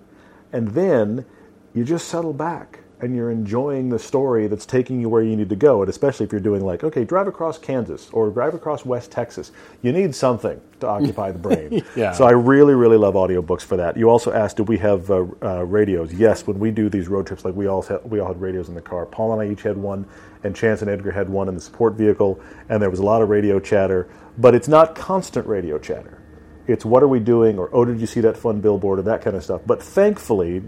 and 0.53 0.69
then 0.69 1.25
you 1.73 1.85
just 1.85 2.07
settle 2.09 2.35
back 2.35 2.81
and 3.03 3.17
you're 3.17 3.33
enjoying 3.33 3.89
the 3.89 3.99
story 3.99 4.47
that's 4.47 4.65
taking 4.65 5.01
you 5.01 5.09
where 5.09 5.23
you 5.23 5.35
need 5.35 5.49
to 5.49 5.57
go. 5.57 5.83
And 5.83 5.91
especially 5.91 6.25
if 6.25 6.31
you're 6.31 6.41
doing 6.41 6.65
like, 6.65 6.85
okay, 6.85 7.03
drive 7.05 7.27
across 7.27 7.59
Kansas 7.59 8.09
or 8.13 8.31
drive 8.31 8.55
across 8.55 8.87
West 8.87 9.11
Texas, 9.11 9.51
you 9.83 9.93
need 9.93 10.15
something 10.15 10.61
to 10.81 10.87
occupy 10.87 11.33
the 11.33 11.39
brain. 11.39 11.85
Yeah. 11.97 12.13
So 12.13 12.25
I 12.25 12.31
really, 12.31 12.75
really 12.75 12.97
love 12.97 13.15
audiobooks 13.15 13.63
for 13.63 13.77
that. 13.77 13.97
You 13.97 14.09
also 14.09 14.33
asked, 14.33 14.57
do 14.57 14.63
we 14.63 14.79
have 14.79 15.11
uh, 15.11 15.27
uh, 15.43 15.65
radios? 15.65 16.13
Yes, 16.13 16.47
when 16.47 16.59
we 16.59 16.71
do 16.71 16.89
these 16.89 17.09
road 17.09 17.27
trips, 17.27 17.45
like 17.45 17.55
we 17.55 17.67
all 17.67 17.83
had, 17.83 18.05
we 18.05 18.21
all 18.21 18.29
had 18.29 18.41
radios 18.41 18.69
in 18.69 18.75
the 18.75 18.81
car. 18.81 19.05
Paul 19.05 19.33
and 19.33 19.43
I 19.43 19.53
each 19.53 19.63
had 19.63 19.77
one, 19.77 20.07
and 20.45 20.55
Chance 20.55 20.81
and 20.81 20.91
Edgar 20.91 21.11
had 21.11 21.29
one 21.29 21.49
in 21.49 21.55
the 21.55 21.61
support 21.61 21.95
vehicle, 21.95 22.41
and 22.69 22.81
there 22.81 22.89
was 22.89 23.01
a 23.01 23.05
lot 23.05 23.21
of 23.21 23.29
radio 23.29 23.59
chatter. 23.59 24.09
But 24.39 24.55
it's 24.55 24.69
not 24.69 24.95
constant 24.95 25.47
radio 25.47 25.79
chatter. 25.79 26.23
It's 26.67 26.85
what 26.85 27.03
are 27.03 27.09
we 27.09 27.21
doing, 27.21 27.59
or 27.59 27.69
oh, 27.73 27.85
did 27.85 28.01
you 28.01 28.07
see 28.07 28.21
that 28.21 28.37
fun 28.37 28.61
billboard, 28.61 29.01
or 29.01 29.03
that 29.03 29.23
kind 29.23 29.37
of 29.37 29.43
stuff. 29.43 29.63
But 29.67 29.83
thankfully, 29.83 30.63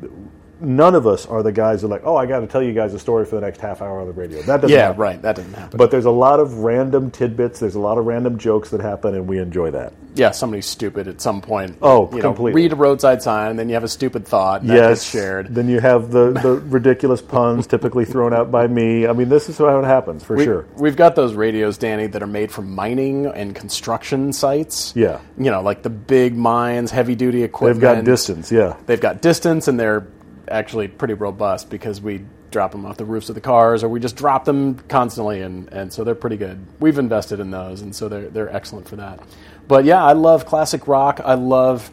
none 0.64 0.94
of 0.94 1.06
us 1.06 1.26
are 1.26 1.42
the 1.42 1.52
guys 1.52 1.80
that 1.82 1.86
are 1.88 1.90
like, 1.90 2.02
oh, 2.04 2.16
I 2.16 2.26
got 2.26 2.40
to 2.40 2.46
tell 2.46 2.62
you 2.62 2.72
guys 2.72 2.94
a 2.94 2.98
story 2.98 3.24
for 3.26 3.36
the 3.36 3.40
next 3.42 3.60
half 3.60 3.82
hour 3.82 4.00
on 4.00 4.06
the 4.06 4.12
radio. 4.12 4.42
That 4.42 4.60
doesn't 4.60 4.74
Yeah, 4.74 4.86
happen. 4.86 5.00
right. 5.00 5.22
That 5.22 5.36
doesn't 5.36 5.52
happen. 5.54 5.76
But 5.78 5.90
there's 5.90 6.04
a 6.04 6.10
lot 6.10 6.40
of 6.40 6.58
random 6.58 7.10
tidbits. 7.10 7.60
There's 7.60 7.74
a 7.74 7.80
lot 7.80 7.98
of 7.98 8.06
random 8.06 8.38
jokes 8.38 8.70
that 8.70 8.80
happen, 8.80 9.14
and 9.14 9.26
we 9.26 9.38
enjoy 9.38 9.70
that. 9.72 9.92
yeah, 10.16 10.30
somebody's 10.30 10.66
stupid 10.66 11.08
at 11.08 11.20
some 11.20 11.40
point. 11.42 11.76
Oh, 11.82 12.08
you 12.12 12.18
know, 12.18 12.28
completely. 12.32 12.62
read 12.62 12.72
a 12.72 12.76
roadside 12.76 13.20
sign, 13.22 13.50
and 13.50 13.58
then 13.58 13.68
you 13.68 13.74
have 13.74 13.82
a 13.84 13.88
stupid 13.88 14.26
thought 14.26 14.60
and 14.60 14.70
that 14.70 14.74
yes, 14.76 15.02
shared. 15.10 15.52
Then 15.54 15.68
you 15.68 15.80
have 15.80 16.10
the, 16.12 16.30
the 16.32 16.52
ridiculous 16.66 17.20
puns 17.20 17.66
typically 17.66 18.04
thrown 18.04 18.32
out 18.32 18.50
by 18.52 18.66
me. 18.68 19.06
I 19.08 19.12
mean, 19.12 19.28
this 19.28 19.48
is 19.48 19.58
how 19.58 19.78
it 19.80 19.84
happens 19.84 20.22
for 20.22 20.36
We, 20.36 20.44
sure. 20.44 20.66
We've 20.76 20.94
got 20.96 21.16
those 21.16 21.34
radios, 21.34 21.78
Danny, 21.78 22.06
that 22.06 22.22
are 22.22 22.28
made 22.28 22.52
for 22.52 22.62
mining 22.62 23.26
and 23.26 23.54
construction 23.56 24.32
sites. 24.32 24.92
Yeah. 24.94 25.20
You 25.36 25.50
know, 25.50 25.62
like 25.62 25.82
the 25.82 25.90
big 25.90 26.36
mines, 26.36 26.92
heavy 26.92 27.16
duty 27.16 27.42
equipment. 27.42 27.80
They've 27.80 27.96
got 27.98 28.04
distance, 28.04 28.52
yeah. 28.52 28.76
They've 28.86 29.00
got 29.00 29.20
distance, 29.20 29.66
and 29.66 29.80
they're 29.80 30.06
actually 30.48 30.88
pretty 30.88 31.14
robust 31.14 31.70
because 31.70 32.00
we 32.00 32.24
drop 32.50 32.70
them 32.70 32.86
off 32.86 32.96
the 32.96 33.04
roofs 33.04 33.28
of 33.28 33.34
the 33.34 33.40
cars, 33.40 33.82
or 33.82 33.88
we 33.88 34.00
just 34.00 34.16
drop 34.16 34.44
them 34.44 34.78
constantly, 34.88 35.40
and, 35.40 35.68
and 35.72 35.92
so 35.92 36.04
they're 36.04 36.14
pretty 36.14 36.36
good. 36.36 36.64
We've 36.80 36.98
invested 36.98 37.40
in 37.40 37.50
those, 37.50 37.82
and 37.82 37.94
so 37.94 38.08
they're 38.08 38.28
they're 38.28 38.54
excellent 38.54 38.88
for 38.88 38.96
that. 38.96 39.20
But 39.66 39.84
yeah, 39.84 40.02
I 40.02 40.12
love 40.12 40.46
classic 40.46 40.86
rock. 40.88 41.20
I 41.24 41.34
love. 41.34 41.90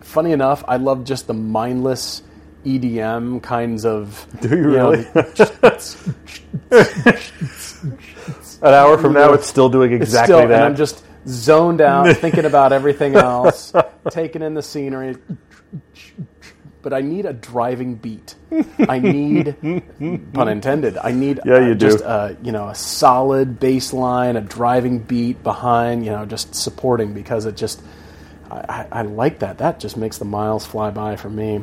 Funny 0.00 0.32
enough, 0.32 0.62
I 0.68 0.76
love 0.76 1.04
just 1.04 1.26
the 1.26 1.34
mindless 1.34 2.22
EDM 2.64 3.42
kinds 3.42 3.84
of. 3.84 4.26
Do 4.40 4.48
you 4.48 4.56
know, 4.56 4.90
really? 4.90 5.06
An 8.62 8.72
hour 8.72 8.96
from 8.96 9.12
now, 9.12 9.32
it's 9.34 9.46
still 9.46 9.68
doing 9.68 9.92
exactly 9.92 10.34
still, 10.34 10.48
that. 10.48 10.54
And 10.54 10.64
I'm 10.64 10.76
just 10.76 11.04
zoned 11.26 11.80
out, 11.80 12.16
thinking 12.16 12.44
about 12.44 12.72
everything 12.72 13.14
else, 13.16 13.72
taking 14.10 14.42
in 14.42 14.54
the 14.54 14.62
scenery. 14.62 15.16
But 16.84 16.94
I 16.94 17.02
need 17.02 17.26
a 17.26 17.34
driving 17.34 17.96
beat. 17.96 18.36
I 18.88 19.00
need, 19.00 19.56
pun 20.34 20.48
intended, 20.48 20.98
I 20.98 21.12
need 21.12 21.40
Yeah, 21.44 21.60
you 21.60 21.72
uh, 21.72 21.74
do. 21.74 21.76
just 21.76 22.02
a, 22.02 22.38
you 22.44 22.52
know, 22.52 22.68
a 22.68 22.76
solid 22.76 23.60
bassline, 23.60 24.38
a 24.38 24.42
driving 24.42 25.00
beat 25.00 25.42
behind, 25.44 26.06
you 26.06 26.12
know, 26.12 26.26
just 26.26 26.54
supporting 26.54 27.14
because 27.14 27.46
it 27.46 27.56
just, 27.56 27.82
I, 28.50 28.58
I, 28.68 28.88
I 29.00 29.02
like 29.02 29.40
that. 29.40 29.58
That 29.58 29.80
just 29.80 29.96
makes 29.98 30.18
the 30.18 30.26
miles 30.26 30.66
fly 30.66 30.90
by 30.92 31.16
for 31.16 31.30
me. 31.30 31.62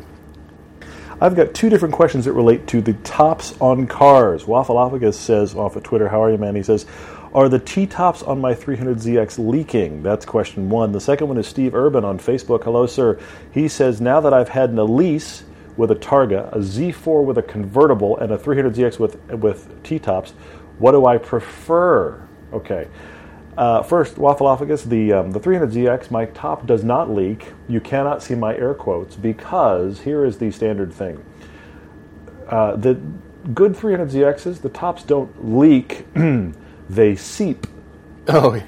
I've 1.21 1.35
got 1.35 1.53
two 1.55 1.69
different 1.69 1.95
questions 1.95 2.25
that 2.25 2.33
relate 2.33 2.67
to 2.69 2.81
the 2.81 2.93
tops 2.93 3.55
on 3.61 3.87
cars. 3.87 4.45
Waffleophagus 4.45 5.15
says 5.15 5.55
off 5.55 5.75
of 5.77 5.83
Twitter, 5.83 6.09
How 6.09 6.23
are 6.23 6.31
you, 6.31 6.39
man? 6.39 6.55
He 6.55 6.63
says, 6.63 6.87
Are 7.33 7.47
the 7.47 7.59
T 7.59 7.87
tops 7.87 8.21
on 8.23 8.41
my 8.41 8.53
300ZX 8.53 9.49
leaking? 9.49 10.03
That's 10.03 10.25
question 10.25 10.69
one. 10.69 10.91
The 10.91 10.99
second 10.99 11.29
one 11.29 11.37
is 11.37 11.47
Steve 11.47 11.73
Urban 11.73 12.03
on 12.03 12.19
Facebook. 12.19 12.65
Hello, 12.65 12.85
sir. 12.85 13.17
He 13.51 13.69
says, 13.69 14.01
Now 14.01 14.19
that 14.19 14.33
I've 14.33 14.49
had 14.49 14.71
an 14.71 14.77
Elise 14.77 15.43
with 15.77 15.91
a 15.91 15.95
Targa, 15.95 16.51
a 16.51 16.57
Z4 16.57 17.23
with 17.23 17.37
a 17.37 17.41
convertible, 17.41 18.17
and 18.17 18.33
a 18.33 18.37
300ZX 18.37 18.99
with, 18.99 19.23
with 19.31 19.81
T 19.81 19.97
tops, 19.97 20.31
what 20.77 20.91
do 20.91 21.05
I 21.05 21.17
prefer? 21.17 22.27
Okay. 22.51 22.89
Uh, 23.57 23.81
first, 23.81 24.15
Waffleophagus, 24.15 24.87
the 24.87 25.13
um, 25.13 25.31
the 25.31 25.39
300ZX, 25.39 26.11
my 26.11 26.25
top 26.25 26.65
does 26.65 26.83
not 26.83 27.09
leak. 27.09 27.53
You 27.69 27.79
cannot 27.79 28.23
see 28.23 28.35
my 28.35 28.55
air 28.55 28.73
quotes 28.73 29.15
because 29.15 30.01
here 30.01 30.25
is 30.25 30.37
the 30.37 30.51
standard 30.51 30.91
thing. 30.93 31.23
Uh, 32.47 32.75
the 32.75 32.99
good 33.53 33.73
300ZXs, 33.73 34.61
the 34.61 34.69
tops 34.69 35.03
don't 35.03 35.55
leak; 35.55 36.05
they 36.95 37.15
seep 37.15 37.67
Oh, 38.27 38.53
yeah. 38.53 38.63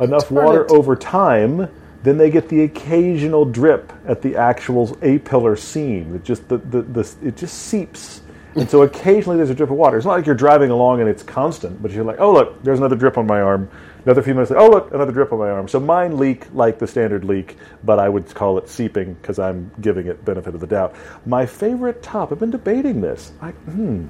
enough 0.00 0.28
Turn 0.28 0.44
water 0.44 0.64
it. 0.64 0.70
over 0.70 0.96
time. 0.96 1.68
Then 2.02 2.18
they 2.18 2.30
get 2.30 2.48
the 2.48 2.62
occasional 2.62 3.44
drip 3.44 3.92
at 4.06 4.22
the 4.22 4.36
actual 4.36 4.96
A 5.02 5.18
pillar 5.18 5.56
seam. 5.56 6.14
It 6.14 6.24
just 6.24 6.48
the, 6.48 6.58
the, 6.58 6.82
the 6.82 7.14
it 7.22 7.36
just 7.36 7.56
seeps. 7.58 8.22
And 8.54 8.70
so 8.70 8.82
occasionally 8.82 9.36
there's 9.36 9.50
a 9.50 9.54
drip 9.54 9.70
of 9.70 9.76
water. 9.76 9.96
It's 9.96 10.06
not 10.06 10.12
like 10.16 10.24
you're 10.26 10.34
driving 10.34 10.70
along 10.70 11.00
and 11.00 11.08
it's 11.10 11.22
constant, 11.22 11.82
but 11.82 11.90
you're 11.90 12.04
like, 12.04 12.20
oh 12.20 12.32
look, 12.32 12.62
there's 12.62 12.78
another 12.78 12.96
drip 12.96 13.18
on 13.18 13.26
my 13.26 13.40
arm. 13.40 13.68
Another 14.04 14.22
few 14.22 14.34
minutes, 14.34 14.50
like, 14.52 14.60
oh 14.60 14.70
look, 14.70 14.94
another 14.94 15.10
drip 15.12 15.32
on 15.32 15.40
my 15.40 15.50
arm. 15.50 15.66
So 15.68 15.80
mine 15.80 16.16
leak 16.16 16.46
like 16.54 16.78
the 16.78 16.86
standard 16.86 17.24
leak, 17.24 17.56
but 17.84 17.98
I 17.98 18.08
would 18.08 18.32
call 18.34 18.56
it 18.58 18.68
seeping 18.68 19.14
because 19.14 19.38
I'm 19.40 19.70
giving 19.80 20.06
it 20.06 20.24
benefit 20.24 20.54
of 20.54 20.60
the 20.60 20.66
doubt. 20.66 20.94
My 21.26 21.44
favorite 21.44 22.02
top, 22.04 22.30
I've 22.32 22.38
been 22.38 22.52
debating 22.52 23.00
this. 23.00 23.32
I, 23.42 23.50
hmm. 23.50 24.06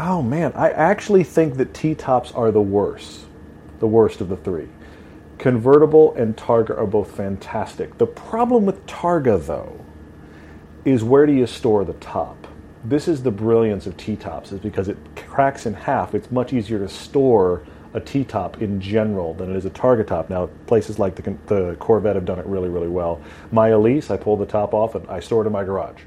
Oh 0.00 0.22
man, 0.22 0.52
I 0.54 0.70
actually 0.70 1.24
think 1.24 1.56
that 1.56 1.74
T 1.74 1.92
tops 1.96 2.30
are 2.30 2.52
the 2.52 2.62
worst, 2.62 3.26
the 3.80 3.88
worst 3.88 4.20
of 4.20 4.28
the 4.28 4.36
three. 4.36 4.68
Convertible 5.38 6.14
and 6.14 6.36
Targa 6.36 6.78
are 6.78 6.86
both 6.86 7.16
fantastic. 7.16 7.98
The 7.98 8.06
problem 8.06 8.64
with 8.64 8.86
Targa, 8.86 9.44
though, 9.44 9.84
is 10.84 11.02
where 11.02 11.26
do 11.26 11.32
you 11.32 11.48
store 11.48 11.84
the 11.84 11.94
top? 11.94 12.46
This 12.84 13.08
is 13.08 13.24
the 13.24 13.32
brilliance 13.32 13.88
of 13.88 13.96
T 13.96 14.14
tops, 14.14 14.52
is 14.52 14.60
because 14.60 14.86
it 14.88 14.98
cracks 15.16 15.66
in 15.66 15.74
half. 15.74 16.14
It's 16.14 16.30
much 16.30 16.52
easier 16.52 16.78
to 16.78 16.88
store 16.88 17.66
a 17.92 18.00
T 18.00 18.22
top 18.22 18.62
in 18.62 18.80
general 18.80 19.34
than 19.34 19.50
it 19.50 19.56
is 19.56 19.64
a 19.64 19.70
Targa 19.70 20.06
top. 20.06 20.30
Now, 20.30 20.46
places 20.68 21.00
like 21.00 21.16
the, 21.16 21.36
the 21.46 21.76
Corvette 21.80 22.14
have 22.14 22.24
done 22.24 22.38
it 22.38 22.46
really, 22.46 22.68
really 22.68 22.86
well. 22.86 23.20
My 23.50 23.70
Elise, 23.70 24.12
I 24.12 24.16
pull 24.16 24.36
the 24.36 24.46
top 24.46 24.74
off 24.74 24.94
and 24.94 25.08
I 25.08 25.18
store 25.18 25.42
it 25.42 25.48
in 25.48 25.52
my 25.52 25.64
garage. 25.64 26.02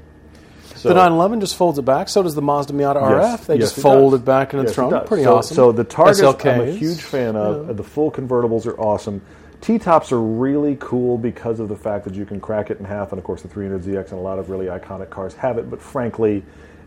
So, 0.82 0.88
The 0.88 0.96
911 0.96 1.38
just 1.38 1.54
folds 1.54 1.78
it 1.78 1.84
back. 1.84 2.08
So 2.08 2.24
does 2.24 2.34
the 2.34 2.42
Mazda 2.42 2.72
Miata 2.72 2.96
RF. 2.96 3.20
Yes, 3.20 3.46
they 3.46 3.54
yes, 3.54 3.62
just 3.66 3.78
it 3.78 3.82
fold 3.82 4.14
does. 4.14 4.20
it 4.20 4.24
back 4.24 4.52
in 4.52 4.58
its 4.58 4.70
Yes, 4.70 4.72
it 4.72 4.88
trunk. 4.88 5.06
Pretty 5.06 5.22
so, 5.22 5.36
awesome. 5.36 5.54
So 5.54 5.70
the 5.70 5.84
Targas, 5.84 6.44
I'm 6.44 6.60
a 6.60 6.72
huge 6.72 7.00
fan 7.00 7.36
of. 7.36 7.76
The 7.76 7.84
full 7.84 8.10
convertibles 8.10 8.66
are 8.66 8.76
awesome. 8.80 9.22
T 9.60 9.78
tops 9.78 10.10
are 10.10 10.20
really 10.20 10.76
cool 10.80 11.18
because 11.18 11.60
of 11.60 11.68
the 11.68 11.76
fact 11.76 12.04
that 12.06 12.14
you 12.14 12.26
can 12.26 12.40
crack 12.40 12.72
it 12.72 12.80
in 12.80 12.84
half, 12.84 13.12
and 13.12 13.20
of 13.20 13.24
course 13.24 13.42
the 13.42 13.48
300ZX 13.48 14.10
and 14.10 14.18
a 14.18 14.22
lot 14.22 14.40
of 14.40 14.50
really 14.50 14.66
iconic 14.66 15.08
cars 15.08 15.34
have 15.34 15.56
it. 15.56 15.70
But 15.70 15.80
frankly, 15.80 16.42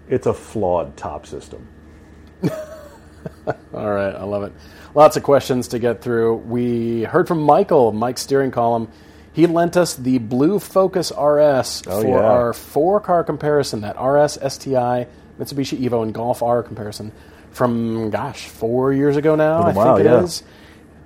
it's 0.10 0.28
a 0.28 0.34
flawed 0.34 0.98
top 0.98 1.26
system. 1.26 1.66
All 3.74 3.92
right, 3.92 4.14
I 4.14 4.24
love 4.26 4.44
it. 4.44 4.52
Lots 4.94 5.16
of 5.16 5.24
questions 5.24 5.70
to 5.70 5.80
get 5.80 6.02
through. 6.02 6.36
We 6.36 7.04
heard 7.04 7.30
from 7.30 7.42
Michael, 7.44 7.94
Mike's 7.94 8.24
steering 8.24 8.52
column. 8.52 8.92
He 9.36 9.48
lent 9.48 9.76
us 9.76 9.94
the 9.96 10.18
Blue 10.20 10.60
Focus 10.60 11.12
RS 11.12 11.84
Oh, 11.88 12.02
for 12.02 12.08
yeah. 12.08 12.16
our 12.24 12.54
four 12.54 13.02
car 13.02 13.24
comparison, 13.24 13.82
that 13.82 14.02
RS, 14.02 14.40
STI, 14.42 15.08
Mitsubishi 15.38 15.78
Evo, 15.78 16.04
and 16.04 16.14
Golf 16.14 16.42
R 16.42 16.64
comparison 16.64 17.12
from, 17.52 18.10
gosh, 18.12 18.48
four 18.48 18.94
years 18.94 19.18
ago 19.18 19.36
now, 19.36 19.64
I 19.64 19.74
while, 19.74 19.98
think 19.98 20.08
it 20.08 20.10
yeah. 20.10 20.24
is. 20.24 20.44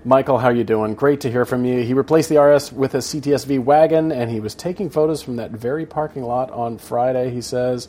Michael, 0.05 0.37
how 0.37 0.49
you 0.49 0.63
doing? 0.63 0.93
Great 0.93 1.21
to 1.21 1.31
hear 1.31 1.43
from 1.43 1.65
you. 1.65 1.81
He 1.83 1.93
replaced 1.93 2.29
the 2.29 2.39
RS 2.39 2.71
with 2.71 2.93
a 2.93 2.99
CTSV 2.99 3.63
wagon, 3.63 4.11
and 4.11 4.29
he 4.31 4.39
was 4.39 4.53
taking 4.55 4.89
photos 4.89 5.21
from 5.21 5.37
that 5.37 5.51
very 5.51 5.85
parking 5.85 6.23
lot 6.23 6.51
on 6.51 6.77
Friday. 6.77 7.31
He 7.31 7.41
says, 7.41 7.87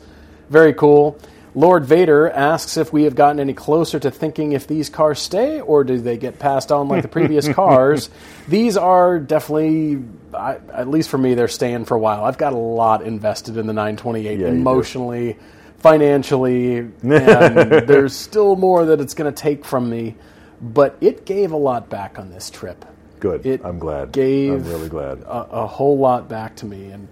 "Very 0.49 0.73
cool." 0.73 1.17
Lord 1.53 1.83
Vader 1.85 2.29
asks 2.29 2.77
if 2.77 2.93
we 2.93 3.03
have 3.03 3.15
gotten 3.15 3.39
any 3.39 3.53
closer 3.53 3.99
to 3.99 4.09
thinking 4.09 4.53
if 4.53 4.67
these 4.67 4.89
cars 4.89 5.19
stay 5.19 5.59
or 5.59 5.83
do 5.83 5.99
they 5.99 6.17
get 6.17 6.39
passed 6.39 6.71
on 6.71 6.87
like 6.87 7.01
the 7.01 7.07
previous 7.09 7.47
cars. 7.53 8.09
These 8.47 8.77
are 8.77 9.19
definitely, 9.19 10.01
I, 10.33 10.59
at 10.73 10.87
least 10.87 11.09
for 11.09 11.17
me, 11.17 11.33
they're 11.33 11.49
staying 11.49 11.85
for 11.85 11.95
a 11.95 11.99
while. 11.99 12.23
I've 12.23 12.37
got 12.37 12.53
a 12.53 12.57
lot 12.57 13.01
invested 13.03 13.57
in 13.57 13.67
the 13.67 13.73
928 13.73 14.39
Yeah, 14.39 14.47
emotionally, 14.47 15.37
financially, 15.79 16.77
and 16.77 16.91
there's 17.03 18.15
still 18.15 18.55
more 18.55 18.85
that 18.85 19.01
it's 19.01 19.13
going 19.13 19.31
to 19.33 19.37
take 19.41 19.65
from 19.65 19.89
me. 19.89 20.15
But 20.61 20.95
it 21.01 21.25
gave 21.25 21.51
a 21.51 21.57
lot 21.57 21.89
back 21.89 22.17
on 22.19 22.29
this 22.29 22.49
trip. 22.49 22.85
Good. 23.19 23.45
It 23.45 23.61
I'm 23.63 23.77
glad. 23.79 24.11
gave 24.11 24.53
I'm 24.53 24.63
really 24.71 24.89
glad. 24.89 25.19
a, 25.23 25.47
a 25.63 25.67
whole 25.67 25.97
lot 25.97 26.29
back 26.29 26.55
to 26.57 26.65
me. 26.65 26.85
And 26.91 27.07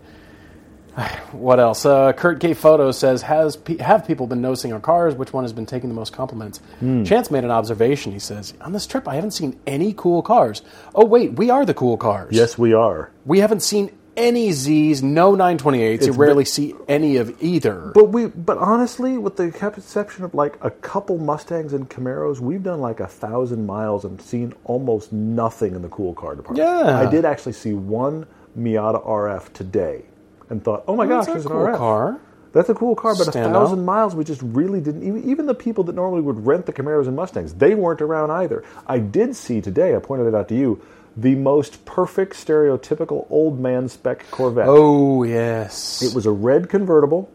what 1.31 1.59
else? 1.59 1.85
Uh, 1.85 2.11
Kurt 2.13 2.39
K. 2.39 2.53
Photo 2.53 2.91
says, 2.91 3.21
"Has 3.23 3.55
pe- 3.55 3.77
have 3.77 4.05
people 4.07 4.27
been 4.27 4.41
noticing 4.41 4.73
our 4.73 4.79
cars? 4.79 5.15
Which 5.15 5.33
one 5.33 5.43
has 5.43 5.53
been 5.53 5.65
taking 5.65 5.89
the 5.89 5.95
most 5.95 6.13
compliments?" 6.13 6.59
Hmm. 6.79 7.03
Chance 7.03 7.31
made 7.31 7.43
an 7.43 7.51
observation. 7.51 8.11
He 8.11 8.19
says, 8.19 8.53
"On 8.61 8.71
this 8.73 8.85
trip, 8.87 9.07
I 9.07 9.15
haven't 9.15 9.31
seen 9.31 9.59
any 9.67 9.93
cool 9.93 10.21
cars. 10.21 10.61
Oh 10.95 11.05
wait, 11.05 11.33
we 11.33 11.49
are 11.49 11.65
the 11.65 11.73
cool 11.73 11.97
cars. 11.97 12.29
yes, 12.35 12.57
we 12.57 12.73
are. 12.73 13.11
we 13.25 13.39
haven't 13.39 13.61
seen 13.61 13.91
any 14.17 14.51
Z's, 14.51 15.01
no 15.01 15.33
928s. 15.33 16.05
you 16.05 16.11
rarely 16.11 16.43
been- 16.43 16.45
see 16.45 16.75
any 16.89 17.15
of 17.15 17.41
either. 17.41 17.91
But 17.93 18.09
we, 18.09 18.25
but 18.25 18.57
honestly, 18.57 19.17
with 19.17 19.37
the 19.37 19.43
exception 19.43 20.25
of 20.25 20.33
like 20.33 20.57
a 20.61 20.71
couple 20.71 21.17
Mustangs 21.19 21.71
and 21.71 21.89
Camaros, 21.89 22.39
we've 22.41 22.63
done 22.63 22.81
like 22.81 22.99
a 22.99 23.07
thousand 23.07 23.65
miles 23.65 24.03
and 24.03 24.21
seen 24.21 24.53
almost 24.65 25.13
nothing 25.13 25.73
in 25.73 25.83
the 25.83 25.87
cool 25.87 26.13
car 26.15 26.35
department. 26.35 26.67
Yeah. 26.67 26.99
I 26.99 27.09
did 27.09 27.23
actually 27.23 27.53
see 27.53 27.71
one 27.73 28.25
Miata 28.59 29.05
RF 29.07 29.53
today, 29.53 30.03
and 30.49 30.63
thought, 30.63 30.83
oh 30.87 30.95
my 30.95 31.05
gosh, 31.07 31.25
That's 31.25 31.43
there's 31.43 31.45
a 31.45 31.49
an 31.49 31.53
cool 31.53 31.65
RF. 31.67 31.77
car. 31.77 32.19
That's 32.51 32.69
a 32.69 32.73
cool 32.73 32.95
car, 32.95 33.15
but 33.15 33.27
a 33.27 33.31
thousand 33.31 33.79
out. 33.79 33.85
miles, 33.85 34.15
we 34.15 34.23
just 34.23 34.41
really 34.41 34.81
didn't. 34.81 35.03
Even, 35.03 35.29
even 35.29 35.45
the 35.45 35.53
people 35.53 35.83
that 35.85 35.93
normally 35.93 36.21
would 36.21 36.45
rent 36.47 36.65
the 36.65 36.73
Camaros 36.73 37.05
and 37.07 37.15
Mustangs, 37.15 37.53
they 37.53 37.75
weren't 37.75 38.01
around 38.01 38.31
either. 38.31 38.63
I 38.87 38.97
did 38.99 39.35
see 39.35 39.61
today. 39.61 39.95
I 39.95 39.99
pointed 39.99 40.25
it 40.27 40.33
out 40.33 40.47
to 40.49 40.55
you. 40.55 40.81
The 41.15 41.35
most 41.35 41.85
perfect 41.85 42.33
stereotypical 42.33 43.27
old 43.29 43.59
man 43.59 43.87
spec 43.89 44.25
Corvette. 44.31 44.65
Oh 44.67 45.23
yes, 45.23 46.01
It 46.01 46.15
was 46.15 46.25
a 46.25 46.31
red 46.31 46.69
convertible 46.69 47.29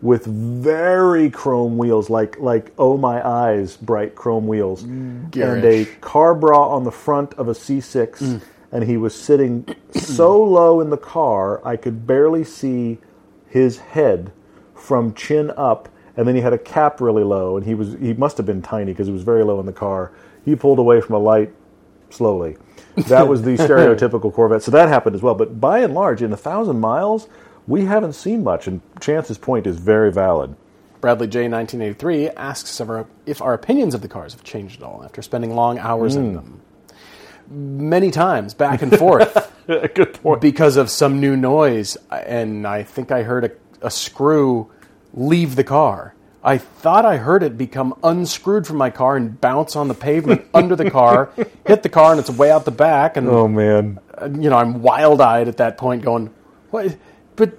with 0.00 0.24
very 0.26 1.30
chrome 1.30 1.78
wheels, 1.78 2.10
like 2.10 2.38
like 2.38 2.72
oh 2.78 2.96
my 2.96 3.26
eyes, 3.26 3.76
bright 3.76 4.14
chrome 4.14 4.46
wheels, 4.46 4.82
and 4.82 5.34
a 5.64 5.84
car 6.00 6.34
bra 6.34 6.68
on 6.68 6.84
the 6.84 6.90
front 6.92 7.34
of 7.34 7.48
a 7.48 7.52
C6. 7.52 8.18
Mm. 8.18 8.40
And 8.72 8.84
he 8.84 8.96
was 8.96 9.14
sitting 9.14 9.66
so 9.92 10.42
low 10.42 10.80
in 10.80 10.90
the 10.90 10.96
car, 10.96 11.60
I 11.66 11.76
could 11.76 12.06
barely 12.06 12.42
see 12.44 12.98
his 13.48 13.78
head 13.78 14.32
from 14.74 15.14
chin 15.14 15.52
up. 15.56 15.88
And 16.16 16.26
then 16.26 16.34
he 16.34 16.40
had 16.40 16.52
a 16.52 16.58
cap 16.58 17.00
really 17.00 17.24
low, 17.24 17.56
and 17.56 17.64
he 17.64 17.74
was 17.74 17.94
he 17.94 18.12
must 18.14 18.36
have 18.36 18.44
been 18.44 18.60
tiny 18.62 18.92
because 18.92 19.06
he 19.06 19.12
was 19.12 19.22
very 19.22 19.44
low 19.44 19.58
in 19.60 19.66
the 19.66 19.72
car. 19.72 20.12
He 20.44 20.54
pulled 20.56 20.78
away 20.78 21.00
from 21.00 21.14
a 21.14 21.18
light 21.18 21.50
slowly. 22.10 22.56
That 23.08 23.28
was 23.28 23.42
the 23.42 23.56
stereotypical 23.56 24.30
Corvette. 24.32 24.62
So 24.62 24.70
that 24.72 24.88
happened 24.88 25.16
as 25.16 25.22
well. 25.22 25.34
But 25.34 25.58
by 25.60 25.78
and 25.78 25.94
large, 25.94 26.20
in 26.20 26.30
a 26.32 26.36
thousand 26.36 26.80
miles, 26.80 27.28
we 27.66 27.86
haven't 27.86 28.12
seen 28.12 28.44
much. 28.44 28.66
And 28.66 28.82
Chance's 29.00 29.38
point 29.38 29.66
is 29.66 29.78
very 29.78 30.12
valid. 30.12 30.54
Bradley 31.00 31.26
J. 31.28 31.48
1983 31.48 32.28
asks 32.30 32.78
if 32.80 32.88
our, 32.90 33.06
if 33.24 33.40
our 33.40 33.54
opinions 33.54 33.94
of 33.94 34.02
the 34.02 34.08
cars 34.08 34.34
have 34.34 34.44
changed 34.44 34.82
at 34.82 34.86
all 34.86 35.02
after 35.04 35.22
spending 35.22 35.54
long 35.54 35.78
hours 35.78 36.14
Hmm. 36.14 36.20
in 36.20 36.32
them. 36.34 36.60
Many 37.52 38.10
times, 38.10 38.54
back 38.54 38.80
and 38.80 38.96
forth, 38.96 39.52
Good 39.66 40.14
point. 40.22 40.40
because 40.40 40.76
of 40.78 40.88
some 40.88 41.20
new 41.20 41.36
noise. 41.36 41.98
And 42.10 42.66
I 42.66 42.82
think 42.82 43.12
I 43.12 43.22
heard 43.24 43.44
a, 43.44 43.50
a 43.86 43.90
screw 43.90 44.70
leave 45.12 45.56
the 45.56 45.64
car. 45.64 46.14
I 46.42 46.58
thought 46.58 47.04
I 47.04 47.18
heard 47.18 47.42
it 47.42 47.56
become 47.58 47.94
unscrewed 48.02 48.66
from 48.66 48.76
my 48.76 48.90
car 48.90 49.16
and 49.16 49.40
bounce 49.40 49.76
on 49.76 49.88
the 49.88 49.94
pavement 49.94 50.46
under 50.54 50.74
the 50.74 50.90
car, 50.90 51.30
hit 51.66 51.82
the 51.82 51.88
car, 51.88 52.10
and 52.12 52.18
it's 52.18 52.30
way 52.30 52.50
out 52.50 52.64
the 52.64 52.70
back. 52.72 53.16
And 53.16 53.28
oh 53.28 53.46
man, 53.46 54.00
uh, 54.16 54.28
you 54.28 54.50
know, 54.50 54.56
I'm 54.56 54.82
wild 54.82 55.20
eyed 55.20 55.46
at 55.46 55.58
that 55.58 55.76
point, 55.78 56.02
going, 56.02 56.30
"What? 56.70 56.96
But 57.36 57.58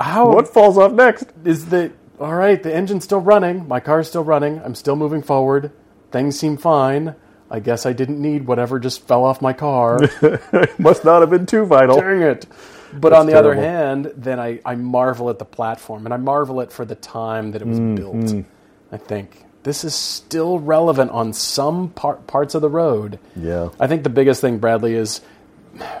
how? 0.00 0.32
what 0.32 0.48
falls 0.48 0.76
off 0.76 0.92
next? 0.92 1.28
is 1.44 1.66
the 1.66 1.92
all 2.20 2.34
right? 2.34 2.62
The 2.62 2.74
engine's 2.74 3.04
still 3.04 3.20
running. 3.20 3.66
My 3.66 3.80
car's 3.80 4.08
still 4.08 4.24
running. 4.24 4.60
I'm 4.62 4.74
still 4.74 4.96
moving 4.96 5.22
forward. 5.22 5.72
Things 6.10 6.38
seem 6.38 6.56
fine. 6.56 7.14
I 7.50 7.60
guess 7.60 7.86
I 7.86 7.92
didn't 7.92 8.20
need 8.20 8.46
whatever 8.46 8.78
just 8.78 9.06
fell 9.06 9.24
off 9.24 9.40
my 9.40 9.52
car. 9.52 9.98
Must 10.78 11.04
not 11.04 11.20
have 11.22 11.30
been 11.30 11.46
too 11.46 11.64
vital. 11.64 11.98
Dang 12.00 12.20
it! 12.22 12.46
But 12.92 13.10
That's 13.10 13.20
on 13.20 13.26
the 13.26 13.38
other 13.38 13.54
hand, 13.54 14.12
then 14.16 14.38
I, 14.40 14.60
I 14.64 14.74
marvel 14.74 15.28
at 15.30 15.38
the 15.38 15.44
platform, 15.44 16.06
and 16.06 16.14
I 16.14 16.16
marvel 16.16 16.60
at 16.60 16.72
for 16.72 16.84
the 16.84 16.94
time 16.94 17.52
that 17.52 17.60
it 17.62 17.68
was 17.68 17.78
Mm, 17.78 17.96
built. 17.96 18.46
I 18.92 18.96
think 18.96 19.44
this 19.62 19.84
is 19.84 19.94
still 19.94 20.58
relevant 20.58 21.10
on 21.10 21.32
some 21.34 21.90
par- 21.90 22.16
parts 22.26 22.54
of 22.54 22.62
the 22.62 22.70
road. 22.70 23.18
Yeah. 23.36 23.68
I 23.78 23.86
think 23.88 24.04
the 24.04 24.08
biggest 24.10 24.40
thing, 24.40 24.58
Bradley, 24.58 24.94
is 24.94 25.20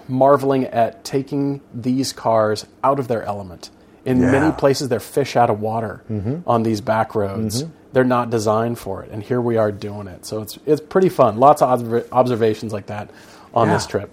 marveling 0.08 0.64
at 0.64 1.04
taking 1.04 1.60
these 1.74 2.12
cars 2.12 2.66
out 2.82 2.98
of 2.98 3.08
their 3.08 3.22
element. 3.22 3.70
In 4.08 4.18
Yeah. 4.20 4.24
Mm-hmm. 4.24 4.32
many 4.32 4.52
places, 4.52 4.88
they're 4.88 5.00
fish 5.00 5.36
out 5.36 5.50
of 5.50 5.60
water 5.60 6.02
on 6.46 6.62
these 6.62 6.80
back 6.80 7.14
roads. 7.14 7.64
They're 7.92 8.04
not 8.04 8.30
designed 8.30 8.78
for 8.78 9.02
it, 9.02 9.10
and 9.10 9.22
here 9.22 9.40
we 9.40 9.56
are 9.56 9.72
doing 9.72 10.08
it. 10.08 10.26
So 10.26 10.42
it's 10.42 10.58
it's 10.66 10.80
pretty 10.80 11.08
fun. 11.08 11.38
Lots 11.38 11.62
of 11.62 11.80
observ- 11.80 12.08
observations 12.12 12.72
like 12.72 12.86
that 12.86 13.10
on 13.54 13.68
this 13.68 13.86
trip. 13.86 14.10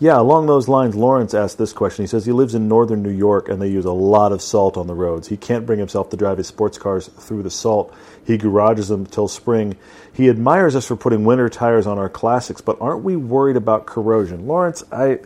Yeah, 0.00 0.18
along 0.18 0.46
those 0.46 0.66
lines, 0.66 0.96
Lawrence 0.96 1.32
asked 1.32 1.58
this 1.58 1.72
question. 1.72 2.02
He 2.02 2.08
says 2.08 2.26
he 2.26 2.32
lives 2.32 2.56
in 2.56 2.66
northern 2.66 3.04
New 3.04 3.10
York 3.28 3.48
and 3.48 3.62
they 3.62 3.68
use 3.68 3.84
a 3.84 3.92
lot 3.92 4.32
of 4.32 4.42
salt 4.42 4.76
on 4.76 4.88
the 4.88 4.94
roads. 4.96 5.28
He 5.28 5.36
can't 5.36 5.64
bring 5.64 5.78
himself 5.78 6.10
to 6.10 6.16
drive 6.16 6.38
his 6.38 6.48
sports 6.48 6.76
cars 6.76 7.06
through 7.06 7.44
the 7.44 7.50
salt. 7.52 7.94
He 8.26 8.36
garages 8.36 8.88
them 8.88 9.06
till 9.06 9.28
spring. 9.28 9.76
He 10.12 10.28
admires 10.28 10.74
us 10.74 10.86
for 10.88 10.96
putting 10.96 11.24
winter 11.24 11.48
tires 11.48 11.86
on 11.86 12.00
our 12.00 12.08
classics, 12.08 12.60
but 12.60 12.78
aren't 12.80 13.04
we 13.04 13.14
worried 13.14 13.56
about 13.56 13.86
corrosion? 13.86 14.48
Lawrence, 14.48 14.82
I 14.90 15.20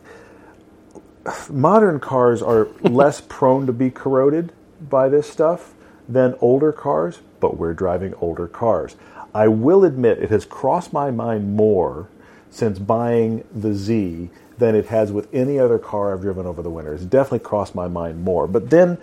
modern 1.51 2.01
cars 2.01 2.43
are 2.43 2.68
less 2.83 3.20
prone 3.20 3.66
to 3.66 3.72
be 3.72 3.91
corroded 3.91 4.53
by 4.81 5.09
this 5.09 5.29
stuff 5.29 5.74
than 6.09 6.35
older 6.41 6.72
cars, 6.72 7.20
but 7.41 7.57
we're 7.57 7.74
driving 7.74 8.14
older 8.14 8.47
cars. 8.47 8.97
I 9.35 9.49
will 9.49 9.85
admit 9.85 10.18
it 10.18 10.31
has 10.31 10.45
crossed 10.45 10.93
my 10.93 11.11
mind 11.11 11.57
more 11.57 12.09
since 12.51 12.79
buying 12.79 13.45
the 13.55 13.74
Z 13.74 14.31
than 14.59 14.74
it 14.74 14.87
has 14.87 15.12
with 15.12 15.33
any 15.35 15.59
other 15.59 15.79
car 15.79 16.14
I've 16.14 16.22
driven 16.22 16.47
over 16.47 16.62
the 16.62 16.70
winter. 16.70 16.95
It's 16.95 17.05
definitely 17.05 17.41
crossed 17.41 17.74
my 17.74 17.89
mind 17.89 18.24
more. 18.24 18.47
But 18.47 18.70
then 18.70 18.97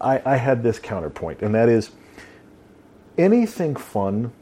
I, 0.00 0.20
I 0.24 0.36
had 0.36 0.62
this 0.62 0.78
counterpoint, 0.78 1.42
and 1.42 1.54
that 1.54 1.68
is 1.68 1.90
anything 3.16 3.76
fun 3.76 4.32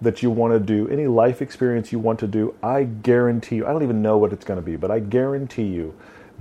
that 0.00 0.22
you 0.22 0.30
want 0.30 0.54
to 0.54 0.60
do, 0.60 0.88
any 0.88 1.06
life 1.06 1.42
experience 1.42 1.92
you 1.92 1.98
want 1.98 2.18
to 2.20 2.26
do, 2.26 2.54
I 2.62 2.84
guarantee 2.84 3.56
you, 3.56 3.66
I 3.66 3.72
don't 3.72 3.82
even 3.82 4.02
know 4.02 4.18
what 4.18 4.32
it's 4.32 4.44
going 4.44 4.58
to 4.58 4.64
be, 4.64 4.76
but 4.76 4.90
I 4.90 5.00
guarantee 5.00 5.66
you 5.66 5.94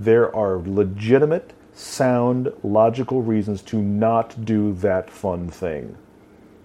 there 0.04 0.34
are 0.36 0.58
legitimate, 0.60 1.54
sound, 1.74 2.52
logical 2.64 3.22
reasons 3.22 3.62
to 3.64 3.82
not 3.82 4.46
do 4.46 4.74
that 4.76 5.10
fun 5.10 5.50
thing. 5.50 5.98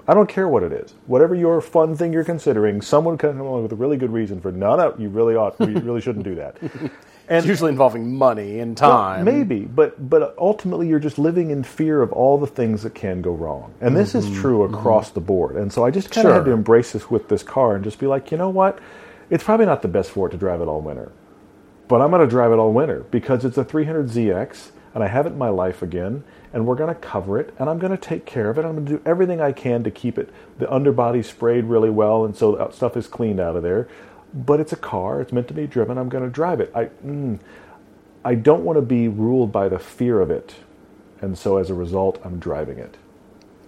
I 0.06 0.12
don't 0.14 0.28
care 0.28 0.48
what 0.48 0.62
it 0.62 0.72
is. 0.72 0.94
Whatever 1.06 1.34
your 1.34 1.60
fun 1.60 1.96
thing 1.96 2.12
you're 2.12 2.24
considering, 2.24 2.82
someone 2.82 3.16
can 3.16 3.32
come 3.32 3.40
along 3.40 3.62
with 3.62 3.72
a 3.72 3.76
really 3.76 3.96
good 3.96 4.12
reason 4.12 4.40
for 4.40 4.52
no, 4.52 4.76
no, 4.76 4.94
you 4.98 5.08
really 5.08 5.34
ought, 5.34 5.58
you 5.60 5.78
really 5.80 6.00
shouldn't 6.00 6.24
do 6.24 6.34
that. 6.36 6.56
And 7.26 7.38
It's 7.38 7.46
usually 7.46 7.70
involving 7.70 8.18
money 8.18 8.58
and 8.60 8.76
time. 8.76 9.24
Maybe, 9.24 9.60
but 9.60 10.10
but 10.10 10.34
ultimately 10.38 10.88
you're 10.88 10.98
just 10.98 11.18
living 11.18 11.50
in 11.50 11.62
fear 11.64 12.02
of 12.02 12.12
all 12.12 12.36
the 12.36 12.46
things 12.46 12.82
that 12.82 12.94
can 12.94 13.22
go 13.22 13.32
wrong, 13.32 13.72
and 13.80 13.96
this 13.96 14.14
is 14.14 14.30
true 14.30 14.64
across 14.64 15.08
the 15.10 15.20
board. 15.20 15.56
And 15.56 15.72
so 15.72 15.86
I 15.86 15.90
just 15.90 16.10
kind 16.10 16.26
of 16.28 16.34
had 16.34 16.40
Mm-hmm. 16.40 16.50
To 16.50 16.52
embrace 16.52 16.92
this 16.92 17.10
with 17.10 17.28
this 17.30 17.42
car 17.42 17.74
and 17.76 17.82
just 17.82 17.98
be 17.98 18.06
like, 18.06 18.30
you 18.30 18.36
know 18.36 18.50
what, 18.50 18.78
it's 19.30 19.42
probably 19.42 19.64
not 19.64 19.80
the 19.80 19.88
best 19.88 20.10
for 20.10 20.28
it 20.28 20.32
to 20.32 20.36
drive 20.36 20.60
it 20.60 20.68
all 20.68 20.82
winter, 20.82 21.12
but 21.88 22.00
I'm 22.00 22.10
going 22.10 22.22
to 22.22 22.26
drive 22.26 22.52
it 22.52 22.56
all 22.56 22.72
winter 22.72 23.04
because 23.10 23.44
it's 23.44 23.58
a 23.58 23.64
300ZX, 23.64 24.70
and 24.94 25.04
I 25.04 25.08
have 25.08 25.26
it 25.26 25.30
in 25.30 25.38
my 25.38 25.48
life 25.48 25.82
again, 25.82 26.24
and 26.52 26.66
we're 26.66 26.76
going 26.76 26.94
to 26.94 27.00
cover 27.00 27.38
it, 27.38 27.54
and 27.58 27.68
I'm 27.68 27.78
going 27.78 27.92
to 27.92 27.98
take 27.98 28.26
care 28.26 28.50
of 28.50 28.58
it. 28.58 28.64
I'm 28.64 28.72
going 28.72 28.86
to 28.86 28.92
do 28.92 29.02
everything 29.04 29.40
I 29.40 29.52
can 29.52 29.84
to 29.84 29.90
keep 29.90 30.18
it 30.18 30.30
the 30.58 30.72
underbody 30.72 31.22
sprayed 31.22 31.64
really 31.64 31.90
well, 31.90 32.24
and 32.24 32.36
so 32.36 32.70
stuff 32.72 32.96
is 32.96 33.06
cleaned 33.06 33.40
out 33.40 33.56
of 33.56 33.62
there. 33.62 33.88
But 34.32 34.60
it's 34.60 34.72
a 34.72 34.76
car; 34.76 35.20
it's 35.20 35.32
meant 35.32 35.48
to 35.48 35.54
be 35.54 35.66
driven. 35.66 35.98
I'm 35.98 36.08
going 36.08 36.24
to 36.24 36.30
drive 36.30 36.60
it. 36.60 36.72
I. 36.74 36.86
Mm, 37.04 37.38
I 38.24 38.34
don't 38.34 38.64
want 38.64 38.78
to 38.78 38.82
be 38.82 39.06
ruled 39.06 39.52
by 39.52 39.68
the 39.68 39.78
fear 39.78 40.20
of 40.20 40.30
it. 40.30 40.54
And 41.20 41.36
so 41.38 41.58
as 41.58 41.68
a 41.70 41.74
result, 41.74 42.20
I'm 42.24 42.38
driving 42.38 42.78
it. 42.78 42.96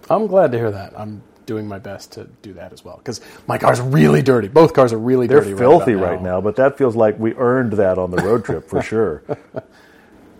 I'm 0.09 0.27
glad 0.27 0.51
to 0.51 0.57
hear 0.57 0.71
that. 0.71 0.93
I'm 0.99 1.21
doing 1.47 1.67
my 1.67 1.79
best 1.79 2.11
to 2.11 2.25
do 2.43 2.53
that 2.53 2.71
as 2.73 2.85
well 2.85 2.97
because 2.97 3.19
my 3.47 3.57
car's 3.57 3.81
really 3.81 4.21
dirty. 4.21 4.47
Both 4.49 4.73
cars 4.73 4.93
are 4.93 4.99
really 4.99 5.25
They're 5.25 5.39
dirty. 5.41 5.55
filthy 5.55 5.93
about 5.93 6.05
right 6.11 6.21
now, 6.21 6.39
but 6.41 6.57
that 6.57 6.77
feels 6.77 6.95
like 6.95 7.17
we 7.17 7.33
earned 7.33 7.73
that 7.73 7.97
on 7.97 8.11
the 8.11 8.17
road 8.17 8.45
trip 8.45 8.67
for 8.69 8.81
sure. 8.91 9.23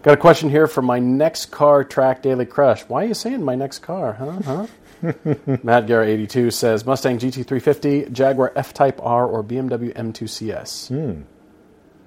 Got 0.04 0.14
a 0.14 0.18
question 0.18 0.50
here 0.52 0.68
for 0.68 0.84
my 0.84 1.00
next 1.00 1.48
car 1.48 1.84
track 1.84 2.22
daily 2.22 2.46
crush. 2.46 2.84
Why 2.84 3.06
are 3.06 3.08
you 3.08 3.14
saying 3.16 3.44
my 3.44 3.56
next 3.56 3.80
car? 3.80 4.14
Huh? 4.14 4.68
Huh? 5.02 5.16
Matt 5.64 5.88
Guerra 5.88 6.06
82 6.08 6.52
says 6.52 6.86
Mustang 6.86 7.18
GT350, 7.20 8.12
Jaguar 8.12 8.52
F 8.56 8.74
Type 8.74 9.00
R, 9.02 9.26
or 9.26 9.44
BMW 9.44 9.94
M2 9.96 10.30
CS. 10.30 10.88
Hmm. 10.90 11.22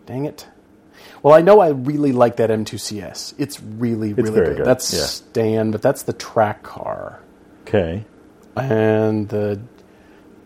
Dang 0.07 0.24
it. 0.26 0.46
Well, 1.22 1.34
I 1.34 1.40
know 1.40 1.61
I 1.61 1.68
really 1.70 2.12
like 2.12 2.36
that 2.36 2.51
M2 2.51 2.80
CS. 2.80 3.34
It's 3.38 3.61
really, 3.61 4.12
really 4.14 4.30
very 4.30 4.46
good. 4.48 4.57
good, 4.59 4.66
That's 4.66 4.92
yeah. 4.92 5.01
Stan, 5.05 5.70
but 5.70 5.82
that's 5.82 6.03
the 6.03 6.12
track 6.12 6.62
car. 6.62 7.20
Okay. 7.62 8.05
And 8.64 9.28
the 9.28 9.61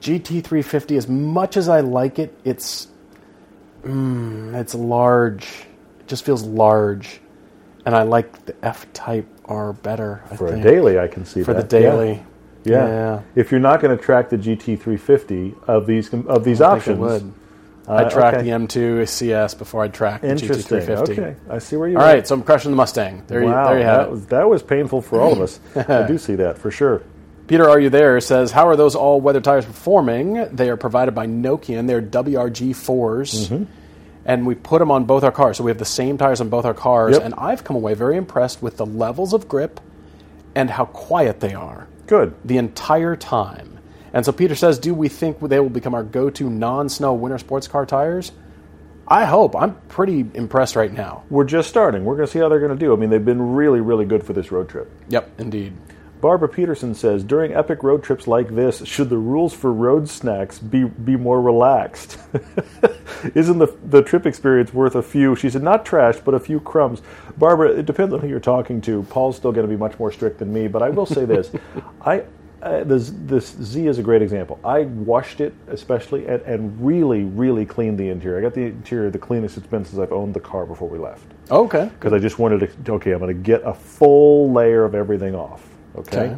GT350, 0.01 0.97
as 0.97 1.09
much 1.09 1.57
as 1.57 1.69
I 1.69 1.81
like 1.81 2.19
it, 2.19 2.37
it's 2.45 2.89
mm, 3.83 4.55
it's 4.55 4.75
large. 4.75 5.47
It 6.01 6.09
just 6.09 6.25
feels 6.25 6.43
large, 6.45 7.21
and 7.87 7.95
I 7.95 8.03
like 8.03 8.45
the 8.45 8.55
F 8.65 8.87
Type 8.93 9.27
R 9.47 9.73
better. 9.73 10.23
I 10.31 10.37
For 10.37 10.49
a 10.49 10.61
daily, 10.61 10.99
I 10.99 11.09
can 11.09 11.25
see 11.25 11.43
for 11.43 11.55
that. 11.55 11.69
the 11.69 11.81
daily. 11.81 12.23
Yeah. 12.65 12.87
Yeah. 12.87 13.23
If 13.35 13.51
you're 13.51 13.61
not 13.61 13.81
going 13.81 13.97
to 13.97 14.03
track 14.03 14.31
the 14.31 14.39
GT350 14.39 15.69
of 15.69 15.87
these 15.87 16.13
of 16.13 16.45
these 16.45 16.61
I 16.61 16.79
think 16.79 16.79
options, 16.79 16.97
it 16.97 17.01
would. 17.01 17.33
uh, 17.87 18.11
track 18.11 18.35
okay. 18.35 18.43
the 18.43 18.51
M2 18.51 19.07
CS 19.09 19.55
before 19.55 19.85
I'd 19.85 19.93
track 19.93 20.23
the 20.23 20.29
GT350. 20.29 21.11
Okay, 21.11 21.37
I 21.51 21.59
see 21.59 21.77
where 21.77 21.89
you. 21.89 21.97
Are. 21.99 22.03
All 22.03 22.07
right, 22.07 22.27
so 22.27 22.35
I'm 22.35 22.43
crushing 22.43 22.71
the 22.71 22.77
Mustang. 22.77 23.23
There, 23.27 23.43
you, 23.43 23.49
wow, 23.49 23.69
there 23.69 23.79
you 23.79 23.85
have 23.85 23.99
that 24.01 24.07
it. 24.07 24.11
was 24.11 24.27
that 24.27 24.49
was 24.49 24.63
painful 24.63 25.03
for 25.03 25.21
all 25.21 25.33
of 25.33 25.41
us. 25.41 25.61
I 25.89 26.07
do 26.07 26.17
see 26.19 26.35
that 26.37 26.57
for 26.59 26.71
sure. 26.71 27.03
Peter, 27.47 27.69
are 27.69 27.79
you 27.79 27.91
there? 27.91 28.19
Says, 28.21 28.53
how 28.53 28.69
are 28.69 28.77
those 28.77 28.95
all-weather 28.95 29.41
tires 29.41 29.65
performing? 29.67 30.49
They 30.55 30.71
are 30.71 30.77
provided 30.77 31.15
by 31.15 31.27
Nokian. 31.27 31.87
They're 31.87 32.01
WRG 32.03 32.71
4s 32.71 33.49
Mm-hmm. 33.49 33.65
and 34.25 34.47
we 34.47 34.55
put 34.55 34.79
them 34.79 34.91
on 34.91 35.05
both 35.05 35.23
our 35.25 35.33
cars. 35.33 35.59
So 35.59 35.65
we 35.65 35.71
have 35.71 35.79
the 35.79 35.85
same 35.85 36.17
tires 36.17 36.41
on 36.41 36.49
both 36.49 36.65
our 36.65 36.73
cars, 36.75 37.15
Yep. 37.17 37.23
and 37.25 37.35
I've 37.37 37.63
come 37.65 37.77
away 37.77 37.93
very 37.95 38.17
impressed 38.17 38.63
with 38.63 38.79
the 38.79 38.87
levels 38.87 39.35
of 39.35 39.47
grip 39.49 39.81
and 40.55 40.71
how 40.71 40.87
quiet 40.87 41.41
they 41.41 41.53
are 41.53 41.87
Good. 42.07 42.35
the 42.45 42.57
entire 42.57 43.15
time. 43.17 43.79
And 44.15 44.25
so 44.25 44.33
Peter 44.33 44.55
says, 44.55 44.79
do 44.79 44.95
we 44.95 45.09
think 45.09 45.41
they 45.41 45.59
will 45.61 45.69
become 45.69 45.93
our 45.95 46.05
go-to 46.05 46.49
non-snow 46.49 47.13
winter 47.15 47.37
sports 47.39 47.69
car 47.69 47.85
tires? 47.85 48.33
I 49.07 49.27
hope. 49.27 49.55
I'm 49.55 49.75
pretty 49.89 50.25
impressed 50.33 50.77
right 50.77 50.91
now. 50.93 51.25
We're 51.29 51.45
just 51.45 51.69
starting. 51.69 52.05
We're 52.07 52.17
going 52.17 52.27
to 52.27 52.33
see 52.33 52.39
how 52.39 52.49
they're 52.49 52.61
going 52.61 52.73
to 52.73 52.79
do. 52.79 52.95
I 52.95 52.97
mean, 52.97 53.11
they've 53.11 53.23
been 53.23 53.55
really, 53.55 53.81
really 53.83 54.07
good 54.07 54.25
for 54.25 54.33
this 54.33 54.51
road 54.51 54.71
trip. 54.71 54.91
Yep, 55.09 55.41
indeed. 55.41 55.75
Barbara 56.25 56.49
Peterson 56.49 56.95
says, 56.95 57.23
during 57.23 57.53
epic 57.53 57.83
road 57.83 58.03
trips 58.03 58.27
like 58.27 58.55
this, 58.55 58.83
should 58.87 59.11
the 59.11 59.19
rules 59.19 59.53
for 59.53 59.71
road 59.71 60.09
snacks 60.09 60.59
be, 60.59 60.85
be 60.85 61.17
more 61.17 61.39
relaxed? 61.39 62.17
Isn't 63.35 63.59
the, 63.59 63.77
the 63.85 64.01
trip 64.01 64.25
experience 64.25 64.73
worth 64.73 64.95
a 64.95 65.03
few? 65.03 65.37
She 65.37 65.51
said, 65.51 65.63
not 65.63 65.85
trash, 65.85 66.17
but 66.25 66.33
a 66.33 66.41
few 66.41 66.61
crumbs. 66.61 67.03
Barbara, 67.37 67.73
it 67.73 67.85
depends 67.85 68.15
on 68.15 68.21
who 68.21 68.27
you're 68.27 68.41
talking 68.41 68.81
to. 68.81 69.03
Paul's 69.03 69.37
still 69.37 69.53
going 69.53 69.67
to 69.67 69.71
be 69.71 69.77
much 69.77 69.99
more 69.99 70.11
strict 70.11 70.39
than 70.39 70.51
me, 70.51 70.67
but 70.67 70.81
I 70.81 70.89
will 70.89 71.05
say 71.05 71.27
this. 71.27 71.51
I, 72.01 72.25
uh, 72.63 72.85
this, 72.85 73.13
this 73.27 73.55
Z 73.61 73.87
is 73.87 73.99
a 73.99 74.03
great 74.03 74.23
example. 74.23 74.59
I 74.65 74.85
washed 74.85 75.43
it, 75.43 75.53
especially, 75.69 76.27
and, 76.27 76.41
and 76.45 76.83
really, 76.83 77.25
really 77.25 77.67
cleaned 77.67 77.99
the 77.99 78.09
interior. 78.09 78.39
I 78.39 78.41
got 78.41 78.55
the 78.55 78.63
interior 78.63 79.11
the 79.11 79.19
cleanest 79.19 79.59
it's 79.59 79.67
been 79.67 79.85
since 79.85 79.99
I've 79.99 80.11
owned 80.11 80.33
the 80.33 80.41
car 80.41 80.65
before 80.65 80.89
we 80.89 80.97
left 80.97 81.27
Okay. 81.51 81.91
because 81.93 82.15
I 82.15 82.19
just 82.19 82.39
wanted 82.39 82.61
to. 82.61 82.93
Okay, 82.95 83.13
I'm 83.13 83.19
going 83.19 83.37
to 83.37 83.43
get 83.43 83.61
a 83.67 83.75
full 83.75 84.51
layer 84.55 84.87
of 84.87 84.95
everything 84.95 85.35
off. 85.35 85.74
Okay. 85.97 86.19
Okay. 86.19 86.37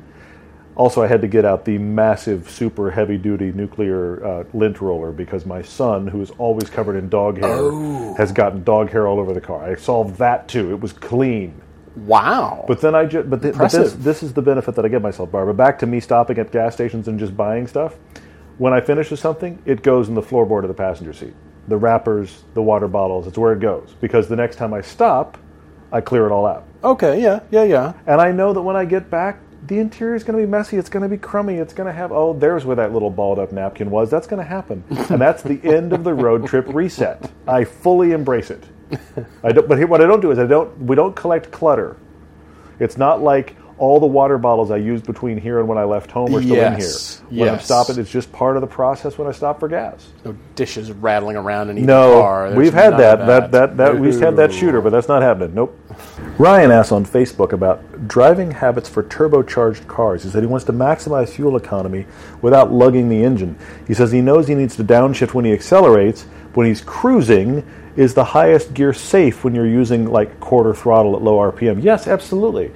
Also, 0.74 1.02
I 1.02 1.06
had 1.06 1.22
to 1.22 1.26
get 1.28 1.46
out 1.46 1.64
the 1.64 1.78
massive, 1.78 2.50
super 2.50 2.90
heavy-duty 2.90 3.52
nuclear 3.52 4.22
uh, 4.24 4.44
lint 4.52 4.82
roller 4.82 5.10
because 5.10 5.46
my 5.46 5.62
son, 5.62 6.06
who 6.06 6.20
is 6.20 6.30
always 6.32 6.68
covered 6.68 6.96
in 6.96 7.08
dog 7.08 7.38
hair, 7.38 7.48
Oh. 7.50 8.14
has 8.18 8.30
gotten 8.30 8.62
dog 8.62 8.90
hair 8.90 9.06
all 9.08 9.18
over 9.18 9.32
the 9.32 9.40
car. 9.40 9.64
I 9.64 9.74
solved 9.76 10.18
that 10.18 10.48
too. 10.48 10.72
It 10.72 10.80
was 10.80 10.92
clean. 10.92 11.62
Wow. 11.96 12.66
But 12.68 12.82
then 12.82 12.94
I 12.94 13.06
just, 13.06 13.30
but, 13.30 13.40
th- 13.40 13.56
but 13.56 13.72
this, 13.72 13.94
this 13.94 14.22
is 14.22 14.34
the 14.34 14.42
benefit 14.42 14.74
that 14.74 14.84
I 14.84 14.88
give 14.88 15.00
myself, 15.00 15.32
Barbara. 15.32 15.54
Back 15.54 15.78
to 15.78 15.86
me 15.86 15.98
stopping 15.98 16.38
at 16.38 16.52
gas 16.52 16.74
stations 16.74 17.08
and 17.08 17.18
just 17.18 17.34
buying 17.34 17.66
stuff. 17.66 17.94
When 18.58 18.74
I 18.74 18.82
finish 18.82 19.10
with 19.10 19.20
something, 19.20 19.58
it 19.64 19.82
goes 19.82 20.10
in 20.10 20.14
the 20.14 20.20
floorboard 20.22 20.62
of 20.64 20.68
the 20.68 20.74
passenger 20.74 21.14
seat. 21.14 21.32
The 21.68 21.78
wrappers, 21.78 22.44
the 22.52 22.60
water 22.60 22.86
bottles, 22.86 23.26
it's 23.26 23.38
where 23.38 23.54
it 23.54 23.60
goes. 23.60 23.94
Because 24.02 24.28
the 24.28 24.36
next 24.36 24.56
time 24.56 24.74
I 24.74 24.82
stop, 24.82 25.38
I 25.90 26.02
clear 26.02 26.26
it 26.26 26.32
all 26.32 26.44
out. 26.44 26.64
okay, 26.84 27.22
yeah, 27.22 27.40
yeah, 27.50 27.64
yeah. 27.64 27.94
And 28.06 28.20
I 28.20 28.30
know 28.30 28.52
that 28.52 28.60
when 28.60 28.76
I 28.76 28.84
get 28.84 29.08
back, 29.08 29.38
the 29.66 29.78
interior 29.78 30.14
is 30.14 30.24
going 30.24 30.38
to 30.38 30.44
be 30.44 30.50
messy. 30.50 30.76
It's 30.76 30.88
going 30.88 31.02
to 31.02 31.08
be 31.08 31.16
crummy. 31.18 31.54
It's 31.56 31.72
going 31.74 31.86
to 31.86 31.92
have, 31.92 32.12
oh, 32.12 32.32
there's 32.32 32.64
where 32.64 32.76
that 32.76 32.92
little 32.92 33.10
balled 33.10 33.38
up 33.38 33.52
napkin 33.52 33.90
was. 33.90 34.10
That's 34.10 34.26
going 34.26 34.42
to 34.42 34.48
happen. 34.48 34.84
And 34.90 35.20
that's 35.20 35.42
the 35.42 35.60
end 35.64 35.92
of 35.92 36.04
the 36.04 36.14
road 36.14 36.46
trip 36.46 36.66
reset. 36.68 37.30
I 37.48 37.64
fully 37.64 38.12
embrace 38.12 38.50
it. 38.50 38.64
I 39.42 39.52
don't, 39.52 39.68
but 39.68 39.78
here, 39.78 39.86
what 39.86 40.00
I 40.00 40.06
don't 40.06 40.20
do 40.20 40.30
is 40.30 40.38
I 40.38 40.46
don't, 40.46 40.76
we 40.78 40.94
don't 40.94 41.16
collect 41.16 41.50
clutter. 41.50 41.96
It's 42.78 42.96
not 42.96 43.22
like 43.22 43.56
all 43.78 44.00
the 44.00 44.06
water 44.06 44.38
bottles 44.38 44.70
I 44.70 44.76
used 44.76 45.04
between 45.04 45.36
here 45.38 45.58
and 45.58 45.68
when 45.68 45.76
I 45.78 45.84
left 45.84 46.10
home 46.10 46.34
are 46.34 46.40
still 46.40 46.56
Yes. 46.56 47.20
in 47.20 47.28
here. 47.28 47.40
When 47.40 47.48
I'm 47.50 47.54
Yes. 47.56 47.64
stopping, 47.64 47.98
it's 47.98 48.10
just 48.10 48.32
part 48.32 48.56
of 48.56 48.62
the 48.62 48.66
process 48.66 49.18
when 49.18 49.28
I 49.28 49.32
stop 49.32 49.60
for 49.60 49.68
gas. 49.68 50.06
No 50.24 50.34
dishes 50.54 50.92
rattling 50.92 51.36
around 51.36 51.70
in 51.70 51.78
either 51.78 51.86
No, 51.86 52.20
car. 52.22 52.48
There's 52.50 52.58
we've 52.58 52.72
had 52.72 52.90
none 52.92 53.00
that. 53.00 53.26
That 53.26 53.52
that 53.52 53.76
that 53.76 53.98
we've 53.98 54.18
had 54.18 54.36
that 54.36 54.52
shooter, 54.52 54.80
but 54.80 54.92
that's 54.92 55.08
not 55.08 55.22
happening. 55.22 55.54
Nope. 55.54 55.78
Ryan 56.38 56.70
asks 56.70 56.92
on 56.92 57.04
Facebook 57.06 57.52
about 57.52 58.08
driving 58.08 58.50
habits 58.50 58.88
for 58.88 59.02
turbocharged 59.02 59.86
cars. 59.86 60.22
He 60.22 60.30
said 60.30 60.42
he 60.42 60.46
wants 60.46 60.66
to 60.66 60.72
maximize 60.72 61.30
fuel 61.30 61.56
economy 61.56 62.06
without 62.42 62.72
lugging 62.72 63.08
the 63.08 63.22
engine. 63.22 63.58
He 63.86 63.94
says 63.94 64.12
he 64.12 64.20
knows 64.20 64.48
he 64.48 64.54
needs 64.54 64.76
to 64.76 64.84
downshift 64.84 65.34
when 65.34 65.44
he 65.44 65.52
accelerates. 65.52 66.24
but 66.24 66.56
When 66.58 66.66
he's 66.66 66.80
cruising, 66.80 67.64
is 67.96 68.12
the 68.12 68.24
highest 68.24 68.74
gear 68.74 68.92
safe 68.92 69.44
when 69.44 69.54
you're 69.54 69.66
using 69.66 70.06
like 70.06 70.38
quarter 70.38 70.74
throttle 70.74 71.16
at 71.16 71.22
low 71.22 71.38
RPM? 71.38 71.82
Yes, 71.82 72.06
absolutely. 72.06 72.70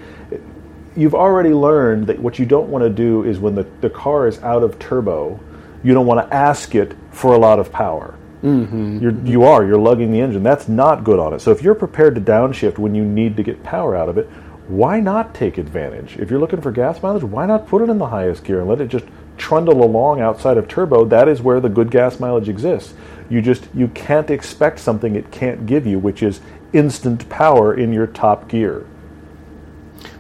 You've 0.97 1.15
already 1.15 1.51
learned 1.51 2.07
that 2.07 2.19
what 2.19 2.39
you 2.39 2.47
don't 2.47 2.69
want 2.69 2.83
to 2.85 2.91
do 2.91 3.25
is 3.25 3.39
when 3.39 3.55
the, 3.55 3.67
the 3.81 3.91
car 3.91 4.27
is 4.27 4.39
out 4.41 4.63
of 4.63 4.79
turbo, 4.79 5.39
you 5.83 5.95
don't 5.95 6.07
want 6.07 6.27
to 6.27 6.35
ask 6.35 6.75
it 6.75 6.97
for 7.11 7.35
a 7.35 7.39
lot 7.39 7.59
of 7.59 7.71
power. 7.71 8.17
Mm-hmm. 8.43 8.99
You're, 9.01 9.13
you 9.25 9.45
are. 9.45 9.65
You're 9.65 9.79
lugging 9.79 10.11
the 10.11 10.21
engine. 10.21 10.43
That's 10.43 10.69
not 10.69 11.05
good 11.05 11.19
on 11.19 11.35
it. 11.35 11.41
So 11.41 11.51
if 11.51 11.63
you're 11.63 11.75
prepared 11.75 12.15
to 12.15 12.21
downshift 12.21 12.79
when 12.79 12.95
you 12.95 13.05
need 13.05 13.37
to 13.37 13.43
get 13.43 13.63
power 13.63 13.95
out 13.95 14.09
of 14.09 14.17
it, 14.17 14.27
why 14.67 15.01
not 15.01 15.35
take 15.35 15.59
advantage? 15.59 16.17
If 16.17 16.31
you're 16.31 16.39
looking 16.39 16.61
for 16.61 16.71
gas 16.71 17.03
mileage, 17.03 17.25
why 17.25 17.45
not 17.45 17.67
put 17.67 17.83
it 17.83 17.91
in 17.91 17.99
the 17.99 18.07
highest 18.07 18.45
gear 18.45 18.61
and 18.61 18.69
let 18.69 18.81
it 18.81 18.89
just 18.89 19.05
trundle 19.37 19.85
along 19.85 20.21
outside 20.21 20.57
of 20.57 20.69
turbo? 20.69 21.05
That 21.05 21.29
is 21.29 21.43
where 21.43 21.61
the 21.61 21.69
good 21.69 21.91
gas 21.91 22.21
mileage 22.21 22.49
exists. 22.49 22.95
You 23.29 23.43
just 23.43 23.69
you 23.75 23.89
can't 23.89 24.31
expect 24.31 24.79
something 24.79 25.17
it 25.17 25.31
can't 25.31 25.67
give 25.67 25.87
you, 25.87 25.99
which 25.99 26.23
is 26.23 26.41
instant 26.73 27.29
power 27.29 27.75
in 27.75 27.93
your 27.93 28.07
top 28.07 28.49
gear. 28.49 28.87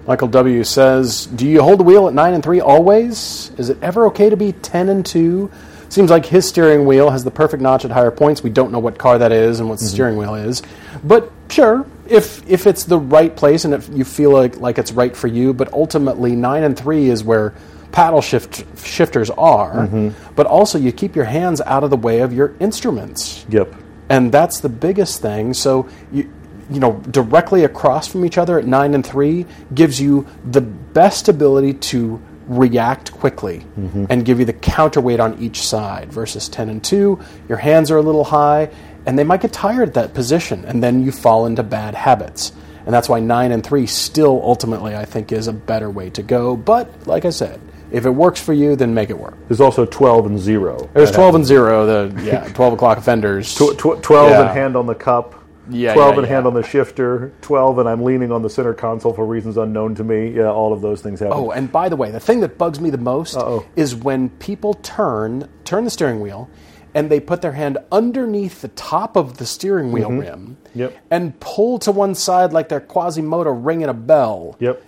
Michael 0.07 0.29
W 0.29 0.65
says, 0.65 1.27
"Do 1.27 1.47
you 1.47 1.63
hold 1.63 1.79
the 1.79 1.85
wheel 1.85 2.09
at 2.09 2.15
nine 2.15 2.35
and 2.35 2.43
three 2.43 2.61
always? 2.61 3.53
Is 3.57 3.71
it 3.71 3.79
ever 3.81 4.07
okay 4.07 4.31
to 4.31 4.37
be 4.37 4.53
ten 4.53 4.89
and 4.89 5.07
two? 5.07 5.51
Seems 5.91 6.09
like 6.09 6.25
his 6.25 6.47
steering 6.47 6.87
wheel 6.87 7.11
has 7.11 7.25
the 7.25 7.33
perfect 7.33 7.63
notch 7.63 7.85
at 7.85 7.91
higher 7.91 8.13
points. 8.13 8.43
We 8.43 8.51
don't 8.51 8.71
know 8.71 8.79
what 8.79 8.97
car 8.97 9.19
that 9.19 9.33
is 9.33 9.59
and 9.59 9.69
what 9.69 9.81
the 9.81 9.85
mm-hmm. 9.85 9.93
steering 9.93 10.17
wheel 10.17 10.37
is, 10.37 10.63
but 11.05 11.31
sure, 11.51 11.85
if 12.07 12.49
if 12.49 12.67
it's 12.67 12.85
the 12.85 12.99
right 12.99 13.35
place 13.35 13.65
and 13.65 13.75
if 13.75 13.89
you 13.89 14.05
feel 14.05 14.31
like 14.31 14.59
like 14.59 14.79
it's 14.79 14.93
right 14.93 15.15
for 15.15 15.27
you, 15.27 15.53
but 15.53 15.73
ultimately 15.73 16.35
nine 16.37 16.63
and 16.63 16.79
three 16.79 17.11
is 17.11 17.23
where." 17.23 17.53
Paddle 17.93 18.23
shift 18.23 18.65
shifters 18.87 19.31
are, 19.31 19.89
mm-hmm. 19.89 20.35
but 20.37 20.47
also 20.47 20.79
you 20.79 20.93
keep 20.93 21.17
your 21.17 21.25
hands 21.25 21.61
out 21.63 21.83
of 21.83 21.91
the 21.91 21.97
way 21.97 22.21
of 22.21 22.33
your 22.33 22.55
instruments 22.61 23.45
Yep. 23.49 23.75
and 24.09 24.31
that's 24.31 24.61
the 24.61 24.69
biggest 24.69 25.21
thing. 25.21 25.55
So 25.55 25.89
you 26.13 26.31
you 26.71 26.79
know 26.79 27.03
directly 27.11 27.65
across 27.65 28.07
from 28.07 28.25
each 28.25 28.39
other 28.39 28.61
at 28.61 28.65
nine 28.65 28.95
and 28.95 29.05
three 29.05 29.45
gives 29.75 30.01
you 30.01 30.25
the 30.49 30.61
best 30.61 31.29
ability 31.29 31.75
to 31.91 32.23
react 32.51 33.13
quickly 33.13 33.65
mm-hmm. 33.79 34.07
and 34.11 34.25
give 34.25 34.41
you 34.41 34.45
the 34.45 34.53
counterweight 34.53 35.21
on 35.21 35.39
each 35.41 35.63
side 35.63 36.13
versus 36.13 36.49
10 36.49 36.69
and 36.69 36.83
2 36.83 37.19
your 37.49 37.59
hands 37.59 37.93
are 37.93 37.97
a 37.97 38.03
little 38.03 38.25
high 38.25 38.69
and 39.07 39.17
they 39.17 39.23
might 39.23 39.41
get 39.41 39.53
tired 39.53 39.87
at 39.89 39.95
that 39.95 40.15
position 40.15 40.65
and 40.65 40.83
then 40.83 41.05
you 41.05 41.13
fall 41.13 41.47
into 41.47 41.63
bad 41.63 41.95
habits 41.95 42.53
and 42.87 42.93
that's 42.93 43.09
why 43.09 43.21
9 43.21 43.53
and 43.53 43.65
3 43.65 43.87
still 43.87 44.41
ultimately 44.43 44.97
i 44.97 45.05
think 45.05 45.31
is 45.31 45.47
a 45.47 45.53
better 45.53 45.89
way 45.89 46.11
to 46.11 46.25
go 46.25 46.57
but 46.57 47.07
like 47.07 47.25
i 47.25 47.31
said 47.31 47.61
if 47.93 48.05
it 48.05 48.11
works 48.11 48.41
for 48.41 48.53
you 48.53 48.75
then 48.75 48.93
make 48.95 49.11
it 49.11 49.19
work 49.19 49.37
There's 49.47 49.61
also 49.61 49.87
12 49.87 50.27
and 50.27 50.39
0. 50.39 50.91
there's 50.93 51.13
12 51.13 51.35
and 51.37 51.47
0 51.47 51.87
the 51.87 52.23
yeah 52.25 52.49
12 52.53 52.73
o'clock 52.73 52.99
offenders 52.99 53.55
Tw- 53.55 53.79
tw- 53.79 54.03
12 54.03 54.31
Yeah. 54.31 54.41
and 54.41 54.51
hand 54.51 54.75
on 54.77 54.87
the 54.87 54.95
cup. 54.97 55.40
Yeah, 55.71 55.95
12 55.95 56.15
yeah, 56.15 56.19
and 56.19 56.29
yeah. 56.29 56.35
hand 56.35 56.47
on 56.47 56.55
the 56.55 56.63
shifter. 56.63 57.33
12 57.43 57.79
and 57.79 57.89
I'm 57.89 58.03
leaning 58.03 58.33
on 58.33 58.43
the 58.43 58.51
center 58.51 58.75
console 58.75 59.13
for 59.13 59.25
reasons 59.25 59.57
unknown 59.57 59.95
to 59.97 60.05
me. 60.05 60.31
Yeah, 60.31 60.51
all 60.51 60.73
of 60.73 60.81
those 60.81 61.01
things 61.01 61.21
happen. 61.21 61.37
Oh, 61.37 61.51
and 61.51 61.71
by 61.71 61.89
the 61.89 61.97
way, 61.97 62.11
the 62.11 62.21
thing 62.21 62.41
that 62.41 62.59
bugs 62.59 62.81
me 62.81 62.91
the 62.91 62.99
most 62.99 63.37
Uh-oh. 63.37 63.65
is 63.77 63.95
when 63.95 64.31
people 64.31 64.75
turn 64.75 65.49
turn 65.65 65.85
the 65.85 65.91
steering 65.91 66.21
wheel 66.21 66.49
and 66.95 67.09
they 67.09 67.21
put 67.21 67.41
their 67.41 67.53
hand 67.53 67.79
underneath 67.93 68.63
the 68.63 68.69
top 68.69 69.15
of 69.17 69.37
the 69.39 69.47
steering 69.47 69.93
wheel 69.93 70.11
rim 70.11 70.57
Mm-hmm. 70.71 70.79
Yep. 70.79 70.99
and 71.11 71.41
pull 71.41 71.79
to 71.81 71.91
one 71.93 72.15
side 72.15 72.53
like 72.53 72.69
they're 72.69 72.81
Quasimodo 72.81 73.51
ringing 73.51 73.89
a 73.89 73.95
bell. 73.95 74.57
Yep. 74.61 74.85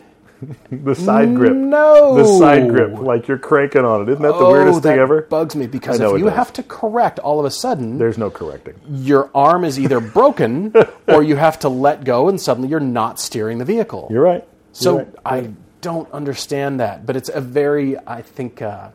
the 0.71 0.95
side 0.95 1.35
grip. 1.35 1.53
No. 1.55 2.15
The 2.17 2.39
side 2.39 2.69
grip, 2.69 2.93
like 2.99 3.29
you're 3.29 3.39
cranking 3.39 3.85
on 3.85 4.03
it. 4.03 4.09
Isn't 4.11 4.23
that 4.23 4.37
the 4.39 4.45
weirdest 4.49 4.79
oh, 4.79 4.81
that 4.81 4.89
thing 4.91 4.99
ever? 4.99 5.23
bugs 5.23 5.55
me 5.57 5.67
because 5.67 6.01
if 6.01 6.19
you 6.19 6.25
does. 6.27 6.35
have 6.35 6.53
to 6.55 6.63
correct 6.63 7.19
all 7.21 7.39
of 7.39 7.45
a 7.47 7.51
sudden, 7.51 7.99
There's 7.99 8.19
no 8.19 8.31
correcting. 8.31 8.75
your 8.89 9.31
arm 9.35 9.65
is 9.65 9.79
either 9.79 10.01
broken 10.19 10.75
or 11.09 11.23
you 11.23 11.37
have 11.37 11.59
to 11.61 11.69
let 11.69 12.05
go 12.05 12.29
and 12.29 12.41
suddenly 12.41 12.69
you're 12.69 12.81
not 12.81 13.21
steering 13.21 13.59
the 13.59 13.65
vehicle. 13.65 14.09
You're 14.11 14.23
right. 14.23 14.47
So 14.73 14.97
You're 14.97 15.05
right. 15.05 15.15
I 15.25 15.51
don't 15.81 16.11
understand 16.13 16.81
that, 16.81 17.07
but 17.07 17.17
it's 17.17 17.29
a 17.29 17.41
very 17.41 17.97
I 18.07 18.23
think 18.23 18.63
uh, 18.63 18.89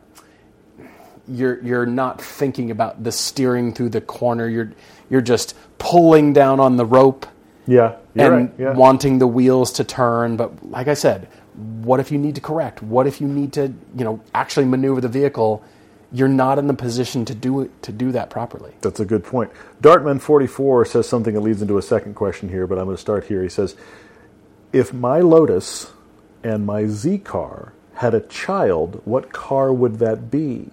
you're 1.26 1.62
you're 1.62 1.86
not 1.86 2.20
thinking 2.20 2.70
about 2.70 3.02
the 3.04 3.12
steering 3.12 3.72
through 3.74 3.90
the 3.90 4.00
corner. 4.00 4.48
You're 4.48 4.72
you're 5.10 5.20
just 5.20 5.54
pulling 5.78 6.32
down 6.32 6.60
on 6.60 6.76
the 6.76 6.84
rope 6.86 7.26
Yeah, 7.66 7.96
you're 8.14 8.34
and 8.34 8.48
right. 8.50 8.54
Yeah. 8.58 8.72
wanting 8.74 9.18
the 9.18 9.26
wheels 9.26 9.72
to 9.72 9.84
turn. 9.84 10.36
But 10.36 10.70
like 10.70 10.88
I 10.88 10.94
said, 10.94 11.28
what 11.58 12.00
if 12.00 12.12
you 12.12 12.18
need 12.18 12.34
to 12.36 12.40
correct? 12.40 12.82
What 12.82 13.06
if 13.06 13.20
you 13.20 13.26
need 13.26 13.52
to 13.54 13.74
you 13.96 14.04
know 14.04 14.20
actually 14.34 14.66
maneuver 14.66 15.00
the 15.00 15.08
vehicle? 15.08 15.62
You're 16.10 16.28
not 16.28 16.58
in 16.58 16.68
the 16.68 16.74
position 16.74 17.26
to 17.26 17.34
do 17.34 17.60
it 17.60 17.82
to 17.82 17.92
do 17.92 18.12
that 18.12 18.30
properly. 18.30 18.72
That's 18.80 18.98
a 19.00 19.04
good 19.04 19.24
point. 19.24 19.50
Dartman44 19.82 20.86
says 20.86 21.06
something 21.06 21.34
that 21.34 21.40
leads 21.40 21.60
into 21.60 21.76
a 21.76 21.82
second 21.82 22.14
question 22.14 22.48
here, 22.48 22.66
but 22.66 22.78
I'm 22.78 22.86
going 22.86 22.96
to 22.96 23.00
start 23.00 23.26
here. 23.26 23.42
He 23.42 23.50
says, 23.50 23.76
If 24.72 24.94
my 24.94 25.20
Lotus 25.20 25.92
and 26.42 26.64
my 26.64 26.86
Z 26.86 27.18
car 27.18 27.74
had 27.94 28.14
a 28.14 28.20
child, 28.20 29.02
what 29.04 29.32
car 29.34 29.70
would 29.70 29.98
that 29.98 30.30
be? 30.30 30.70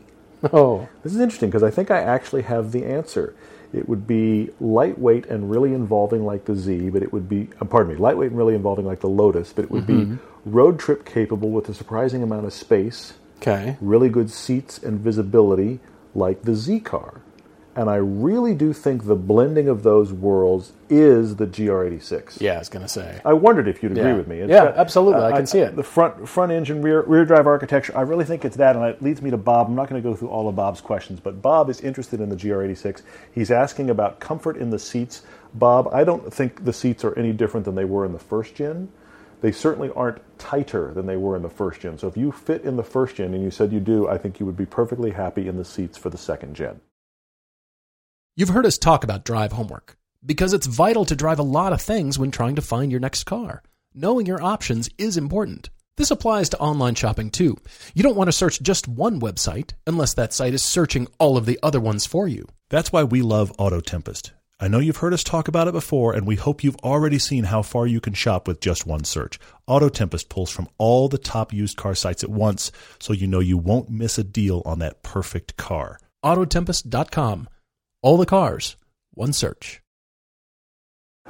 Oh, 0.53 0.87
This 1.03 1.13
is 1.13 1.19
interesting 1.19 1.49
because 1.49 1.63
I 1.63 1.71
think 1.71 1.89
I 1.91 1.99
actually 1.99 2.43
have 2.43 2.71
the 2.71 2.85
answer. 2.85 3.33
It 3.73 3.89
would 3.89 4.07
be 4.07 4.49
lightweight 4.59 5.25
and 5.27 5.49
really 5.49 5.73
involving 5.73 6.25
like 6.25 6.45
the 6.45 6.55
Z, 6.55 6.89
but 6.89 7.03
it 7.03 7.11
would 7.11 7.27
be, 7.27 7.49
uh, 7.61 7.65
pardon 7.65 7.93
me, 7.93 7.99
lightweight 7.99 8.29
and 8.29 8.37
really 8.37 8.55
involving 8.55 8.85
like 8.85 9.01
the 9.01 9.09
Lotus, 9.09 9.53
but 9.53 9.65
it 9.65 9.71
would 9.71 9.87
be 9.87 10.17
road 10.45 10.79
trip 10.79 11.05
capable 11.05 11.49
with 11.49 11.67
a 11.69 11.73
surprising 11.73 12.23
amount 12.23 12.45
of 12.45 12.53
space, 12.53 13.13
okay. 13.37 13.77
really 13.81 14.09
good 14.09 14.29
seats 14.29 14.77
and 14.77 14.99
visibility 14.99 15.79
like 16.13 16.43
the 16.43 16.55
Z 16.55 16.79
car. 16.81 17.21
And 17.77 17.89
I 17.89 17.95
really 17.95 18.55
do 18.55 18.71
think 18.71 19.05
the 19.05 19.17
blending 19.17 19.67
of 19.67 19.83
those 19.83 20.13
worlds 20.13 20.71
is 20.89 21.35
the 21.35 21.45
GR86. 21.45 22.39
Yeah, 22.39 22.53
I 22.53 22.59
was 22.59 22.69
gonna 22.69 22.87
say. 22.87 23.19
I 23.25 23.33
wondered 23.33 23.67
if 23.67 23.83
you'd 23.83 23.91
agree 23.91 24.11
Yeah. 24.11 24.15
with 24.15 24.27
me. 24.29 24.45
Yeah, 24.45 24.71
absolutely. 24.75 25.21
I 25.21 25.31
uh, 25.31 25.35
can 25.35 25.45
see 25.45 25.59
it. 25.59 25.75
The 25.75 25.83
front 25.83 26.27
front 26.27 26.53
engine 26.53 26.81
rear 26.81 27.01
rear 27.01 27.25
drive 27.25 27.47
architecture. 27.47 27.91
I 27.97 28.01
really 28.01 28.23
think 28.23 28.45
it's 28.45 28.55
that, 28.55 28.77
and 28.77 28.85
it 28.85 29.01
leads 29.01 29.21
me 29.21 29.29
to 29.31 29.37
Bob. 29.37 29.67
I'm 29.67 29.75
not 29.75 29.89
going 29.89 30.01
to 30.01 30.09
go 30.09 30.15
through 30.15 30.29
all 30.29 30.47
of 30.47 30.55
Bob's 30.55 30.79
questions, 30.79 31.19
but 31.19 31.41
Bob 31.41 31.69
is 31.69 31.81
interested 31.81 32.21
in 32.21 32.29
the 32.29 32.35
GR86. 32.37 33.01
He's 33.33 33.51
asking 33.51 33.89
about 33.89 34.21
comfort 34.21 34.55
in 34.55 34.69
the 34.69 34.79
seats. 34.79 35.23
Bob, 35.53 35.89
I 35.93 36.05
don't 36.05 36.33
think 36.33 36.63
the 36.63 36.73
seats 36.73 37.03
are 37.03 37.17
any 37.19 37.33
different 37.33 37.65
than 37.65 37.75
they 37.75 37.85
were 37.85 38.05
in 38.05 38.13
the 38.13 38.19
first 38.19 38.55
gen. 38.55 38.87
They 39.41 39.51
certainly 39.51 39.91
aren't 39.95 40.21
tighter 40.39 40.93
than 40.93 41.05
they 41.07 41.17
were 41.17 41.35
in 41.35 41.41
the 41.41 41.49
first 41.49 41.81
gen. 41.81 41.97
So 41.97 42.07
if 42.07 42.15
you 42.15 42.31
fit 42.31 42.63
in 42.63 42.77
the 42.77 42.83
first 42.83 43.15
gen, 43.17 43.33
and 43.33 43.43
you 43.43 43.51
said 43.51 43.73
you 43.73 43.81
do, 43.81 44.07
I 44.07 44.17
think 44.17 44.39
you 44.39 44.45
would 44.45 44.57
be 44.57 44.65
perfectly 44.65 45.11
happy 45.11 45.47
in 45.47 45.57
the 45.57 45.65
seats 45.65 45.97
for 45.97 46.09
the 46.09 46.17
second 46.17 46.55
gen. 46.55 46.79
You've 48.37 48.49
heard 48.49 48.65
us 48.65 48.77
talk 48.77 49.05
about 49.05 49.23
drive 49.23 49.53
homework 49.53 49.95
because 50.25 50.51
it's 50.51 50.67
vital 50.67 51.05
to 51.05 51.15
drive 51.15 51.39
a 51.39 51.43
lot 51.43 51.71
of 51.71 51.81
things 51.81 52.19
when 52.19 52.31
trying 52.31 52.55
to 52.55 52.61
find 52.61 52.91
your 52.91 52.99
next 52.99 53.23
car. 53.23 53.63
Knowing 53.93 54.25
your 54.25 54.43
options 54.43 54.89
is 54.97 55.15
important. 55.15 55.69
This 55.95 56.11
applies 56.11 56.49
to 56.49 56.59
online 56.59 56.95
shopping 56.95 57.31
too. 57.31 57.55
You 57.93 58.03
don't 58.03 58.17
want 58.17 58.27
to 58.27 58.33
search 58.33 58.61
just 58.61 58.89
one 58.89 59.21
website 59.21 59.71
unless 59.87 60.15
that 60.15 60.33
site 60.33 60.53
is 60.53 60.65
searching 60.65 61.07
all 61.17 61.37
of 61.37 61.45
the 61.45 61.57
other 61.63 61.79
ones 61.79 62.05
for 62.05 62.27
you. 62.27 62.45
That's 62.67 62.91
why 62.91 63.05
we 63.05 63.21
love 63.21 63.53
Auto 63.57 63.79
Tempest. 63.79 64.33
I 64.59 64.67
know 64.67 64.79
you've 64.79 64.97
heard 64.97 65.13
us 65.13 65.23
talk 65.23 65.47
about 65.47 65.69
it 65.69 65.73
before, 65.73 66.13
and 66.13 66.27
we 66.27 66.35
hope 66.35 66.61
you've 66.61 66.83
already 66.83 67.19
seen 67.19 67.45
how 67.45 67.61
far 67.61 67.87
you 67.87 68.01
can 68.01 68.13
shop 68.13 68.49
with 68.49 68.59
just 68.59 68.85
one 68.85 69.05
search. 69.05 69.39
Auto 69.65 69.87
Tempest 69.87 70.27
pulls 70.27 70.49
from 70.51 70.67
all 70.77 71.07
the 71.07 71.17
top 71.17 71.53
used 71.53 71.77
car 71.77 71.95
sites 71.95 72.21
at 72.21 72.29
once, 72.29 72.73
so 72.99 73.13
you 73.13 73.27
know 73.27 73.39
you 73.39 73.57
won't 73.57 73.89
miss 73.89 74.17
a 74.17 74.25
deal 74.25 74.61
on 74.65 74.79
that 74.79 75.03
perfect 75.03 75.55
car. 75.55 75.99
Autotempest.com. 76.23 77.47
All 78.05 78.17
the 78.17 78.27
cars, 78.27 78.75
one 79.15 79.33
search. 79.33 79.81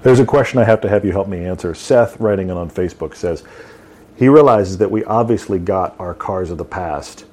There's 0.03 0.19
a 0.19 0.25
question 0.25 0.59
I 0.59 0.65
have 0.65 0.81
to 0.81 0.89
have 0.89 1.05
you 1.05 1.13
help 1.13 1.29
me 1.29 1.45
answer. 1.45 1.73
Seth, 1.73 2.19
writing 2.19 2.49
it 2.49 2.57
on 2.57 2.69
Facebook, 2.69 3.15
says 3.15 3.45
he 4.17 4.27
realizes 4.27 4.79
that 4.79 4.91
we 4.91 5.01
obviously 5.05 5.57
got 5.57 5.97
our 6.01 6.13
cars 6.13 6.51
of 6.51 6.57
the 6.57 6.65
past 6.65 7.23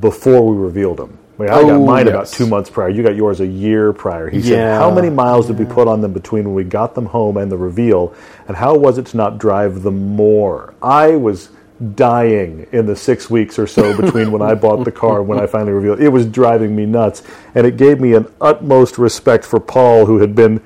before 0.00 0.46
we 0.46 0.54
revealed 0.54 0.98
them. 0.98 1.16
I, 1.38 1.42
mean, 1.42 1.50
I 1.50 1.62
got 1.62 1.70
Oh, 1.70 1.86
mine 1.86 2.08
about 2.08 2.26
two 2.26 2.46
months 2.46 2.68
prior. 2.68 2.90
You 2.90 3.02
got 3.02 3.16
yours 3.16 3.40
a 3.40 3.46
year 3.46 3.94
prior. 3.94 4.28
He 4.28 4.42
said, 4.42 4.78
How 4.78 4.94
many 4.94 5.08
miles 5.08 5.46
did 5.46 5.58
we 5.58 5.64
put 5.64 5.88
on 5.88 6.02
them 6.02 6.12
between 6.12 6.44
when 6.44 6.54
we 6.54 6.64
got 6.64 6.94
them 6.94 7.06
home 7.06 7.38
and 7.38 7.50
the 7.50 7.56
reveal? 7.56 8.14
And 8.48 8.56
how 8.58 8.76
was 8.76 8.98
it 8.98 9.06
to 9.06 9.16
not 9.16 9.38
drive 9.38 9.82
them 9.82 10.14
more? 10.14 10.74
I 10.82 11.16
was 11.16 11.48
dying 11.94 12.66
in 12.72 12.86
the 12.86 12.94
six 12.94 13.30
weeks 13.30 13.58
or 13.58 13.66
so 13.66 13.96
between 13.98 14.30
when 14.32 14.42
I 14.42 14.54
bought 14.54 14.84
the 14.84 14.92
car 14.92 15.20
and 15.20 15.28
when 15.28 15.40
I 15.40 15.46
finally 15.46 15.72
revealed 15.72 16.00
it. 16.00 16.06
It 16.06 16.08
was 16.10 16.26
driving 16.26 16.76
me 16.76 16.86
nuts. 16.86 17.22
And 17.54 17.66
it 17.66 17.76
gave 17.76 18.00
me 18.00 18.14
an 18.14 18.26
utmost 18.40 18.98
respect 18.98 19.44
for 19.44 19.60
Paul, 19.60 20.06
who 20.06 20.18
had 20.18 20.34
been 20.34 20.62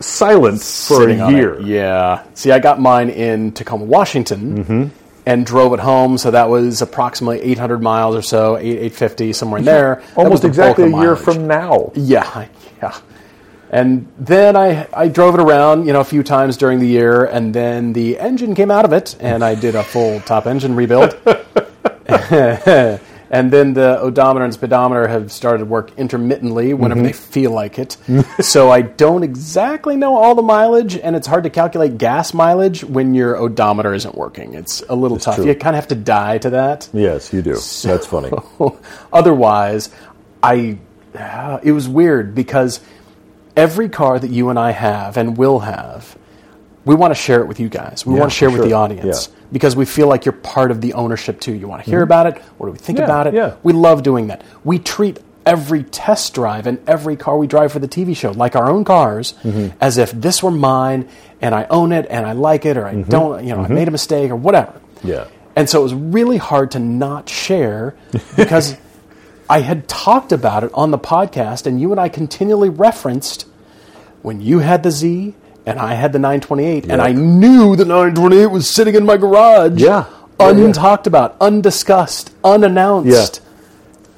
silent 0.00 0.58
for 0.60 1.00
Sitting 1.00 1.20
a 1.20 1.30
year. 1.30 1.60
Yeah. 1.60 2.24
See, 2.34 2.50
I 2.50 2.58
got 2.58 2.80
mine 2.80 3.10
in 3.10 3.52
Tacoma, 3.52 3.84
Washington, 3.84 4.64
mm-hmm. 4.64 4.88
and 5.26 5.46
drove 5.46 5.74
it 5.74 5.80
home. 5.80 6.16
So 6.18 6.30
that 6.30 6.48
was 6.48 6.80
approximately 6.80 7.42
800 7.42 7.82
miles 7.82 8.16
or 8.16 8.22
so, 8.22 8.56
8, 8.56 8.64
850, 8.64 9.32
somewhere 9.34 9.58
in 9.58 9.64
there. 9.64 10.02
Almost 10.16 10.42
the 10.42 10.48
exactly 10.48 10.84
a 10.84 10.88
year 10.88 10.96
mileage. 10.96 11.18
from 11.20 11.46
now. 11.46 11.92
Yeah, 11.94 12.48
yeah. 12.82 12.98
And 13.70 14.06
then 14.18 14.54
I, 14.56 14.86
I 14.92 15.08
drove 15.08 15.34
it 15.34 15.40
around, 15.40 15.86
you 15.86 15.92
know, 15.92 16.00
a 16.00 16.04
few 16.04 16.22
times 16.22 16.56
during 16.56 16.78
the 16.78 16.86
year, 16.86 17.24
and 17.24 17.52
then 17.54 17.92
the 17.92 18.18
engine 18.18 18.54
came 18.54 18.70
out 18.70 18.84
of 18.84 18.92
it, 18.92 19.16
and 19.20 19.42
I 19.44 19.54
did 19.56 19.74
a 19.74 19.82
full 19.82 20.20
top 20.26 20.46
engine 20.46 20.76
rebuild. 20.76 21.18
and 22.08 23.50
then 23.50 23.74
the 23.74 23.98
odometer 24.00 24.44
and 24.44 24.54
speedometer 24.54 25.08
have 25.08 25.32
started 25.32 25.58
to 25.58 25.64
work 25.64 25.90
intermittently 25.98 26.74
whenever 26.74 26.96
Mm-hmm. 27.00 27.06
they 27.08 27.12
feel 27.12 27.50
like 27.50 27.78
it. 27.78 27.96
so 28.40 28.70
I 28.70 28.82
don't 28.82 29.22
exactly 29.24 29.96
know 29.96 30.16
all 30.16 30.34
the 30.36 30.42
mileage, 30.42 30.96
and 30.96 31.16
it's 31.16 31.26
hard 31.26 31.42
to 31.44 31.50
calculate 31.50 31.98
gas 31.98 32.32
mileage 32.32 32.84
when 32.84 33.14
your 33.14 33.36
odometer 33.36 33.92
isn't 33.94 34.14
working. 34.14 34.54
It's 34.54 34.82
a 34.88 34.94
little 34.94 35.18
tough. 35.18 35.36
true. 35.36 35.46
You 35.46 35.54
kind 35.56 35.74
of 35.74 35.82
have 35.82 35.88
to 35.88 35.94
die 35.96 36.38
to 36.38 36.50
that. 36.50 36.88
Yes, 36.92 37.32
you 37.32 37.42
do. 37.42 37.54
That's 37.54 38.06
funny. 38.06 38.30
Otherwise, 39.12 39.90
I 40.42 40.78
uh, 41.14 41.58
it 41.62 41.72
was 41.72 41.88
weird 41.88 42.34
because 42.34 42.80
every 43.56 43.88
car 43.88 44.18
that 44.18 44.30
you 44.30 44.50
and 44.50 44.58
I 44.58 44.70
have 44.72 45.16
and 45.16 45.36
will 45.36 45.60
have, 45.60 46.16
we 46.84 46.94
want 46.94 47.10
to 47.12 47.14
share 47.20 47.40
it 47.40 47.48
with 47.48 47.58
you 47.58 47.68
guys. 47.68 48.04
We 48.06 48.14
Yeah, 48.14 48.20
want 48.20 48.32
to 48.32 48.36
share 48.36 48.50
with 48.50 48.62
the 48.62 48.74
audience 48.74 49.28
Yeah. 49.28 49.34
because 49.52 49.74
we 49.74 49.84
feel 49.84 50.06
like 50.08 50.24
you're 50.24 50.32
part 50.32 50.70
of 50.70 50.80
the 50.80 50.92
ownership 50.94 51.40
too. 51.40 51.52
You 51.52 51.66
want 51.66 51.82
to 51.84 51.90
hear 51.90 52.02
about 52.02 52.26
it. 52.26 52.38
What 52.58 52.66
do 52.66 52.72
we 52.72 52.78
think 52.78 52.98
Mm-hmm. 52.98 53.08
Yeah, 53.08 53.14
about 53.14 53.26
it? 53.26 53.34
yeah. 53.34 53.54
We 53.62 53.72
love 53.72 54.02
doing 54.02 54.28
that. 54.28 54.42
We 54.64 54.78
treat 54.78 55.18
every 55.44 55.82
test 55.84 56.34
drive 56.34 56.66
and 56.66 56.78
every 56.88 57.16
car 57.16 57.36
we 57.38 57.46
drive 57.46 57.72
for 57.72 57.78
the 57.78 57.88
TV 57.88 58.16
show 58.16 58.32
like 58.32 58.56
our 58.56 58.68
own 58.68 58.84
cars 58.84 59.34
Mm-hmm. 59.42 59.76
as 59.80 59.96
if 59.98 60.10
this 60.12 60.42
were 60.42 60.50
mine 60.50 61.08
and 61.40 61.54
I 61.54 61.66
own 61.70 61.92
it 61.92 62.06
and 62.10 62.26
I 62.26 62.32
like 62.32 62.66
it 62.66 62.76
or 62.76 62.86
I 62.86 62.94
don't, 62.94 63.44
you 63.44 63.54
know, 63.54 63.62
I 63.62 63.68
made 63.68 63.88
a 63.88 63.92
mistake 63.92 64.30
or 64.30 64.36
whatever. 64.36 64.72
Mm-hmm. 64.72 65.08
Yeah. 65.08 65.24
And 65.56 65.68
so 65.70 65.80
it 65.80 65.82
was 65.84 65.94
really 65.94 66.36
hard 66.36 66.72
to 66.72 66.78
not 66.78 67.28
share 67.28 67.94
because 68.36 68.76
I 69.48 69.60
had 69.60 69.86
talked 69.88 70.32
about 70.32 70.64
it 70.64 70.70
on 70.74 70.90
the 70.90 70.98
podcast, 70.98 71.66
and 71.66 71.80
you 71.80 71.92
and 71.92 72.00
I 72.00 72.08
continually 72.08 72.68
referenced 72.68 73.46
when 74.22 74.40
you 74.40 74.58
had 74.58 74.82
the 74.82 74.90
Z 74.90 75.34
and 75.64 75.78
I 75.80 75.94
had 75.94 76.12
the 76.12 76.18
928, 76.20 76.84
and 76.90 77.02
I 77.02 77.12
knew 77.12 77.74
the 77.76 77.84
928 77.84 78.46
was 78.46 78.68
sitting 78.68 78.94
in 78.94 79.04
my 79.04 79.16
garage. 79.16 79.80
Yeah. 79.80 80.06
Yeah, 80.38 80.50
yeah. 80.50 80.64
Untalked 80.64 81.06
about, 81.06 81.36
undiscussed, 81.40 82.32
unannounced. 82.44 83.40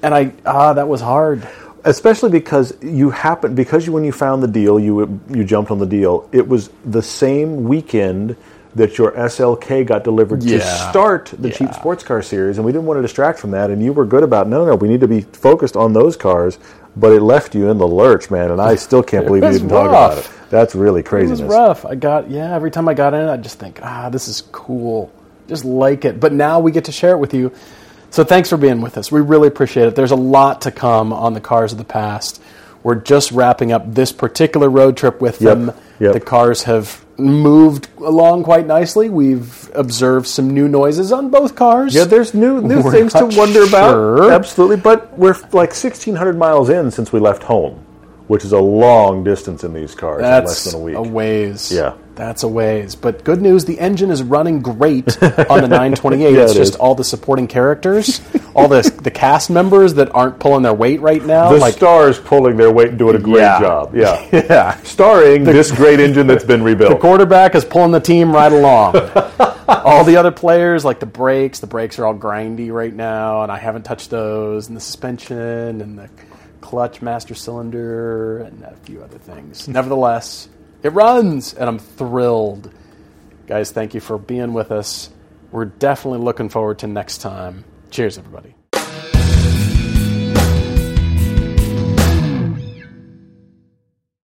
And 0.02 0.14
I, 0.14 0.32
ah, 0.44 0.72
that 0.74 0.88
was 0.88 1.00
hard. 1.00 1.48
especially 1.84 2.30
because 2.30 2.74
you 2.82 3.10
happened 3.10 3.56
because 3.56 3.86
you, 3.86 3.92
when 3.92 4.04
you 4.04 4.12
found 4.12 4.42
the 4.42 4.48
deal, 4.48 4.78
you 4.78 5.20
you 5.30 5.44
jumped 5.44 5.70
on 5.70 5.78
the 5.78 5.86
deal. 5.86 6.28
It 6.32 6.46
was 6.46 6.70
the 6.84 7.02
same 7.02 7.64
weekend 7.64 8.36
that 8.78 8.96
your 8.98 9.12
SLK 9.12 9.86
got 9.86 10.02
delivered 10.04 10.40
to 10.40 10.60
start 10.60 11.32
the 11.38 11.50
cheap 11.50 11.72
sports 11.74 12.02
car 12.02 12.22
series, 12.22 12.56
and 12.58 12.64
we 12.64 12.72
didn't 12.72 12.86
want 12.86 12.98
to 12.98 13.02
distract 13.02 13.38
from 13.38 13.50
that. 13.52 13.70
And 13.70 13.82
you 13.82 13.92
were 13.92 14.06
good 14.06 14.22
about 14.22 14.48
no, 14.48 14.64
no, 14.64 14.74
we 14.74 14.88
need 14.88 15.00
to 15.00 15.08
be 15.08 15.20
focused 15.20 15.76
on 15.76 15.92
those 15.92 16.16
cars. 16.16 16.58
But 16.96 17.12
it 17.12 17.20
left 17.20 17.54
you 17.54 17.70
in 17.70 17.78
the 17.78 17.86
lurch, 17.86 18.28
man, 18.30 18.50
and 18.50 18.60
I 18.60 18.74
still 18.74 19.02
can't 19.04 19.24
believe 19.26 19.44
you 19.44 19.52
didn't 19.52 19.68
talk 19.68 19.86
about 19.88 20.18
it. 20.18 20.28
That's 20.50 20.74
really 20.74 21.02
crazy. 21.02 21.28
It 21.28 21.30
was 21.32 21.42
rough. 21.42 21.84
I 21.84 21.94
got 21.94 22.30
yeah. 22.30 22.54
Every 22.54 22.70
time 22.70 22.88
I 22.88 22.94
got 22.94 23.14
in, 23.14 23.28
I 23.28 23.36
just 23.36 23.58
think, 23.58 23.80
ah, 23.82 24.08
this 24.08 24.26
is 24.26 24.42
cool. 24.50 25.12
Just 25.46 25.64
like 25.64 26.04
it. 26.04 26.18
But 26.18 26.32
now 26.32 26.58
we 26.60 26.72
get 26.72 26.86
to 26.86 26.92
share 26.92 27.12
it 27.12 27.18
with 27.18 27.34
you. 27.34 27.52
So 28.10 28.24
thanks 28.24 28.48
for 28.48 28.56
being 28.56 28.80
with 28.80 28.96
us. 28.98 29.12
We 29.12 29.20
really 29.20 29.48
appreciate 29.48 29.86
it. 29.86 29.94
There's 29.94 30.10
a 30.12 30.16
lot 30.16 30.62
to 30.62 30.70
come 30.72 31.12
on 31.12 31.34
the 31.34 31.40
cars 31.40 31.72
of 31.72 31.78
the 31.78 31.84
past. 31.84 32.42
We're 32.82 32.94
just 32.94 33.32
wrapping 33.32 33.70
up 33.70 33.92
this 33.94 34.12
particular 34.12 34.70
road 34.70 34.96
trip 34.96 35.20
with 35.20 35.42
Yep, 35.42 35.58
them. 35.58 35.72
yep. 36.00 36.12
The 36.14 36.20
cars 36.20 36.62
have 36.62 37.04
moved 37.18 37.88
along 37.98 38.44
quite 38.44 38.66
nicely. 38.66 39.08
We've 39.08 39.70
observed 39.74 40.26
some 40.26 40.50
new 40.50 40.68
noises 40.68 41.12
on 41.12 41.30
both 41.30 41.54
cars. 41.56 41.94
Yeah, 41.94 42.04
there's 42.04 42.32
new 42.34 42.62
new 42.62 42.80
We're 42.82 42.92
things 42.92 43.12
to 43.14 43.26
wonder 43.26 43.64
about. 43.64 44.30
Absolutely, 44.30 44.76
but 44.76 45.18
we're 45.18 45.34
like 45.52 45.70
1,600 45.70 46.38
miles 46.38 46.70
in 46.70 46.90
since 46.90 47.12
we 47.12 47.20
left 47.20 47.42
home, 47.42 47.84
which 48.28 48.44
is 48.44 48.52
a 48.52 48.60
long 48.60 49.24
distance 49.24 49.64
in 49.64 49.72
these 49.74 49.94
cars 49.94 50.20
in 50.22 50.44
less 50.46 50.64
than 50.64 50.80
a 50.80 50.84
week. 50.84 50.96
A 50.96 51.02
ways. 51.02 51.72
Yeah. 51.72 51.94
That's 52.18 52.42
a 52.42 52.48
ways. 52.48 52.96
But 52.96 53.22
good 53.22 53.40
news, 53.40 53.64
the 53.64 53.78
engine 53.78 54.10
is 54.10 54.24
running 54.24 54.60
great 54.60 55.06
on 55.22 55.60
the 55.62 55.68
928. 55.68 56.34
Yeah, 56.34 56.40
it's 56.42 56.50
it 56.52 56.56
just 56.56 56.72
is. 56.74 56.76
all 56.76 56.96
the 56.96 57.04
supporting 57.04 57.46
characters, 57.46 58.20
all 58.56 58.66
the 58.66 58.82
the 59.04 59.10
cast 59.12 59.50
members 59.50 59.94
that 59.94 60.12
aren't 60.12 60.40
pulling 60.40 60.62
their 60.64 60.74
weight 60.74 61.00
right 61.00 61.24
now. 61.24 61.52
The 61.52 61.58
like 61.58 61.74
stars 61.74 62.18
pulling 62.18 62.56
their 62.56 62.72
weight 62.72 62.88
and 62.88 62.98
doing 62.98 63.14
a 63.14 63.20
great 63.20 63.42
Yeah. 63.42 63.60
job. 63.60 63.94
Yeah. 63.94 64.28
yeah. 64.32 64.76
Starring 64.82 65.44
this 65.44 65.70
great 65.70 66.00
engine 66.00 66.26
that's 66.26 66.42
been 66.44 66.62
rebuilt. 66.64 66.90
The 66.94 66.98
quarterback 66.98 67.54
is 67.54 67.64
pulling 67.64 67.92
the 67.92 68.00
team 68.00 68.32
right 68.32 68.50
along. 68.52 68.96
all 69.68 70.02
the 70.02 70.16
other 70.16 70.32
players, 70.32 70.84
like 70.84 70.98
the 70.98 71.06
brakes, 71.06 71.60
the 71.60 71.68
brakes 71.68 72.00
are 72.00 72.06
all 72.06 72.14
grindy 72.16 72.72
right 72.72 72.92
now, 72.92 73.42
and 73.44 73.52
I 73.52 73.58
haven't 73.58 73.84
touched 73.84 74.10
those, 74.10 74.66
and 74.66 74.76
the 74.76 74.80
suspension, 74.80 75.80
and 75.80 75.96
the 75.96 76.10
clutch 76.60 77.00
master 77.00 77.34
cylinder, 77.36 78.38
and 78.40 78.64
a 78.64 78.74
few 78.82 79.02
other 79.04 79.18
things. 79.18 79.68
Nevertheless, 79.68 80.48
it 80.82 80.92
runs, 80.92 81.54
and 81.54 81.68
I'm 81.68 81.78
thrilled. 81.78 82.70
Guys, 83.46 83.70
thank 83.70 83.94
you 83.94 84.00
for 84.00 84.18
being 84.18 84.52
with 84.52 84.70
us. 84.70 85.10
We're 85.50 85.64
definitely 85.64 86.20
looking 86.20 86.48
forward 86.48 86.80
to 86.80 86.86
next 86.86 87.18
time. 87.18 87.64
Cheers, 87.90 88.18
everybody. 88.18 88.57